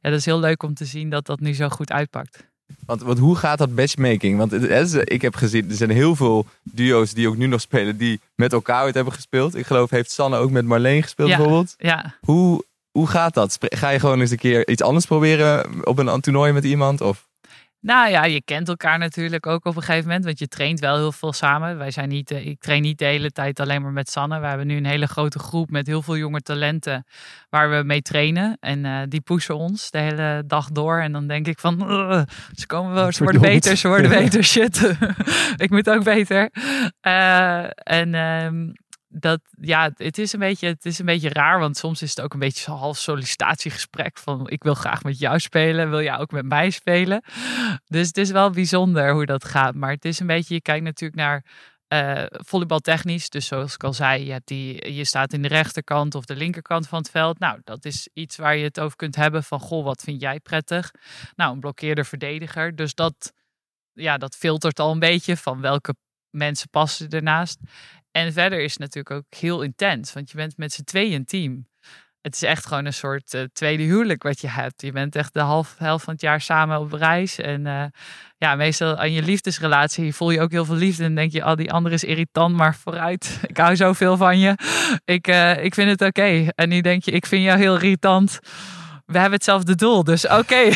ja, 0.00 0.10
dat 0.10 0.12
is 0.12 0.24
heel 0.24 0.40
leuk 0.40 0.62
om 0.62 0.74
te 0.74 0.84
zien 0.84 1.10
dat 1.10 1.26
dat 1.26 1.40
nu 1.40 1.54
zo 1.54 1.68
goed 1.68 1.92
uitpakt. 1.92 2.53
Want, 2.86 3.02
want 3.02 3.18
hoe 3.18 3.36
gaat 3.36 3.58
dat 3.58 3.70
matchmaking? 3.70 4.38
Want 4.38 4.50
het, 4.50 5.10
ik 5.10 5.22
heb 5.22 5.34
gezien, 5.34 5.70
er 5.70 5.76
zijn 5.76 5.90
heel 5.90 6.16
veel 6.16 6.46
duo's 6.62 7.12
die 7.12 7.28
ook 7.28 7.36
nu 7.36 7.46
nog 7.46 7.60
spelen, 7.60 7.96
die 7.96 8.20
met 8.34 8.52
elkaar 8.52 8.82
uit 8.82 8.94
hebben 8.94 9.12
gespeeld. 9.12 9.54
Ik 9.54 9.66
geloof, 9.66 9.90
heeft 9.90 10.10
Sanne 10.10 10.36
ook 10.36 10.50
met 10.50 10.64
Marleen 10.64 11.02
gespeeld 11.02 11.28
ja, 11.28 11.36
bijvoorbeeld. 11.36 11.74
Ja. 11.78 12.14
Hoe, 12.20 12.64
hoe 12.90 13.06
gaat 13.06 13.34
dat? 13.34 13.58
Ga 13.60 13.88
je 13.88 14.00
gewoon 14.00 14.20
eens 14.20 14.30
een 14.30 14.36
keer 14.36 14.68
iets 14.68 14.82
anders 14.82 15.06
proberen 15.06 15.86
op 15.86 15.98
een 15.98 16.20
toernooi 16.20 16.52
met 16.52 16.64
iemand? 16.64 17.00
Of? 17.00 17.26
Nou 17.84 18.10
ja, 18.10 18.24
je 18.24 18.42
kent 18.42 18.68
elkaar 18.68 18.98
natuurlijk 18.98 19.46
ook 19.46 19.64
op 19.64 19.76
een 19.76 19.82
gegeven 19.82 20.06
moment, 20.06 20.24
want 20.24 20.38
je 20.38 20.48
traint 20.48 20.80
wel 20.80 20.96
heel 20.96 21.12
veel 21.12 21.32
samen. 21.32 21.78
Wij 21.78 21.90
zijn 21.90 22.08
niet, 22.08 22.30
ik 22.30 22.60
train 22.60 22.82
niet 22.82 22.98
de 22.98 23.04
hele 23.04 23.30
tijd 23.30 23.60
alleen 23.60 23.82
maar 23.82 23.92
met 23.92 24.10
Sanne. 24.10 24.40
We 24.40 24.46
hebben 24.46 24.66
nu 24.66 24.76
een 24.76 24.86
hele 24.86 25.06
grote 25.06 25.38
groep 25.38 25.70
met 25.70 25.86
heel 25.86 26.02
veel 26.02 26.16
jonge 26.16 26.40
talenten 26.40 27.06
waar 27.50 27.70
we 27.70 27.82
mee 27.82 28.02
trainen. 28.02 28.56
En 28.60 28.84
uh, 28.84 29.00
die 29.08 29.20
pushen 29.20 29.56
ons 29.56 29.90
de 29.90 29.98
hele 29.98 30.42
dag 30.46 30.70
door. 30.70 31.00
En 31.00 31.12
dan 31.12 31.26
denk 31.26 31.46
ik 31.46 31.58
van, 31.58 31.78
ze 32.54 32.66
komen 32.66 32.94
wel, 32.94 33.12
ze 33.12 33.22
worden 33.22 33.40
beter, 33.40 33.76
ze 33.76 33.88
worden 33.88 34.10
beter. 34.20 34.44
Shit, 34.44 34.96
ik 35.64 35.70
moet 35.70 35.90
ook 35.90 36.04
beter. 36.04 36.50
Uh, 37.02 37.64
en 37.74 38.14
um, 38.14 38.72
dat, 39.20 39.40
ja, 39.60 39.90
het 39.96 40.18
is, 40.18 40.32
een 40.32 40.38
beetje, 40.38 40.66
het 40.66 40.84
is 40.84 40.98
een 40.98 41.06
beetje 41.06 41.28
raar, 41.28 41.58
want 41.58 41.76
soms 41.76 42.02
is 42.02 42.10
het 42.10 42.20
ook 42.20 42.32
een 42.32 42.38
beetje 42.38 42.62
zo'n 42.62 42.78
half 42.78 42.98
sollicitatiegesprek 42.98 44.18
van 44.18 44.48
ik 44.48 44.62
wil 44.62 44.74
graag 44.74 45.02
met 45.02 45.18
jou 45.18 45.38
spelen, 45.38 45.90
wil 45.90 46.02
jij 46.02 46.18
ook 46.18 46.30
met 46.30 46.46
mij 46.46 46.70
spelen? 46.70 47.24
Dus 47.86 48.06
het 48.06 48.16
is 48.16 48.30
wel 48.30 48.50
bijzonder 48.50 49.12
hoe 49.12 49.26
dat 49.26 49.44
gaat, 49.44 49.74
maar 49.74 49.90
het 49.90 50.04
is 50.04 50.20
een 50.20 50.26
beetje, 50.26 50.54
je 50.54 50.60
kijkt 50.60 50.84
natuurlijk 50.84 51.20
naar 51.20 51.44
uh, 51.88 52.24
volleybaltechnisch, 52.28 53.28
dus 53.28 53.46
zoals 53.46 53.74
ik 53.74 53.84
al 53.84 53.92
zei, 53.92 54.26
je, 54.26 54.40
die, 54.44 54.92
je 54.92 55.04
staat 55.04 55.32
in 55.32 55.42
de 55.42 55.48
rechterkant 55.48 56.14
of 56.14 56.24
de 56.24 56.36
linkerkant 56.36 56.88
van 56.88 56.98
het 56.98 57.10
veld. 57.10 57.38
Nou, 57.38 57.60
dat 57.64 57.84
is 57.84 58.08
iets 58.12 58.36
waar 58.36 58.56
je 58.56 58.64
het 58.64 58.80
over 58.80 58.96
kunt 58.96 59.16
hebben 59.16 59.44
van, 59.44 59.60
goh, 59.60 59.84
wat 59.84 60.02
vind 60.02 60.20
jij 60.20 60.40
prettig? 60.40 60.90
Nou, 61.36 61.52
een 61.52 61.60
blokkeerde 61.60 62.04
verdediger, 62.04 62.76
dus 62.76 62.94
dat, 62.94 63.32
ja, 63.92 64.18
dat 64.18 64.36
filtert 64.36 64.80
al 64.80 64.90
een 64.90 64.98
beetje 64.98 65.36
van 65.36 65.60
welke 65.60 65.94
mensen 66.30 66.68
passen 66.70 67.08
ernaast. 67.08 67.58
En 68.16 68.32
verder 68.32 68.60
is 68.60 68.70
het 68.70 68.80
natuurlijk 68.80 69.14
ook 69.14 69.38
heel 69.38 69.62
intens, 69.62 70.12
want 70.12 70.30
je 70.30 70.36
bent 70.36 70.56
met 70.56 70.72
z'n 70.72 70.84
tweeën 70.84 71.12
een 71.12 71.24
team. 71.24 71.66
Het 72.20 72.34
is 72.34 72.42
echt 72.42 72.66
gewoon 72.66 72.84
een 72.84 72.92
soort 72.92 73.34
uh, 73.34 73.42
tweede 73.52 73.82
huwelijk 73.82 74.22
wat 74.22 74.40
je 74.40 74.48
hebt. 74.48 74.82
Je 74.82 74.92
bent 74.92 75.16
echt 75.16 75.32
de 75.32 75.40
half, 75.40 75.74
helft 75.78 76.04
van 76.04 76.12
het 76.12 76.22
jaar 76.22 76.40
samen 76.40 76.80
op 76.80 76.92
reis. 76.92 77.38
En 77.38 77.66
uh, 77.66 77.84
ja, 78.38 78.54
meestal 78.54 78.96
aan 78.96 79.12
je 79.12 79.22
liefdesrelatie 79.22 80.14
voel 80.14 80.30
je 80.30 80.40
ook 80.40 80.50
heel 80.50 80.64
veel 80.64 80.74
liefde. 80.74 81.04
En 81.04 81.14
denk 81.14 81.32
je, 81.32 81.44
oh, 81.44 81.54
die 81.54 81.72
andere 81.72 81.94
is 81.94 82.04
irritant, 82.04 82.56
maar 82.56 82.74
vooruit. 82.74 83.38
Ik 83.46 83.56
hou 83.56 83.76
zoveel 83.76 84.16
van 84.16 84.38
je. 84.38 84.54
Ik, 85.04 85.28
uh, 85.28 85.64
ik 85.64 85.74
vind 85.74 85.90
het 85.90 86.00
oké. 86.00 86.48
En 86.54 86.68
nu 86.68 86.80
denk 86.80 87.04
je, 87.04 87.10
ik 87.10 87.26
vind 87.26 87.44
jou 87.44 87.58
heel 87.58 87.74
irritant 87.74 88.38
we 89.04 89.18
hebben 89.18 89.32
hetzelfde 89.32 89.74
doel, 89.74 90.04
dus 90.04 90.24
oké. 90.24 90.34
Okay. 90.34 90.70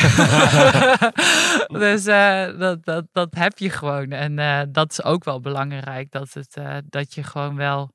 dus 1.83 2.05
uh, 2.07 2.59
dat, 2.59 2.85
dat, 2.85 3.05
dat 3.11 3.35
heb 3.35 3.57
je 3.57 3.69
gewoon. 3.69 4.11
En 4.11 4.37
uh, 4.37 4.61
dat 4.69 4.91
is 4.91 5.03
ook 5.03 5.23
wel 5.23 5.39
belangrijk, 5.39 6.11
dat, 6.11 6.33
het, 6.33 6.55
uh, 6.59 6.77
dat 6.85 7.13
je 7.13 7.23
gewoon 7.23 7.55
wel 7.55 7.91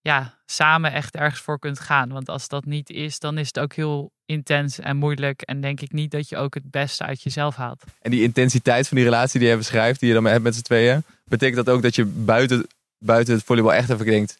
ja, 0.00 0.38
samen 0.46 0.92
echt 0.92 1.16
ergens 1.16 1.40
voor 1.40 1.58
kunt 1.58 1.80
gaan. 1.80 2.08
Want 2.08 2.28
als 2.28 2.48
dat 2.48 2.64
niet 2.64 2.90
is, 2.90 3.18
dan 3.18 3.38
is 3.38 3.46
het 3.46 3.58
ook 3.58 3.74
heel 3.74 4.12
intens 4.26 4.78
en 4.78 4.96
moeilijk. 4.96 5.42
En 5.42 5.60
denk 5.60 5.80
ik 5.80 5.92
niet 5.92 6.10
dat 6.10 6.28
je 6.28 6.36
ook 6.36 6.54
het 6.54 6.70
beste 6.70 7.04
uit 7.04 7.22
jezelf 7.22 7.56
haalt. 7.56 7.84
En 8.00 8.10
die 8.10 8.22
intensiteit 8.22 8.88
van 8.88 8.96
die 8.96 9.06
relatie 9.06 9.40
die 9.40 9.48
je 9.48 9.56
beschrijft, 9.56 10.00
die 10.00 10.08
je 10.08 10.14
dan 10.14 10.24
hebt 10.24 10.42
met 10.42 10.54
z'n 10.54 10.62
tweeën, 10.62 11.04
betekent 11.24 11.64
dat 11.64 11.74
ook 11.74 11.82
dat 11.82 11.94
je 11.94 12.04
buiten, 12.04 12.66
buiten 12.98 13.34
het 13.34 13.44
volleybal 13.44 13.74
echt 13.74 13.90
even 13.90 14.06
denkt, 14.06 14.38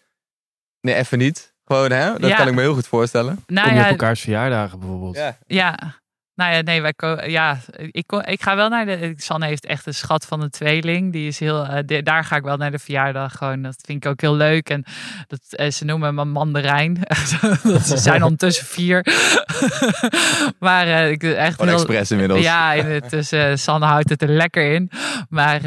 nee, 0.81 0.95
even 0.95 1.19
niet. 1.19 1.52
Gewoon, 1.65 1.91
hè? 1.91 2.19
Dat 2.19 2.31
Ja. 2.31 2.37
kan 2.37 2.49
ik 2.49 2.55
me 2.55 2.61
heel 2.61 2.75
goed 2.75 2.87
voorstellen. 2.87 3.45
Nou 3.47 3.67
Kom 3.67 3.77
je 3.77 3.81
ja, 3.81 3.85
op 3.87 3.91
elkaars 3.91 4.21
verjaardagen 4.21 4.79
bijvoorbeeld. 4.79 5.17
Ja. 5.17 5.37
Ja. 5.47 5.79
Nou 6.35 6.55
ja, 6.55 6.61
nee, 6.61 6.83
wij 6.83 6.95
ja, 7.27 7.59
ik, 7.77 8.13
ik 8.13 8.43
ga 8.43 8.57
wel 8.57 8.69
naar 8.69 8.87
de. 8.87 9.15
Sanne 9.17 9.47
heeft 9.47 9.67
echt 9.67 9.87
een 9.87 9.95
schat 9.95 10.25
van 10.27 10.43
een 10.43 10.51
tweeling. 10.51 11.13
Die 11.13 11.27
is 11.27 11.39
heel. 11.39 11.65
eh, 11.67 11.79
de- 11.87 12.03
daar 12.03 12.25
ga 12.25 12.37
ik 12.37 12.43
wel 12.43 12.57
naar 12.57 12.71
de 12.71 12.79
verjaardag. 12.79 13.33
Gewoon, 13.37 13.63
dat 13.63 13.77
vind 13.85 14.05
ik 14.05 14.11
ook 14.11 14.21
heel 14.21 14.35
leuk. 14.35 14.71
En 14.71 14.85
dat, 15.27 15.41
eh, 15.51 15.71
ze 15.71 15.85
noemen 15.85 16.15
me 16.15 16.25
mandarijn. 16.25 16.99
Dat 17.63 17.83
ze 17.87 17.97
zijn 17.97 18.23
ondertussen 18.23 18.67
vier. 18.67 19.07
maar 20.59 20.87
eh, 20.87 21.11
ik 21.11 21.23
echt 21.23 21.61
heel. 21.61 21.73
expres 21.73 22.11
inmiddels. 22.11 22.41
Ja, 22.43 22.75
eh, 22.77 23.55
Sanne 23.55 23.87
houdt 23.87 24.09
het 24.09 24.23
er 24.23 24.29
lekker 24.29 24.73
in. 24.73 24.91
Maar 25.29 25.61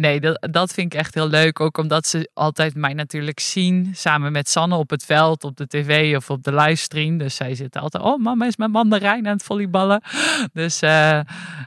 nee, 0.00 0.20
dat, 0.20 0.46
dat 0.50 0.72
vind 0.72 0.92
ik 0.94 0.98
echt 1.00 1.14
heel 1.14 1.28
leuk. 1.28 1.60
Ook 1.60 1.78
omdat 1.78 2.06
ze 2.06 2.30
altijd 2.34 2.74
mij 2.74 2.92
natuurlijk 2.94 3.40
zien. 3.40 3.90
Samen 3.94 4.32
met 4.32 4.48
Sanne 4.48 4.76
op 4.76 4.90
het 4.90 5.04
veld, 5.04 5.44
op 5.44 5.56
de 5.56 5.66
tv 5.66 6.16
of 6.16 6.30
op 6.30 6.42
de 6.42 6.54
livestream. 6.54 7.18
Dus 7.18 7.34
zij 7.34 7.54
zitten 7.54 7.80
altijd. 7.80 8.02
Oh, 8.04 8.22
mama 8.22 8.46
is 8.46 8.56
met 8.56 8.70
mandarijn 8.72 9.26
aan 9.26 9.32
het 9.32 9.42
volleyballen. 9.42 10.01
Dus, 10.52 10.82
eh, 10.82 11.20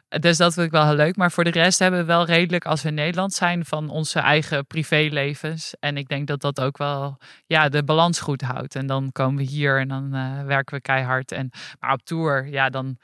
dus 0.08 0.38
dat 0.38 0.54
vind 0.54 0.66
ik 0.66 0.72
wel 0.72 0.86
heel 0.86 0.96
leuk. 0.96 1.16
Maar 1.16 1.32
voor 1.32 1.44
de 1.44 1.50
rest 1.50 1.80
hebben 1.80 2.00
we 2.00 2.06
wel 2.06 2.26
redelijk, 2.26 2.66
als 2.66 2.82
we 2.82 2.88
in 2.88 2.94
Nederland 2.94 3.34
zijn, 3.34 3.66
van 3.66 3.90
onze 3.90 4.20
eigen 4.20 4.68
privélevens. 4.68 5.76
En 5.80 5.98
ik 5.98 6.08
denk 6.08 6.28
dat 6.28 6.42
dat 6.42 6.60
ook 6.62 6.78
wel 6.78 7.18
ja, 7.46 7.70
de 7.70 7.84
balans 7.84 8.20
goed 8.20 8.42
houdt. 8.42 8.76
En 8.76 8.88
dan 8.88 9.12
komen 9.12 9.38
we 9.38 9.50
hier 9.50 9.80
en 9.80 9.88
dan 9.88 10.14
eh, 10.14 10.44
werken 10.44 10.76
we 10.76 10.82
keihard. 10.82 11.32
En, 11.32 11.50
maar 11.80 11.94
op 11.94 12.04
tour, 12.04 12.48
ja, 12.48 12.70
dan 12.70 12.98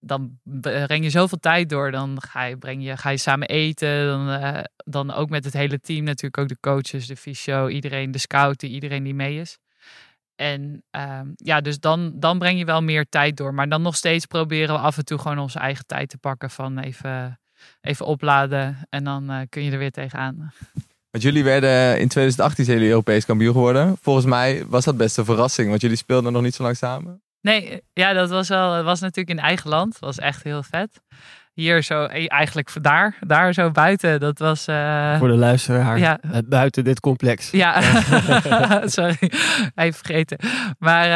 dan 0.00 0.38
breng 0.42 1.04
je 1.04 1.10
zoveel 1.10 1.38
tijd 1.38 1.68
door. 1.68 1.90
Dan 1.90 2.22
ga 2.22 2.44
je, 2.44 2.56
breng 2.56 2.84
je, 2.84 2.96
ga 2.96 3.10
je 3.10 3.16
samen 3.16 3.48
eten. 3.48 4.06
Dan, 4.06 4.28
eh, 4.28 4.64
dan 4.76 5.12
ook 5.12 5.28
met 5.28 5.44
het 5.44 5.52
hele 5.52 5.80
team 5.80 6.04
natuurlijk. 6.04 6.38
Ook 6.38 6.48
de 6.48 6.60
coaches, 6.60 7.06
de 7.06 7.16
fysio, 7.16 7.68
iedereen, 7.68 8.10
de 8.10 8.18
scouten, 8.18 8.68
iedereen 8.68 9.02
die 9.02 9.14
mee 9.14 9.40
is. 9.40 9.58
En 10.40 10.82
ehm, 10.90 11.26
ja, 11.34 11.60
dus 11.60 11.80
dan, 11.80 12.12
dan 12.14 12.38
breng 12.38 12.58
je 12.58 12.64
wel 12.64 12.82
meer 12.82 13.06
tijd 13.08 13.36
door. 13.36 13.54
Maar 13.54 13.68
dan 13.68 13.82
nog 13.82 13.96
steeds 13.96 14.26
proberen 14.26 14.74
we 14.74 14.80
af 14.80 14.96
en 14.96 15.04
toe 15.04 15.18
gewoon 15.18 15.38
onze 15.38 15.58
eigen 15.58 15.86
tijd 15.86 16.08
te 16.08 16.18
pakken. 16.18 16.50
Van 16.50 16.78
even, 16.78 17.40
even 17.80 18.06
opladen 18.06 18.86
en 18.88 19.04
dan 19.04 19.30
eh, 19.30 19.40
kun 19.48 19.62
je 19.62 19.70
er 19.70 19.78
weer 19.78 19.90
tegenaan. 19.90 20.52
Want 21.10 21.24
jullie 21.24 21.44
werden 21.44 22.00
in 22.00 22.08
2018 22.08 22.64
zijn 22.64 22.76
jullie 22.76 22.92
Europees 22.92 23.24
kampioen 23.24 23.52
geworden. 23.52 23.96
Volgens 24.00 24.26
mij 24.26 24.66
was 24.66 24.84
dat 24.84 24.96
best 24.96 25.16
een 25.16 25.24
verrassing, 25.24 25.68
want 25.68 25.80
jullie 25.80 25.96
speelden 25.96 26.32
nog 26.32 26.42
niet 26.42 26.54
zo 26.54 26.62
lang 26.62 26.76
samen. 26.76 27.22
Nee, 27.40 27.82
ja, 27.92 28.12
dat 28.12 28.30
was 28.30 28.48
wel. 28.48 28.82
Was 28.82 29.00
natuurlijk 29.00 29.38
in 29.38 29.44
eigen 29.44 29.70
land. 29.70 29.92
Dat 29.92 30.00
was 30.00 30.18
echt 30.18 30.42
heel 30.42 30.62
vet. 30.62 31.00
Hier 31.60 31.82
zo, 31.82 32.04
eh, 32.04 32.24
eigenlijk 32.28 32.82
daar, 32.82 33.16
daar 33.26 33.52
zo 33.52 33.70
buiten. 33.70 34.20
Dat 34.20 34.38
was. 34.38 34.66
eh, 34.66 35.18
Voor 35.18 35.28
de 35.28 35.34
luisteraar. 35.34 35.98
Ja. 35.98 36.18
eh, 36.20 36.38
Buiten 36.46 36.84
dit 36.84 37.00
complex. 37.00 37.50
Ja, 37.50 37.80
sorry, 38.96 39.16
even 39.74 39.94
vergeten. 40.04 40.38
Maar 40.78 41.06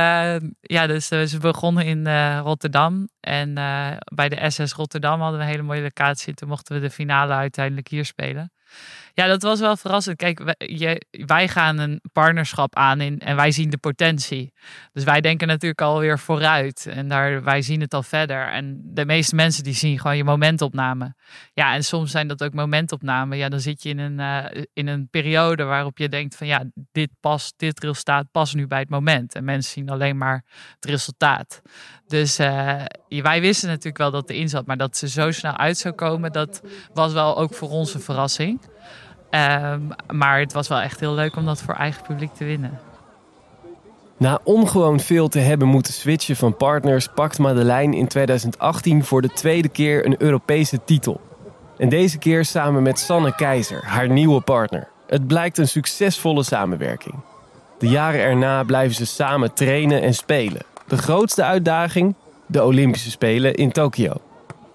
ja, 0.61 0.87
dus 0.87 1.11
eh, 1.11 1.23
ze 1.23 1.39
begonnen 1.39 1.85
in 1.85 2.09
Rotterdam. 2.39 3.09
En 3.21 3.55
bij 4.15 4.29
de 4.29 4.51
SS 4.51 4.73
Rotterdam 4.73 5.21
hadden 5.21 5.39
we 5.39 5.45
een 5.45 5.51
hele 5.51 5.63
mooie 5.63 5.83
locatie. 5.83 6.35
Toen 6.35 6.49
mochten 6.49 6.75
we 6.75 6.81
de 6.81 6.91
finale 6.91 7.33
uiteindelijk 7.33 7.89
hier 7.89 8.05
spelen. 8.05 8.53
Ja, 9.17 9.27
dat 9.27 9.43
was 9.43 9.61
wel 9.61 9.77
verrassend. 9.77 10.17
Kijk, 10.17 10.57
wij, 11.27 11.49
gaan 11.49 11.79
een 11.79 12.01
partnerschap 12.13 12.77
aan 12.77 13.01
in, 13.01 13.19
en 13.19 13.37
wij 13.37 13.51
zien 13.51 13.71
de 13.71 13.79
potentie. 13.79 14.53
Dus 14.93 15.05
wij 15.05 15.21
denken 15.21 15.49
natuurlijk 15.49 15.81
alweer 15.81 16.19
vooruit. 16.19 16.87
En 16.87 17.09
daar, 17.09 17.43
wij 17.43 17.63
zien 17.63 17.81
het 17.81 17.95
al 17.95 18.03
verder. 18.03 18.49
En 18.49 18.81
de 18.85 19.05
meeste 19.05 19.35
mensen 19.35 19.65
die 19.65 19.75
zien 19.75 19.99
gewoon 19.99 20.17
je 20.17 20.25
momentopname. 20.25 21.15
Ja, 21.53 21.75
en 21.75 21.85
soms 21.85 22.11
zijn 22.11 22.29
dat 22.29 22.45
ook 22.45 22.55
momentopnamen. 22.55 23.39
Ja, 23.39 23.49
dan 23.49 23.61
zit 23.61 23.83
je 23.83 23.89
in 23.89 23.99
een, 23.99 24.21
eh, 24.21 24.63
in 24.73 24.87
een 24.87 25.09
periode 25.11 25.65
waarop 25.65 25.99
je 25.99 26.09
denkt 26.09 26.37
van 26.37 26.47
ja, 26.47 26.65
dit 26.93 27.11
past, 27.21 27.55
dit 27.57 27.81
resultaat 27.81 28.31
past 28.31 28.55
nu 28.55 28.67
bij 28.67 28.79
het 28.79 28.91
moment. 28.91 29.35
En 29.35 29.45
mensen 29.45 29.73
zien 29.73 29.91
alleen 29.91 30.19
maar 30.19 30.45
het 30.75 30.85
resultaat. 30.85 31.63
Dus 32.07 32.39
eh, 32.39 32.83
wij 33.09 33.41
wisten 33.41 33.69
natuurlijk 33.69 33.99
wel 33.99 34.11
dat 34.11 34.31
erin 34.31 34.49
zat, 34.49 34.67
maar 34.67 34.77
dat 34.77 34.97
ze 34.97 35.09
zo 35.09 35.31
snel 35.31 35.57
uit 35.57 35.79
zou 35.79 35.95
komen, 35.95 36.33
dat 36.33 36.63
was 36.93 37.13
wel 37.13 37.37
ook 37.37 37.55
voor 37.55 37.71
ons 37.71 37.95
een 37.95 38.01
verrassing. 38.01 38.73
Ehm, 39.35 39.81
maar 40.13 40.39
het 40.39 40.53
was 40.53 40.69
wel 40.69 40.81
echt 40.81 41.01
heel 41.01 41.15
leuk 41.15 41.37
om 41.37 41.45
dat 41.45 41.63
voor 41.63 41.75
eigen 41.75 42.03
publiek 42.03 42.35
te 42.35 42.45
winnen. 42.45 42.79
Na 44.17 44.39
ongewoon 44.45 45.01
veel 45.01 45.29
te 45.29 45.39
hebben 45.39 45.69
moeten 45.69 45.93
switchen 45.93 46.37
van 46.37 46.57
partners, 46.57 47.09
pakt 47.15 47.39
Madeleine 47.39 47.97
in 47.97 48.09
2018 48.09 49.05
voor 49.05 49.23
de 49.23 49.29
tweede 49.29 49.69
keer 49.69 50.07
een 50.07 50.23
Europese 50.23 50.85
titel. 50.85 51.21
En 51.79 51.89
deze 51.89 52.19
keer 52.19 52.45
samen 52.45 52.83
met 52.83 52.99
Sanne 52.99 53.35
Keizer, 53.35 53.85
haar 53.85 54.09
nieuwe 54.09 54.41
partner. 54.41 54.89
Het 55.07 55.27
blijkt 55.27 55.59
een 55.59 55.69
succesvolle 55.69 56.43
samenwerking. 56.43 57.15
De 57.79 57.89
jaren 57.89 58.21
erna 58.21 58.63
blijven 58.63 58.95
ze 58.95 59.07
samen 59.07 59.55
trainen 59.55 60.03
en 60.03 60.15
spelen. 60.15 60.63
De 60.87 60.99
grootste 60.99 61.43
uitdaging? 61.43 62.15
De 62.47 62.65
Olympische 62.65 63.11
Spelen 63.11 63.55
in 63.55 63.73
Tokio. 63.73 64.13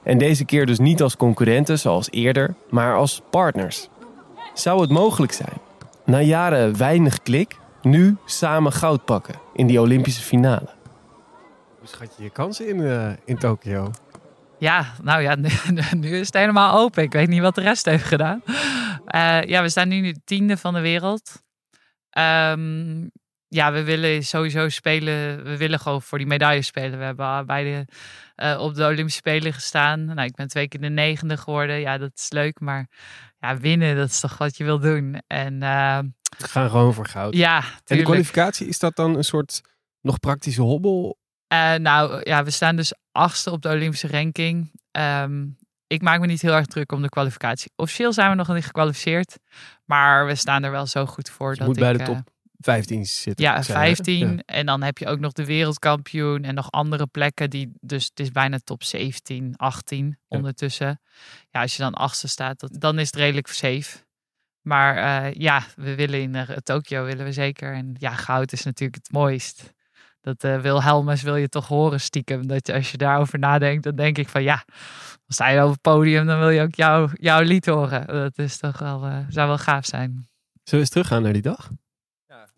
En 0.04 0.18
deze 0.18 0.46
keer 0.46 0.66
dus 0.66 0.80
niet 0.80 1.02
als 1.02 1.18
concurrenten 1.18 1.80
zoals 1.80 2.12
eerder, 2.12 2.56
maar 2.70 2.96
als 2.96 3.22
partners. 3.30 3.90
Zou 4.60 4.82
het 4.82 4.90
mogelijk 4.90 5.32
zijn? 5.32 5.58
Na 6.06 6.22
jaren 6.22 6.78
weinig 6.78 7.22
klik, 7.22 7.58
nu 7.82 8.18
samen 8.26 8.72
goud 8.72 9.06
pakken 9.06 9.36
in 9.54 9.68
die 9.68 9.82
Olympische 9.82 10.22
finale. 10.22 10.70
Hoe 11.80 11.88
schat 11.88 12.14
je 12.18 12.24
je 12.24 12.30
kansen 12.30 12.68
in, 12.68 12.86
eh, 12.86 13.12
in 13.26 13.38
Tokio? 13.38 13.92
Ja, 14.58 14.94
nou 15.02 15.22
ja, 15.22 15.36
nu, 15.44 15.50
nu 15.92 16.18
is 16.18 16.26
het 16.26 16.36
helemaal 16.36 16.80
open. 16.80 17.04
Ik 17.04 17.12
weet 17.12 17.28
niet 17.28 17.42
wat 17.42 17.56
de 17.56 17.62
rest 17.62 17.86
heeft 17.86 18.04
gedaan. 18.04 18.42
Eh, 19.06 19.42
ja, 19.44 19.62
we 19.62 19.70
staan 19.70 19.88
nu 19.88 20.16
tiende 20.26 20.58
van 20.58 20.74
de 20.74 20.80
wereld. 20.80 21.44
Ehm, 22.10 23.08
ja, 23.48 23.72
we 23.72 23.84
willen 23.84 24.24
sowieso 24.24 24.70
spelen. 24.70 25.44
We 25.44 25.58
willen 25.58 25.80
gewoon 25.80 26.02
voor 26.02 26.18
die 26.18 26.28
medailles 26.28 26.68
spelen. 26.68 27.00
We 27.00 27.06
hebben 27.06 27.46
beide 27.46 27.88
uh, 28.44 28.62
op 28.62 28.76
de 28.76 28.86
Olympische 28.86 29.20
Spelen 29.20 29.54
gestaan. 29.54 30.06
Nou, 30.06 30.22
ik 30.22 30.36
ben 30.36 30.48
twee 30.48 30.68
keer 30.68 30.82
de 30.82 30.90
negende 30.90 31.38
geworden. 31.38 31.80
Ja, 31.80 31.98
dat 31.98 32.12
is 32.16 32.32
leuk. 32.32 32.60
Maar 32.60 32.88
ja, 33.40 33.58
winnen, 33.58 33.96
dat 33.96 34.10
is 34.10 34.20
toch 34.20 34.38
wat 34.38 34.58
je 34.58 34.64
wil 34.64 34.80
doen. 34.80 35.22
En 35.28 35.54
uh, 35.54 36.00
gaan 36.38 36.70
gewoon 36.70 36.94
voor 36.94 37.06
goud. 37.06 37.36
Ja, 37.36 37.60
tuurlijk. 37.60 37.90
En 37.90 37.98
de 37.98 38.04
kwalificatie, 38.04 38.68
is 38.68 38.80
dat 38.80 38.96
dan 38.96 39.16
een 39.16 39.24
soort 39.24 39.62
nog 40.02 40.20
praktische 40.20 40.62
hobbel? 40.62 41.18
Uh, 41.54 41.74
nou 41.74 42.22
ja, 42.24 42.44
we 42.44 42.52
staan 42.52 42.76
dus 42.76 42.94
achtste 43.12 43.52
op 43.52 43.62
de 43.62 43.70
Olympische 43.70 44.08
ranking. 44.08 44.72
Um, 44.92 45.58
ik 45.88 46.02
maak 46.02 46.20
me 46.20 46.26
niet 46.26 46.42
heel 46.42 46.54
erg 46.54 46.66
druk 46.66 46.92
om 46.92 47.02
de 47.02 47.10
kwalificatie. 47.10 47.72
Officieel 47.76 48.14
zijn 48.14 48.30
we 48.30 48.36
nog 48.36 48.54
niet 48.54 48.66
gekwalificeerd. 48.66 49.38
Maar 49.86 50.26
we 50.26 50.36
staan 50.36 50.64
er 50.64 50.72
wel 50.72 50.86
zo 50.86 51.06
goed 51.06 51.30
voor. 51.30 51.52
Je 51.52 51.58
dat 51.58 51.68
moet 51.68 51.80
bij 51.80 51.92
ik, 51.92 51.98
de 51.98 52.04
top 52.04 52.16
uh, 52.16 52.22
15 52.60 53.06
zitten. 53.06 53.46
Ja, 53.46 53.64
15. 53.64 54.44
En 54.46 54.66
dan 54.66 54.82
heb 54.82 54.98
je 54.98 55.08
ook 55.08 55.20
nog 55.20 55.32
de 55.32 55.46
wereldkampioen 55.46 56.44
en 56.44 56.56
nog 56.56 56.72
andere 56.72 57.08
plekken. 57.08 57.50
Die, 57.50 57.72
dus 57.82 58.06
het 58.06 58.20
is 58.20 58.32
bijna 58.32 58.60
top 58.64 58.84
17, 58.84 59.54
18 59.58 60.08
ja. 60.08 60.16
ondertussen. 60.38 61.02
Ja, 61.50 61.62
als 61.62 61.76
je 61.76 61.82
dan 61.82 61.94
achtste 61.94 62.28
staat, 62.28 62.60
dat, 62.60 62.76
dan 62.80 63.00
is 63.00 63.06
het 63.06 63.16
redelijk 63.16 63.48
safe. 63.48 63.98
Maar 64.62 64.98
uh, 64.98 65.34
ja, 65.34 65.64
we 65.76 65.96
willen 65.96 66.22
in 66.22 66.36
uh, 66.36 66.42
Tokio 66.50 67.06
willen 67.06 67.26
we 67.26 67.32
zeker. 67.32 67.74
En 67.74 67.96
ja, 67.98 68.12
goud 68.12 68.52
is 68.52 68.64
natuurlijk 68.64 69.04
het 69.04 69.12
mooist. 69.12 69.74
Dat 70.22 70.44
uh, 70.44 70.62
Wilhelmus 70.62 71.22
wil 71.22 71.36
je 71.36 71.50
toch 71.50 71.68
horen 71.68 72.02
stiekem. 72.02 72.48
Dat 72.48 72.68
je, 72.68 72.74
als 72.74 72.92
je 72.92 72.98
daarover 72.98 73.40
nadenkt, 73.40 73.84
dan 73.84 73.96
denk 73.96 74.18
ik 74.18 74.30
van 74.30 74.44
ja, 74.44 74.64
dan 74.66 75.18
sta 75.28 75.48
je 75.48 75.64
op 75.64 75.72
het 75.72 75.82
podium, 75.82 76.26
dan 76.26 76.40
wil 76.40 76.50
je 76.50 76.62
ook 76.62 76.76
jou, 76.76 77.10
jouw 77.14 77.42
lied 77.42 77.66
horen. 77.66 78.08
Dat 78.08 78.38
is 78.38 78.58
toch 78.58 78.80
wel, 78.80 79.00
zou 79.30 79.48
wel 79.48 79.58
gaaf 79.58 79.86
zijn. 79.86 80.10
Zullen 80.10 80.28
we 80.64 80.78
eens 80.78 80.90
teruggaan 80.90 81.22
naar 81.22 81.34
die 81.34 81.42
dag? 81.42 81.70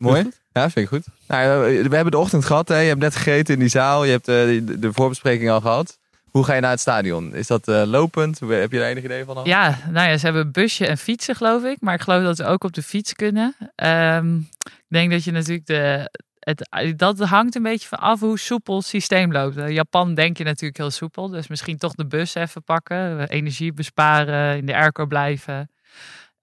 Mooi. 0.02 0.30
Ja, 0.54 0.62
vind 0.62 0.76
ik 0.76 0.88
goed. 0.88 1.06
Nou, 1.28 1.60
we 1.90 1.96
hebben 1.96 2.12
de 2.12 2.18
ochtend 2.18 2.46
gehad. 2.46 2.68
Hè. 2.68 2.80
Je 2.80 2.88
hebt 2.88 3.00
net 3.00 3.16
gegeten 3.16 3.54
in 3.54 3.60
die 3.60 3.70
zaal. 3.70 4.04
Je 4.04 4.12
hebt 4.12 4.28
uh, 4.28 4.36
de, 4.36 4.80
de 4.80 4.94
voorbespreking 4.94 5.50
al 5.50 5.62
gehad. 5.62 5.98
Hoe 6.32 6.44
ga 6.44 6.54
je 6.54 6.62
naar 6.62 6.72
het 6.72 6.80
stadion? 6.80 7.36
Is 7.36 7.48
dat 7.48 7.68
uh, 7.68 7.84
lopend? 7.86 8.40
Heb 8.40 8.72
je 8.72 8.78
daar 8.80 8.90
enig 8.90 9.04
idee 9.04 9.26
van? 9.26 9.38
Al? 9.38 9.48
Ja, 9.48 9.78
nou 9.90 10.10
ja, 10.10 10.18
ze 10.18 10.26
hebben 10.26 10.52
busje 10.52 10.88
en 10.88 10.98
fietsen, 10.98 11.36
geloof 11.36 11.64
ik. 11.64 11.78
Maar 11.80 11.94
ik 11.94 12.02
geloof 12.02 12.24
dat 12.24 12.38
ze 12.38 12.46
ook 12.46 12.64
op 12.64 12.74
de 12.74 12.84
fiets 12.84 13.14
kunnen. 13.14 13.56
Um, 13.76 14.50
ik 14.64 14.88
denk 14.88 15.12
dat 15.12 15.24
je 15.24 15.32
natuurlijk 15.32 15.68
de, 15.68 16.12
het, 16.40 16.98
dat 16.98 17.20
hangt 17.20 17.56
een 17.56 17.64
beetje 17.64 17.88
van 17.88 18.00
af 18.00 18.20
hoe 18.20 18.40
soepel 18.40 18.76
het 18.76 18.86
systeem 18.86 19.32
loopt. 19.32 19.58
In 19.58 19.74
Japan 19.74 20.14
denk 20.14 20.38
je 20.38 20.44
natuurlijk 20.44 20.78
heel 20.78 20.92
soepel. 20.92 21.30
Dus 21.30 21.48
misschien 21.48 21.78
toch 21.78 21.94
de 21.94 22.06
bus 22.06 22.36
even 22.36 22.64
pakken. 22.64 23.28
Energie 23.28 23.74
besparen, 23.74 24.58
in 24.58 24.66
de 24.66 24.76
airco 24.76 25.06
blijven. 25.06 25.70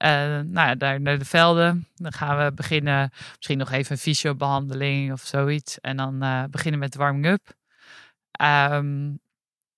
Uh, 0.04 0.10
nou 0.44 0.68
ja, 0.68 0.74
daar 0.74 1.00
naar 1.00 1.18
de 1.18 1.24
velden. 1.24 1.88
Dan 1.94 2.12
gaan 2.12 2.44
we 2.44 2.52
beginnen. 2.52 3.10
Misschien 3.36 3.58
nog 3.58 3.70
even 3.70 3.92
een 3.92 3.98
fysiobehandeling 3.98 5.12
of 5.12 5.20
zoiets. 5.20 5.80
En 5.80 5.96
dan 5.96 6.24
uh, 6.24 6.44
beginnen 6.50 6.80
met 6.80 6.92
de 6.92 6.98
warming-up. 6.98 7.56
Um, 8.42 9.20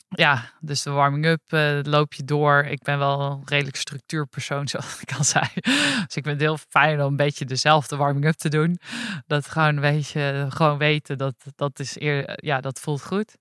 ja, 0.09 0.51
dus 0.61 0.83
de 0.83 0.91
warming-up 0.91 1.41
uh, 1.49 1.79
loop 1.83 2.13
je 2.13 2.25
door. 2.25 2.65
Ik 2.65 2.83
ben 2.83 2.99
wel 2.99 3.21
een 3.21 3.43
redelijk 3.45 3.77
structuurpersoon, 3.77 4.69
zoals 4.69 5.01
ik 5.01 5.13
al 5.13 5.25
zei. 5.25 5.49
Dus 5.55 6.17
ik 6.17 6.25
vind 6.25 6.27
het 6.27 6.41
heel 6.41 6.59
fijn 6.69 7.01
om 7.01 7.07
een 7.07 7.17
beetje 7.17 7.45
dezelfde 7.45 7.97
warming-up 7.97 8.35
te 8.35 8.49
doen. 8.49 8.79
Dat 9.27 9.49
gewoon 9.49 9.83
een 9.83 10.53
gewoon 10.53 10.79
weten 10.79 11.19
dat 11.19 11.35
dat 11.57 11.79
is 11.79 12.01
eer, 12.01 12.45
ja, 12.45 12.61
dat 12.61 12.81
voelt 12.81 13.03
goed. 13.03 13.37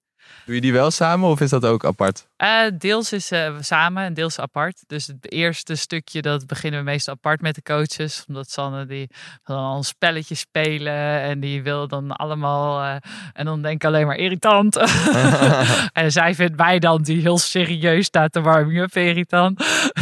Doe 0.46 0.56
je 0.56 0.62
die 0.62 0.74
wel 0.74 0.92
samen 0.92 1.30
of 1.30 1.42
is 1.42 1.50
dat 1.50 1.66
ook 1.66 1.86
apart? 1.86 2.28
Uh, 2.38 2.62
deels 2.78 3.14
is 3.14 3.32
uh, 3.32 3.56
samen 3.60 4.04
en 4.04 4.14
deels 4.14 4.40
apart. 4.40 4.84
Dus 4.88 5.08
het 5.08 5.32
eerste 5.32 5.76
stukje, 5.76 6.22
dat 6.22 6.48
beginnen 6.48 6.80
we 6.80 6.86
meestal 6.86 7.14
apart 7.14 7.42
met 7.42 7.56
de 7.56 7.62
coaches. 7.62 8.24
Omdat 8.28 8.52
Sanne 8.52 8.86
die 8.86 9.10
wil 9.44 9.56
dan 9.56 9.76
een 9.76 9.84
spelletje 9.84 10.36
spelen 10.36 11.22
en 11.22 11.40
die 11.40 11.64
wil 11.64 11.88
dan 11.88 12.12
allemaal... 12.12 12.84
Uh, 12.84 12.96
en 13.34 13.46
dan 13.46 13.62
denk 13.62 13.76
ik 13.76 13.86
alleen 13.86 14.08
maar 14.08 14.16
irritant. 14.16 14.76
en 16.02 16.12
zij 16.12 16.36
vindt 16.36 16.58
mij 16.58 16.80
dan, 16.80 17.02
die 17.02 17.22
heel 17.22 17.38
serieus 17.38 18.06
staat 18.06 18.32
te 18.32 18.42
warming 18.42 18.80
up, 18.80 18.96
irritant. 18.96 19.58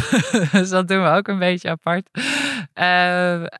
dus 0.52 0.68
dat 0.68 0.88
doen 0.88 1.02
we 1.02 1.08
ook 1.08 1.28
een 1.28 1.38
beetje 1.38 1.68
apart. 1.70 2.08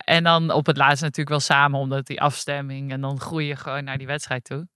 en 0.04 0.22
dan 0.22 0.50
op 0.50 0.66
het 0.66 0.76
laatst 0.76 1.02
natuurlijk 1.02 1.28
wel 1.28 1.40
samen, 1.40 1.80
omdat 1.80 2.06
die 2.06 2.20
afstemming... 2.20 2.92
En 2.92 3.00
dan 3.00 3.20
groei 3.20 3.46
je 3.46 3.56
gewoon 3.56 3.84
naar 3.84 3.98
die 3.98 4.06
wedstrijd 4.06 4.44
toe. 4.44 4.66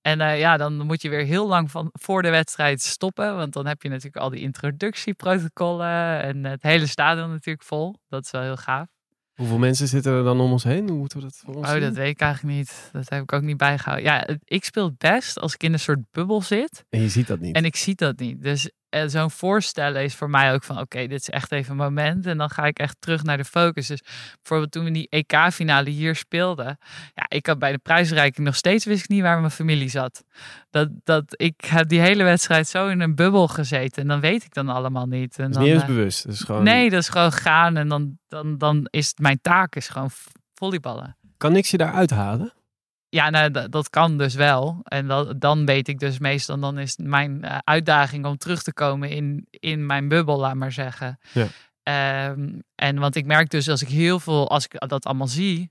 En 0.00 0.20
uh, 0.20 0.38
ja, 0.38 0.56
dan 0.56 0.86
moet 0.86 1.02
je 1.02 1.08
weer 1.08 1.24
heel 1.24 1.46
lang 1.48 1.70
van 1.70 1.88
voor 1.92 2.22
de 2.22 2.30
wedstrijd 2.30 2.82
stoppen. 2.82 3.36
Want 3.36 3.52
dan 3.52 3.66
heb 3.66 3.82
je 3.82 3.88
natuurlijk 3.88 4.16
al 4.16 4.30
die 4.30 4.40
introductieprotocollen. 4.40 6.22
En 6.22 6.44
het 6.44 6.62
hele 6.62 6.86
stadion 6.86 7.30
natuurlijk 7.30 7.64
vol. 7.66 7.94
Dat 8.08 8.24
is 8.24 8.30
wel 8.30 8.42
heel 8.42 8.56
gaaf. 8.56 8.86
Hoeveel 9.34 9.58
mensen 9.58 9.88
zitten 9.88 10.12
er 10.12 10.24
dan 10.24 10.40
om 10.40 10.52
ons 10.52 10.64
heen? 10.64 10.88
Hoe 10.88 10.98
moeten 10.98 11.18
we 11.18 11.24
dat 11.24 11.36
voor 11.36 11.54
ons 11.54 11.66
Oh, 11.66 11.72
zien? 11.72 11.80
dat 11.80 11.94
weet 11.94 12.10
ik 12.10 12.20
eigenlijk 12.20 12.56
niet. 12.56 12.90
Dat 12.92 13.08
heb 13.08 13.22
ik 13.22 13.32
ook 13.32 13.42
niet 13.42 13.56
bijgehouden. 13.56 14.06
Ja, 14.06 14.26
ik 14.44 14.64
speel 14.64 14.84
het 14.84 14.98
best 14.98 15.38
als 15.38 15.54
ik 15.54 15.62
in 15.62 15.72
een 15.72 15.78
soort 15.80 16.00
bubbel 16.10 16.42
zit. 16.42 16.84
En 16.88 17.00
je 17.00 17.08
ziet 17.08 17.26
dat 17.26 17.40
niet. 17.40 17.54
En 17.54 17.64
ik 17.64 17.76
zie 17.76 17.94
dat 17.94 18.18
niet. 18.18 18.42
Dus 18.42 18.70
uh, 18.90 19.02
zo'n 19.06 19.30
voorstellen 19.30 20.02
is 20.02 20.14
voor 20.14 20.30
mij 20.30 20.52
ook 20.52 20.64
van... 20.64 20.74
Oké, 20.74 20.84
okay, 20.84 21.06
dit 21.06 21.20
is 21.20 21.30
echt 21.30 21.52
even 21.52 21.70
een 21.70 21.76
moment. 21.76 22.26
En 22.26 22.38
dan 22.38 22.50
ga 22.50 22.64
ik 22.64 22.78
echt 22.78 22.96
terug 22.98 23.22
naar 23.22 23.36
de 23.36 23.44
focus. 23.44 23.86
Dus 23.86 24.02
bijvoorbeeld 24.34 24.70
toen 24.70 24.84
we 24.84 24.90
die 24.90 25.08
EK-finale 25.08 25.90
hier 25.90 26.16
speelden... 26.16 26.78
Ja, 27.14 27.24
ik 27.28 27.46
had 27.46 27.58
bij 27.58 27.72
de 27.72 27.78
prijsreiking 27.78 28.46
nog 28.46 28.56
steeds... 28.56 28.84
wist 28.84 29.02
ik 29.02 29.08
niet 29.08 29.22
waar 29.22 29.38
mijn 29.38 29.50
familie 29.50 29.88
zat. 29.88 30.24
Dat, 30.70 30.88
dat, 31.04 31.24
ik 31.28 31.64
heb 31.64 31.88
die 31.88 32.00
hele 32.00 32.24
wedstrijd 32.24 32.68
zo 32.68 32.88
in 32.88 33.00
een 33.00 33.14
bubbel 33.14 33.48
gezeten. 33.48 34.02
En 34.02 34.08
dan 34.08 34.20
weet 34.20 34.44
ik 34.44 34.54
dan 34.54 34.68
allemaal 34.68 35.06
niet. 35.06 35.38
En 35.38 35.48
is 35.48 35.54
dan, 35.54 35.64
niet 35.64 35.72
eens 35.72 35.82
uh, 35.82 35.88
bewust. 35.88 36.24
Dat 36.24 36.34
is 36.34 36.40
gewoon... 36.40 36.62
Nee, 36.62 36.90
dat 36.90 37.00
is 37.00 37.08
gewoon 37.08 37.32
gaan. 37.32 37.76
En 37.76 37.88
dan, 37.88 38.18
dan, 38.28 38.58
dan 38.58 38.86
is 38.90 39.08
het, 39.08 39.18
mijn 39.18 39.40
taak 39.40 39.76
is 39.76 39.88
gewoon 39.88 40.10
volleyballen. 40.54 41.16
Kan 41.36 41.52
niks 41.52 41.70
je 41.70 41.76
daar 41.76 41.92
uithalen? 41.92 42.52
Ja, 43.10 43.30
nou, 43.30 43.50
dat, 43.50 43.72
dat 43.72 43.90
kan 43.90 44.18
dus 44.18 44.34
wel. 44.34 44.80
En 44.82 45.06
dat, 45.06 45.40
dan 45.40 45.66
weet 45.66 45.88
ik 45.88 45.98
dus 45.98 46.18
meestal, 46.18 46.60
dan 46.60 46.78
is 46.78 46.96
mijn 46.96 47.40
uh, 47.44 47.58
uitdaging 47.64 48.26
om 48.26 48.36
terug 48.36 48.62
te 48.62 48.72
komen 48.72 49.10
in, 49.10 49.46
in 49.50 49.86
mijn 49.86 50.08
bubbel, 50.08 50.38
laat 50.38 50.54
maar 50.54 50.72
zeggen. 50.72 51.18
Ja. 51.32 51.46
Um, 52.30 52.62
en 52.74 52.98
want 52.98 53.16
ik 53.16 53.26
merk 53.26 53.50
dus 53.50 53.68
als 53.68 53.82
ik 53.82 53.88
heel 53.88 54.20
veel, 54.20 54.50
als 54.50 54.64
ik 54.64 54.88
dat 54.88 55.04
allemaal 55.04 55.26
zie, 55.26 55.70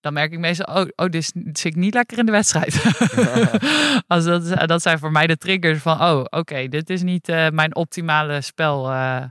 dan 0.00 0.12
merk 0.12 0.32
ik 0.32 0.38
meestal, 0.38 0.74
oh, 0.74 0.88
oh 0.96 1.08
dit 1.08 1.24
zit 1.24 1.64
ik 1.64 1.76
niet 1.76 1.94
lekker 1.94 2.18
in 2.18 2.26
de 2.26 2.32
wedstrijd. 2.32 2.82
als 4.06 4.24
dat, 4.24 4.68
dat 4.68 4.82
zijn 4.82 4.98
voor 4.98 5.12
mij 5.12 5.26
de 5.26 5.36
triggers 5.36 5.78
van, 5.82 6.00
oh, 6.00 6.18
oké, 6.18 6.38
okay, 6.38 6.68
dit 6.68 6.90
is 6.90 7.02
niet 7.02 7.28
uh, 7.28 7.48
mijn 7.48 7.76
optimale 7.76 8.40
spel. 8.40 8.90
Uh, 8.90 9.22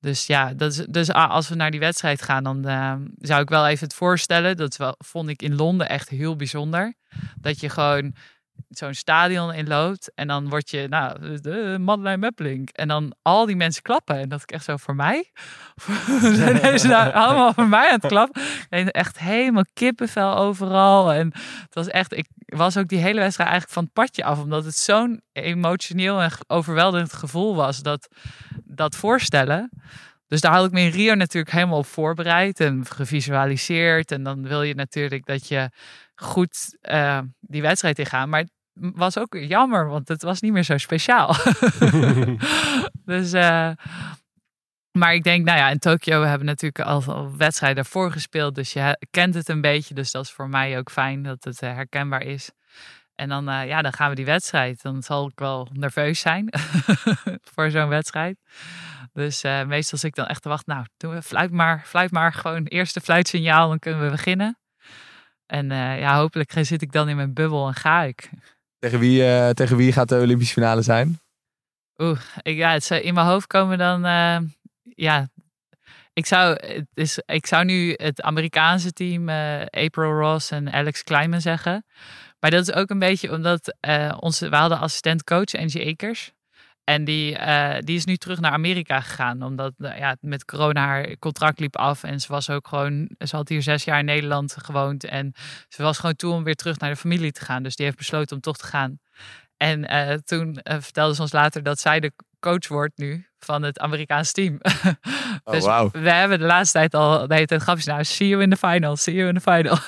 dus 0.00 0.26
ja, 0.26 0.54
dat 0.54 0.72
is, 0.72 0.86
dus 0.88 1.12
als 1.12 1.48
we 1.48 1.54
naar 1.54 1.70
die 1.70 1.80
wedstrijd 1.80 2.22
gaan, 2.22 2.44
dan 2.44 2.68
uh, 2.68 2.94
zou 3.18 3.42
ik 3.42 3.48
wel 3.48 3.66
even 3.66 3.86
het 3.86 3.96
voorstellen. 3.96 4.56
Dat 4.56 4.76
wel, 4.76 4.94
vond 4.98 5.28
ik 5.28 5.42
in 5.42 5.56
Londen 5.56 5.88
echt 5.88 6.08
heel 6.08 6.36
bijzonder. 6.36 6.94
Dat 7.40 7.60
je 7.60 7.68
gewoon 7.68 8.14
zo'n 8.68 8.94
stadion 8.94 9.54
inloopt 9.54 10.14
en 10.14 10.26
dan 10.26 10.48
word 10.48 10.70
je, 10.70 10.86
nou, 10.88 11.40
de 11.40 11.76
Madeleine 11.80 12.20
Meppelink. 12.20 12.68
En 12.68 12.88
dan 12.88 13.14
al 13.22 13.46
die 13.46 13.56
mensen 13.56 13.82
klappen. 13.82 14.16
En 14.16 14.28
dat 14.28 14.42
ik 14.42 14.52
echt 14.52 14.64
zo, 14.64 14.76
voor 14.76 14.94
mij? 14.94 15.30
Zijn 16.20 16.60
deze 16.60 16.86
nou 16.86 17.12
allemaal 17.12 17.52
voor 17.52 17.68
mij 17.68 17.88
aan 17.90 17.98
het 18.00 18.06
klappen? 18.06 18.42
En 18.68 18.90
echt 18.90 19.18
helemaal 19.18 19.64
kippenvel 19.72 20.36
overal. 20.36 21.12
En 21.12 21.32
het 21.60 21.74
was 21.74 21.88
echt, 21.88 22.16
ik 22.16 22.28
was 22.46 22.76
ook 22.76 22.88
die 22.88 22.98
hele 22.98 23.20
wedstrijd 23.20 23.50
eigenlijk 23.50 23.78
van 23.78 23.84
het 23.84 23.92
padje 23.92 24.24
af. 24.24 24.42
Omdat 24.42 24.64
het 24.64 24.76
zo'n 24.76 25.22
emotioneel 25.32 26.20
en 26.20 26.30
overweldigend 26.46 27.12
gevoel 27.12 27.54
was. 27.54 27.82
Dat, 27.82 28.08
dat 28.74 28.96
voorstellen. 28.96 29.70
Dus 30.26 30.40
daar 30.40 30.52
had 30.52 30.66
ik 30.66 30.72
me 30.72 30.80
in 30.80 30.90
Rio 30.90 31.14
natuurlijk 31.14 31.54
helemaal 31.54 31.78
op 31.78 31.86
voorbereid 31.86 32.60
en 32.60 32.86
gevisualiseerd. 32.86 34.12
En 34.12 34.22
dan 34.22 34.48
wil 34.48 34.62
je 34.62 34.74
natuurlijk 34.74 35.26
dat 35.26 35.48
je 35.48 35.70
goed 36.14 36.78
uh, 36.90 37.18
die 37.40 37.62
wedstrijd 37.62 37.98
ingaan. 37.98 38.28
Maar 38.28 38.40
het 38.40 38.50
was 38.94 39.18
ook 39.18 39.34
jammer, 39.34 39.88
want 39.88 40.08
het 40.08 40.22
was 40.22 40.40
niet 40.40 40.52
meer 40.52 40.62
zo 40.62 40.78
speciaal. 40.78 41.34
dus, 43.12 43.34
uh, 43.34 43.70
maar 44.98 45.14
ik 45.14 45.22
denk, 45.22 45.44
nou 45.44 45.58
ja, 45.58 45.68
in 45.68 45.78
Tokio 45.78 46.20
we 46.20 46.26
hebben 46.26 46.46
natuurlijk 46.46 46.86
al, 46.86 47.02
al 47.04 47.36
wedstrijden 47.36 47.82
daarvoor 47.82 48.12
gespeeld. 48.12 48.54
Dus 48.54 48.72
je 48.72 49.06
kent 49.10 49.34
het 49.34 49.48
een 49.48 49.60
beetje. 49.60 49.94
Dus 49.94 50.10
dat 50.10 50.24
is 50.24 50.30
voor 50.30 50.48
mij 50.48 50.78
ook 50.78 50.90
fijn 50.90 51.22
dat 51.22 51.44
het 51.44 51.62
uh, 51.62 51.72
herkenbaar 51.74 52.22
is. 52.22 52.50
En 53.20 53.28
dan, 53.28 53.48
uh, 53.48 53.66
ja, 53.66 53.82
dan 53.82 53.92
gaan 53.92 54.08
we 54.08 54.14
die 54.14 54.24
wedstrijd. 54.24 54.82
Dan 54.82 55.02
zal 55.02 55.26
ik 55.26 55.38
wel 55.38 55.68
nerveus 55.72 56.20
zijn 56.20 56.48
voor 57.54 57.70
zo'n 57.70 57.88
wedstrijd. 57.88 58.38
Dus 59.12 59.44
uh, 59.44 59.64
meestal 59.64 59.98
zit 59.98 60.08
ik 60.08 60.14
dan 60.14 60.26
echt 60.26 60.42
te 60.42 60.48
wachten. 60.48 60.74
Nou, 60.74 60.86
doen 60.96 61.14
we, 61.14 61.22
fluit 61.22 61.50
maar, 61.50 61.82
fluit 61.86 62.10
maar. 62.10 62.32
Gewoon 62.32 62.64
eerste 62.64 63.00
fluitsignaal, 63.00 63.68
dan 63.68 63.78
kunnen 63.78 64.04
we 64.04 64.10
beginnen. 64.10 64.58
En 65.46 65.70
uh, 65.70 65.98
ja, 65.98 66.16
hopelijk 66.16 66.52
zit 66.60 66.82
ik 66.82 66.92
dan 66.92 67.08
in 67.08 67.16
mijn 67.16 67.34
bubbel 67.34 67.66
en 67.66 67.74
ga 67.74 68.02
ik. 68.02 68.30
Tegen 68.78 68.98
wie, 68.98 69.54
tegen 69.54 69.76
wie 69.76 69.92
gaat 69.92 70.08
de 70.08 70.20
Olympische 70.20 70.54
finale 70.54 70.82
zijn? 70.82 71.20
Oeh, 71.96 72.20
ik, 72.42 72.56
ja, 72.56 72.72
het 72.72 72.84
zou 72.84 73.00
in 73.00 73.14
mijn 73.14 73.26
hoofd 73.26 73.46
komen 73.46 73.78
dan... 73.78 74.02
Ja, 74.82 75.28
ik 76.12 76.26
zou, 76.26 76.66
het 76.66 76.86
is, 76.94 77.18
ik 77.26 77.46
zou 77.46 77.64
nu 77.64 77.94
het 77.96 78.22
Amerikaanse 78.22 78.92
team 78.92 79.28
April 79.70 80.18
Ross 80.18 80.50
en 80.50 80.72
Alex 80.72 81.02
Kleiman 81.02 81.40
zeggen. 81.40 81.84
Maar 82.40 82.50
dat 82.50 82.68
is 82.68 82.74
ook 82.74 82.90
een 82.90 82.98
beetje 82.98 83.32
omdat 83.32 83.76
onze, 84.20 84.48
we 84.48 84.56
hadden 84.56 84.78
assistent 84.78 85.24
coach 85.24 85.54
Angie 85.54 85.88
Akers. 85.88 86.32
En 86.84 87.04
die, 87.04 87.38
uh, 87.38 87.76
die 87.78 87.96
is 87.96 88.04
nu 88.04 88.16
terug 88.16 88.40
naar 88.40 88.52
Amerika 88.52 89.00
gegaan. 89.00 89.42
Omdat 89.42 89.72
uh, 89.78 89.98
ja, 89.98 90.16
met 90.20 90.44
corona 90.44 90.86
haar 90.86 91.18
contract 91.18 91.60
liep 91.60 91.76
af. 91.76 92.02
En 92.02 92.20
ze 92.20 92.28
was 92.28 92.50
ook 92.50 92.68
gewoon. 92.68 93.10
Ze 93.18 93.36
had 93.36 93.48
hier 93.48 93.62
zes 93.62 93.84
jaar 93.84 93.98
in 93.98 94.04
Nederland 94.04 94.56
gewoond. 94.58 95.04
En 95.04 95.32
ze 95.68 95.82
was 95.82 95.98
gewoon 95.98 96.16
toe 96.16 96.32
om 96.32 96.44
weer 96.44 96.54
terug 96.54 96.78
naar 96.78 96.90
de 96.90 96.96
familie 96.96 97.32
te 97.32 97.44
gaan. 97.44 97.62
Dus 97.62 97.76
die 97.76 97.84
heeft 97.84 97.98
besloten 97.98 98.36
om 98.36 98.42
toch 98.42 98.56
te 98.56 98.66
gaan. 98.66 98.98
En 99.56 99.92
uh, 99.92 100.12
toen 100.12 100.58
vertelde 100.62 101.14
ze 101.14 101.20
ons 101.20 101.32
later 101.32 101.62
dat 101.62 101.80
zij 101.80 102.00
de 102.00 102.12
coach 102.40 102.68
wordt 102.68 102.98
nu 102.98 103.29
van 103.44 103.62
het 103.62 103.78
Amerikaanse 103.78 104.32
team. 104.32 104.58
Oh, 105.44 105.54
dus 105.54 105.64
wauw. 105.64 105.90
we 105.92 106.10
hebben 106.10 106.38
de 106.38 106.44
laatste 106.44 106.78
tijd 106.78 106.94
al 106.94 107.26
de 107.26 107.34
hele 107.34 107.46
tijd 107.46 107.62
grapjes. 107.62 107.86
Nou, 107.86 108.04
see 108.04 108.28
you 108.28 108.42
in 108.42 108.50
the 108.50 108.56
final, 108.56 108.96
see 108.96 109.14
you 109.14 109.28
in 109.28 109.34
the 109.34 109.40
final. 109.40 109.78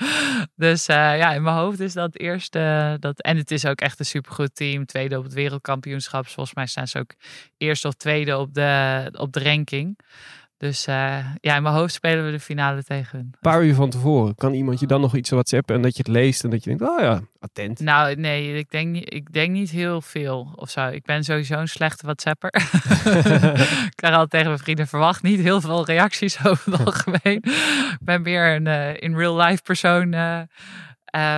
dus 0.66 0.88
uh, 0.88 0.96
ja, 0.96 1.32
in 1.32 1.42
mijn 1.42 1.56
hoofd 1.56 1.80
is 1.80 1.92
dat 1.92 2.18
eerste. 2.18 2.96
Dat, 3.00 3.20
en 3.20 3.36
het 3.36 3.50
is 3.50 3.66
ook 3.66 3.80
echt 3.80 3.98
een 3.98 4.04
supergoed 4.04 4.54
team. 4.54 4.86
Tweede 4.86 5.18
op 5.18 5.24
het 5.24 5.32
wereldkampioenschap. 5.32 6.26
Volgens 6.26 6.54
mij 6.54 6.66
staan 6.66 6.88
ze 6.88 6.98
ook 6.98 7.14
eerste 7.56 7.88
of 7.88 7.94
tweede 7.94 8.38
op 8.38 8.54
de, 8.54 9.08
op 9.12 9.32
de 9.32 9.42
ranking. 9.42 9.98
Dus 10.56 10.88
uh, 10.88 10.94
ja, 11.40 11.56
in 11.56 11.62
mijn 11.62 11.74
hoofd 11.74 11.94
spelen 11.94 12.24
we 12.24 12.30
de 12.30 12.40
finale 12.40 12.82
tegen 12.82 13.18
hun. 13.18 13.26
Een 13.26 13.38
paar 13.40 13.64
uur 13.64 13.74
van 13.74 13.90
tevoren. 13.90 14.34
Kan 14.34 14.54
iemand 14.54 14.80
je 14.80 14.86
dan 14.86 15.00
nog 15.00 15.14
iets 15.14 15.30
whatsappen 15.30 15.74
en 15.74 15.82
dat 15.82 15.96
je 15.96 16.02
het 16.06 16.12
leest 16.12 16.44
en 16.44 16.50
dat 16.50 16.64
je 16.64 16.76
denkt, 16.76 16.92
oh 16.92 17.00
ja, 17.00 17.20
attent. 17.38 17.80
Nou, 17.80 18.14
nee, 18.14 18.58
ik 18.58 18.70
denk, 18.70 18.88
niet, 18.88 19.14
ik 19.14 19.32
denk 19.32 19.50
niet 19.50 19.70
heel 19.70 20.00
veel 20.00 20.52
of 20.56 20.70
zo. 20.70 20.88
Ik 20.88 21.04
ben 21.04 21.24
sowieso 21.24 21.54
een 21.54 21.68
slechte 21.68 22.04
whatsapper. 22.04 22.54
ik 23.90 23.92
krijg 23.94 24.14
altijd 24.14 24.30
tegen 24.30 24.46
mijn 24.46 24.58
vrienden 24.58 24.86
verwacht 24.86 25.22
niet 25.22 25.40
heel 25.40 25.60
veel 25.60 25.84
reacties 25.84 26.38
over 26.46 26.72
het 26.72 26.84
algemeen. 26.84 27.42
ik 27.98 27.98
ben 28.00 28.22
meer 28.22 28.54
een 28.54 28.66
uh, 28.66 29.02
in 29.02 29.16
real 29.16 29.40
life 29.40 29.62
persoon. 29.62 30.12
Uh, 30.12 30.40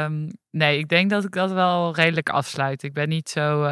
um, 0.05 0.31
nee, 0.51 0.79
ik 0.79 0.89
denk 0.89 1.11
dat 1.11 1.25
ik 1.25 1.33
dat 1.33 1.53
wel 1.53 1.95
redelijk 1.95 2.29
afsluit. 2.29 2.83
Ik 2.83 2.93
ben 2.93 3.09
niet 3.09 3.29
zo 3.29 3.65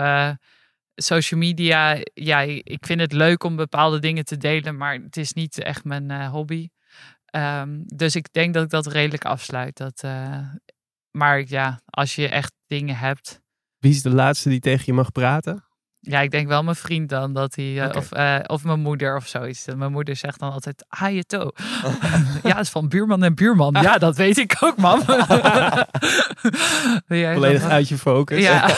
social 0.95 1.41
media, 1.41 1.99
ja, 2.15 2.41
ik 2.41 2.87
vind 2.87 3.01
het 3.01 3.13
leuk 3.13 3.45
om 3.45 3.57
bepaalde 3.57 3.99
dingen 3.99 4.25
te 4.25 4.37
delen, 4.37 4.77
maar 4.77 4.95
het 4.95 5.17
is 5.17 5.33
niet 5.33 5.59
echt 5.59 5.85
mijn 5.85 6.11
uh, 6.11 6.31
hobby. 6.31 6.69
Um, 7.37 7.83
dus 7.87 8.17
ik 8.17 8.33
denk 8.33 8.55
dat 8.55 8.65
ik 8.65 8.71
dat 8.71 8.87
redelijk 8.87 9.25
afsluit. 9.25 9.77
Dat, 9.77 10.03
uh, 10.05 10.49
maar 11.11 11.45
ja, 11.47 11.81
als 11.85 12.15
je 12.15 12.29
echt 12.29 12.53
dingen 12.67 12.97
hebt. 12.97 13.41
Wie 13.79 13.91
is 13.91 14.03
de 14.03 14.11
laatste 14.11 14.49
die 14.49 14.61
tegen 14.61 14.85
je 14.87 14.93
mag 14.93 15.13
praten? 15.13 15.65
Ja, 16.07 16.21
ik 16.21 16.31
denk 16.31 16.49
wel 16.49 16.62
mijn 16.62 16.77
vriend 16.77 17.09
dan, 17.09 17.33
dat 17.33 17.55
hij, 17.55 17.64
uh, 17.64 17.85
okay. 17.85 17.97
of, 17.97 18.17
uh, 18.17 18.37
of 18.47 18.64
mijn 18.64 18.81
moeder 18.81 19.17
of 19.17 19.27
zoiets. 19.27 19.64
Mijn 19.77 19.93
moeder 19.93 20.17
zegt 20.17 20.38
dan 20.38 20.53
altijd, 20.53 20.85
ah 20.88 21.14
je 21.14 21.25
toe. 21.25 21.55
ja, 22.43 22.57
het 22.57 22.64
is 22.64 22.69
van 22.69 22.88
buurman 22.88 23.23
en 23.23 23.35
buurman. 23.35 23.77
Ja, 23.83 23.99
dat 23.99 24.17
weet 24.17 24.38
ik 24.38 24.57
ook, 24.61 24.77
man. 24.77 25.03
Volledig 27.09 27.62
dan... 27.62 27.71
uit 27.71 27.88
je 27.88 27.99
focus. 27.99 28.43
Ja. 28.43 28.69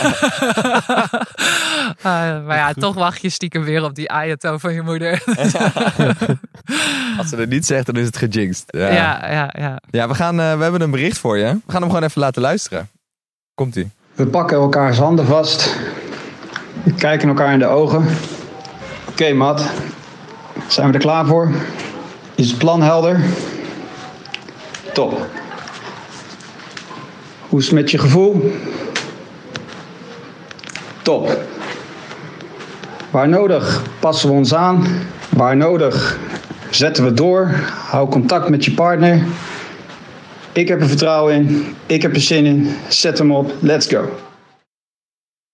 uh, 1.99 2.45
maar 2.47 2.57
ja, 2.57 2.73
toch 2.73 2.95
wacht 2.95 3.23
je 3.23 3.29
stiekem 3.29 3.65
weer 3.65 3.85
op 3.85 3.95
die 3.95 4.11
ayato 4.11 4.59
van 4.59 4.73
je 4.73 4.83
moeder. 4.83 5.23
Als 7.19 7.29
ze 7.29 7.37
het 7.37 7.49
niet 7.49 7.67
zegt, 7.67 7.87
dan 7.87 7.97
is 7.97 8.07
het 8.07 8.17
gejinxed. 8.17 8.65
Ja, 8.67 8.89
ja, 8.89 9.31
ja. 9.31 9.51
Ja, 9.53 9.79
ja 9.91 10.09
we, 10.09 10.15
gaan, 10.15 10.41
uh, 10.41 10.57
we 10.57 10.63
hebben 10.63 10.81
een 10.81 10.91
bericht 10.91 11.19
voor 11.19 11.39
je. 11.39 11.45
We 11.67 11.73
gaan 11.73 11.81
hem 11.81 11.91
gewoon 11.91 12.07
even 12.07 12.21
laten 12.21 12.43
luisteren. 12.43 12.89
Komt-ie. 13.55 13.91
We 14.15 14.27
pakken 14.27 14.57
elkaars 14.57 14.99
handen 14.99 15.27
vast. 15.27 15.77
Kijken 16.95 17.29
elkaar 17.29 17.53
in 17.53 17.59
de 17.59 17.67
ogen. 17.67 17.99
Oké, 17.99 18.09
okay, 19.11 19.33
Matt. 19.33 19.63
Zijn 20.67 20.87
we 20.87 20.93
er 20.93 21.01
klaar 21.01 21.27
voor? 21.27 21.51
Is 22.35 22.49
het 22.49 22.59
plan 22.59 22.83
helder? 22.83 23.21
Top. 24.93 25.27
Hoe 27.49 27.59
is 27.59 27.67
het 27.67 27.75
met 27.75 27.91
je 27.91 27.99
gevoel? 27.99 28.53
Top. 31.03 31.39
Waar 33.11 33.29
nodig 33.29 33.83
passen 34.01 34.29
we 34.29 34.35
ons 34.35 34.55
aan. 34.55 34.87
Waar 35.29 35.57
nodig 35.57 36.19
zetten 36.71 37.05
we 37.05 37.13
door. 37.13 37.51
Hou 37.91 38.09
contact 38.09 38.49
met 38.49 38.65
je 38.65 38.73
partner. 38.73 39.23
Ik 40.53 40.69
heb 40.69 40.81
er 40.81 40.89
vertrouwen 40.89 41.35
in. 41.35 41.75
Ik 41.87 42.03
heb 42.03 42.15
er 42.15 42.21
zin 42.21 42.45
in. 42.45 42.77
Zet 42.89 43.19
hem 43.19 43.33
op. 43.33 43.53
Let's 43.61 43.87
go. 43.87 44.26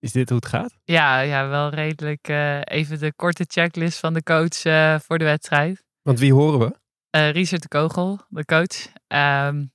Is 0.02 0.12
dit 0.12 0.28
hoe 0.28 0.38
het 0.38 0.48
gaat? 0.48 0.78
Ja, 0.84 1.20
ja 1.20 1.48
wel 1.48 1.68
redelijk. 1.68 2.28
Uh, 2.28 2.60
even 2.64 2.98
de 2.98 3.12
korte 3.16 3.44
checklist 3.48 3.98
van 3.98 4.14
de 4.14 4.22
coach 4.22 4.64
uh, 4.64 4.98
voor 4.98 5.18
de 5.18 5.24
wedstrijd. 5.24 5.84
Want 6.02 6.18
wie 6.18 6.32
horen 6.32 6.58
we? 6.58 6.76
Uh, 7.16 7.30
Richard 7.30 7.62
de 7.62 7.68
Kogel, 7.68 8.20
de 8.28 8.44
coach. 8.44 8.86
Um, 9.08 9.72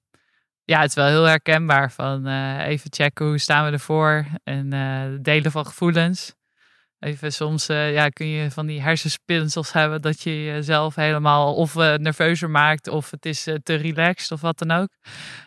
ja, 0.63 0.79
het 0.79 0.89
is 0.89 0.95
wel 0.95 1.07
heel 1.07 1.23
herkenbaar 1.23 1.91
van 1.91 2.27
even 2.57 2.93
checken 2.93 3.25
hoe 3.25 3.37
staan 3.37 3.65
we 3.65 3.71
ervoor. 3.71 4.25
En 4.43 4.69
delen 5.21 5.51
van 5.51 5.65
gevoelens. 5.65 6.35
Even 6.99 7.33
soms 7.33 7.65
ja, 7.67 8.09
kun 8.09 8.27
je 8.27 8.51
van 8.51 8.65
die 8.65 8.81
hersenspinsels 8.81 9.71
hebben 9.71 10.01
dat 10.01 10.21
je 10.21 10.43
jezelf 10.43 10.95
helemaal 10.95 11.55
of 11.55 11.75
nerveuzer 11.75 12.49
maakt 12.49 12.87
of 12.87 13.11
het 13.11 13.25
is 13.25 13.43
te 13.63 13.75
relaxed 13.75 14.31
of 14.31 14.41
wat 14.41 14.57
dan 14.57 14.71
ook. 14.71 14.89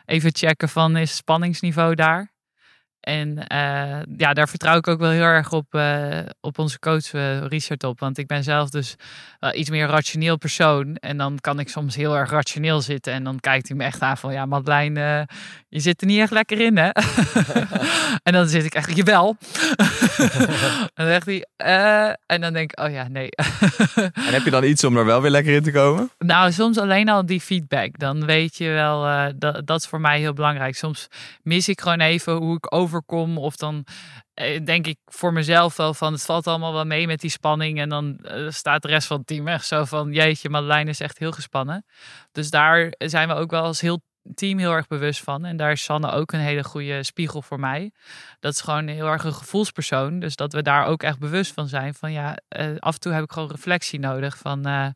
Even 0.05 0.31
checken 0.35 0.69
van 0.69 0.97
is 0.97 1.09
het 1.09 1.19
spanningsniveau 1.19 1.95
daar. 1.95 2.33
En 3.01 3.29
uh, 3.31 3.99
ja, 4.17 4.33
daar 4.33 4.49
vertrouw 4.49 4.77
ik 4.77 4.89
ook 4.89 4.99
wel 4.99 5.11
heel 5.11 5.23
erg 5.23 5.53
op, 5.53 5.75
uh, 5.75 6.19
op 6.41 6.59
onze 6.59 6.79
coach 6.79 7.13
uh, 7.13 7.47
Richard 7.47 7.85
op. 7.85 8.01
Want 8.01 8.19
ik 8.19 8.27
ben 8.27 8.45
zelf 8.45 8.71
dus 8.71 8.97
iets 9.53 9.71
meer 9.71 9.87
rationeel 9.87 10.37
persoon. 10.37 10.95
En 10.95 11.17
dan 11.17 11.39
kan 11.41 11.59
ik 11.59 11.69
soms 11.69 11.97
heel 11.97 12.17
erg 12.17 12.31
rationeel 12.31 12.81
zitten. 12.81 13.13
En 13.13 13.25
dan 13.25 13.41
kijkt 13.41 13.69
hij 13.69 13.77
me 13.77 13.85
echt 13.85 14.01
aan 14.01 14.17
van... 14.17 14.33
Ja, 14.33 14.47
Madeleine, 14.47 15.29
je 15.71 15.81
zit 15.81 16.01
er 16.01 16.07
niet 16.07 16.21
echt 16.21 16.31
lekker 16.31 16.61
in, 16.61 16.77
hè? 16.77 16.91
en 18.29 18.33
dan 18.33 18.49
zit 18.49 18.65
ik 18.65 18.75
echt, 18.75 18.97
jawel. 18.97 19.37
en 19.77 20.91
dan 20.95 21.07
zegt 21.07 21.27
hij... 21.27 21.47
en 22.27 22.41
dan 22.41 22.53
denk 22.53 22.73
ik, 22.73 22.81
oh 22.81 22.93
ja, 22.93 23.09
nee. 23.09 23.29
en 23.95 24.33
heb 24.33 24.45
je 24.45 24.51
dan 24.51 24.65
iets 24.65 24.85
om 24.85 24.97
er 24.97 25.05
wel 25.05 25.21
weer 25.21 25.31
lekker 25.31 25.55
in 25.55 25.63
te 25.63 25.73
komen? 25.73 26.11
Nou, 26.19 26.53
soms 26.53 26.79
alleen 26.79 27.09
al 27.09 27.27
die 27.27 27.41
feedback. 27.41 27.99
Dan 27.99 28.27
weet 28.27 28.57
je 28.57 28.69
wel, 28.69 29.33
dat, 29.39 29.67
dat 29.67 29.81
is 29.81 29.87
voor 29.87 30.01
mij 30.01 30.19
heel 30.19 30.33
belangrijk. 30.33 30.77
Soms 30.77 31.09
mis 31.43 31.69
ik 31.69 31.81
gewoon 31.81 32.01
even 32.01 32.33
hoe 32.33 32.57
ik 32.57 32.75
over 32.75 32.91
overkom. 32.91 33.39
Of 33.39 33.57
dan 33.57 33.85
eh, 34.35 34.65
denk 34.65 34.87
ik 34.87 34.99
voor 35.05 35.33
mezelf 35.33 35.77
wel 35.77 35.95
van 35.95 36.13
het 36.13 36.23
valt 36.23 36.47
allemaal 36.47 36.73
wel 36.73 36.85
mee 36.85 37.07
met 37.07 37.21
die 37.21 37.31
spanning. 37.31 37.81
En 37.81 37.89
dan 37.89 38.19
staat 38.49 38.83
de 38.83 38.89
rest 38.89 39.07
van 39.07 39.17
het 39.17 39.27
team 39.27 39.49
echt 39.49 39.67
zo 39.67 39.85
van 39.85 40.13
jeetje, 40.13 40.49
Madeleine 40.49 40.91
is 40.91 41.01
echt 41.01 41.19
heel 41.19 41.33
gespannen. 41.33 41.85
Dus 42.33 42.51
daar 42.51 42.93
zijn 42.99 43.29
we 43.29 43.35
ook 43.35 43.51
wel 43.51 43.63
als 43.63 43.81
heel 43.81 44.03
team 44.35 44.59
heel 44.59 44.73
erg 44.73 44.87
bewust 44.87 45.23
van. 45.23 45.45
En 45.45 45.57
daar 45.57 45.73
is 45.73 45.83
Sanne 45.83 46.11
ook 46.11 46.33
een 46.33 46.41
hele 46.41 46.65
goede 46.65 47.03
spiegel 47.03 47.43
voor 47.43 47.61
mij. 47.61 47.93
Dat 48.41 48.53
is 48.53 48.61
gewoon 48.61 48.87
heel 48.87 49.07
erg 49.07 49.25
een 49.25 49.35
gevoelspersoon. 49.35 50.19
Dus 50.21 50.37
dat 50.37 50.53
we 50.53 50.63
daar 50.63 50.87
ook 50.87 51.03
echt 51.03 51.19
bewust 51.19 51.53
van 51.53 51.69
zijn. 51.69 51.95
Van 51.95 52.13
ja, 52.13 52.39
uh, 52.59 52.77
af 52.79 52.95
en 52.95 53.01
toe 53.01 53.13
heb 53.13 53.25
ik 53.25 53.33
gewoon 53.33 53.51
reflectie 53.51 53.99
nodig. 53.99 54.39
Van 54.39 54.69
uh, 54.69 54.87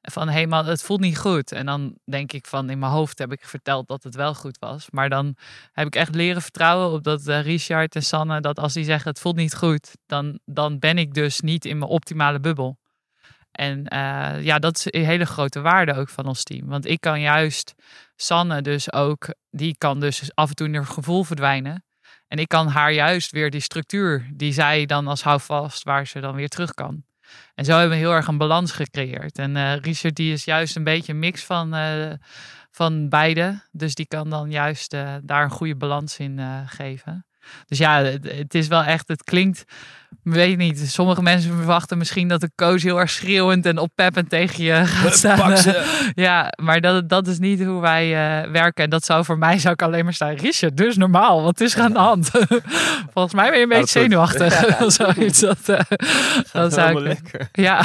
van 0.00 0.48
man, 0.48 0.66
het 0.66 0.82
voelt 0.82 1.00
niet 1.00 1.18
goed. 1.18 1.52
En 1.52 1.66
dan 1.66 1.98
denk 2.04 2.32
ik 2.32 2.46
van 2.46 2.70
in 2.70 2.78
mijn 2.78 2.92
hoofd 2.92 3.18
heb 3.18 3.32
ik 3.32 3.44
verteld 3.44 3.88
dat 3.88 4.02
het 4.02 4.14
wel 4.14 4.34
goed 4.34 4.58
was. 4.58 4.90
Maar 4.90 5.08
dan 5.08 5.36
heb 5.72 5.86
ik 5.86 5.96
echt 5.96 6.14
leren 6.14 6.42
vertrouwen 6.42 6.92
op 6.92 7.04
dat 7.04 7.26
uh, 7.26 7.42
Richard 7.42 7.94
en 7.94 8.02
Sanne, 8.02 8.40
dat 8.40 8.58
als 8.58 8.72
die 8.72 8.84
zeggen 8.84 9.10
het 9.10 9.20
voelt 9.20 9.36
niet 9.36 9.54
goed, 9.54 9.96
dan, 10.06 10.38
dan 10.44 10.78
ben 10.78 10.98
ik 10.98 11.14
dus 11.14 11.40
niet 11.40 11.64
in 11.64 11.78
mijn 11.78 11.90
optimale 11.90 12.40
bubbel. 12.40 12.78
En 13.50 13.86
ja, 14.42 14.58
dat 14.58 14.76
is 14.76 14.86
een 14.90 15.04
hele 15.04 15.24
grote 15.26 15.60
waarde 15.60 15.94
ook 15.94 16.08
van 16.08 16.26
ons 16.26 16.42
team. 16.42 16.66
Want 16.66 16.86
ik 16.86 17.00
kan 17.00 17.20
juist 17.20 17.74
Sanne 18.16 18.62
dus 18.62 18.92
ook, 18.92 19.34
die 19.50 19.76
kan 19.78 20.00
dus 20.00 20.30
af 20.34 20.48
en 20.48 20.54
toe 20.54 20.66
in 20.66 20.74
haar 20.74 20.86
gevoel 20.86 21.24
verdwijnen. 21.24 21.84
En 22.28 22.38
ik 22.38 22.48
kan 22.48 22.66
haar 22.66 22.92
juist 22.92 23.30
weer 23.30 23.50
die 23.50 23.60
structuur 23.60 24.30
die 24.34 24.52
zij 24.52 24.86
dan 24.86 25.06
als 25.06 25.22
houvast, 25.22 25.82
waar 25.82 26.06
ze 26.06 26.20
dan 26.20 26.34
weer 26.34 26.48
terug 26.48 26.74
kan. 26.74 27.04
En 27.54 27.64
zo 27.64 27.72
hebben 27.72 27.90
we 27.90 28.04
heel 28.04 28.12
erg 28.12 28.26
een 28.26 28.38
balans 28.38 28.72
gecreëerd. 28.72 29.38
En 29.38 29.56
uh, 29.56 29.76
Richard 29.76 30.14
die 30.14 30.32
is 30.32 30.44
juist 30.44 30.76
een 30.76 30.84
beetje 30.84 31.12
een 31.12 31.18
mix 31.18 31.44
van, 31.44 31.74
uh, 31.74 32.12
van 32.70 33.08
beide. 33.08 33.62
Dus 33.72 33.94
die 33.94 34.06
kan 34.06 34.30
dan 34.30 34.50
juist 34.50 34.94
uh, 34.94 35.14
daar 35.22 35.44
een 35.44 35.50
goede 35.50 35.76
balans 35.76 36.18
in 36.18 36.40
geven. 36.66 37.26
Dus 37.66 37.78
ja, 37.78 38.02
het, 38.02 38.54
is 38.54 38.68
wel 38.68 38.82
echt, 38.82 39.08
het 39.08 39.24
klinkt, 39.24 39.64
weet 40.22 40.56
niet. 40.56 40.78
Sommige 40.78 41.22
mensen 41.22 41.56
verwachten 41.56 41.98
misschien 41.98 42.28
dat 42.28 42.40
de 42.40 42.50
coach 42.54 42.82
heel 42.82 43.00
erg 43.00 43.10
schreeuwend 43.10 43.66
en 43.66 43.78
oppeppend 43.78 44.28
tegen 44.28 44.64
je 44.64 44.84
gaat 44.84 45.16
staan. 45.16 45.56
ja, 46.26 46.52
maar 46.62 46.80
dat, 46.80 47.08
dat 47.08 47.26
is 47.26 47.38
niet 47.38 47.64
hoe 47.64 47.80
wij 47.80 48.08
uh, 48.44 48.50
werken. 48.50 48.84
En 48.84 48.90
dat 48.90 49.04
zou 49.04 49.24
voor 49.24 49.38
mij 49.38 49.58
zou 49.58 49.72
ik 49.74 49.82
alleen 49.82 50.04
maar 50.04 50.12
staan. 50.12 50.34
Richard, 50.34 50.76
dus 50.76 50.96
normaal, 50.96 51.42
wat 51.42 51.60
is 51.60 51.74
er 51.74 51.82
aan 51.82 51.92
de 51.92 51.98
hand? 51.98 52.30
Volgens 53.14 53.34
mij 53.34 53.48
ben 53.48 53.58
je 53.58 53.62
een 53.62 53.68
beetje 53.68 54.00
zenuwachtig. 54.00 54.78
Ja. 54.78 54.90
Zoiets. 55.14 55.40
Dat, 55.40 55.68
uh, 55.68 55.80
dan 56.52 56.70
zou 56.70 56.90
ik, 56.90 56.98
lekker. 56.98 57.48
Ja, 57.52 57.84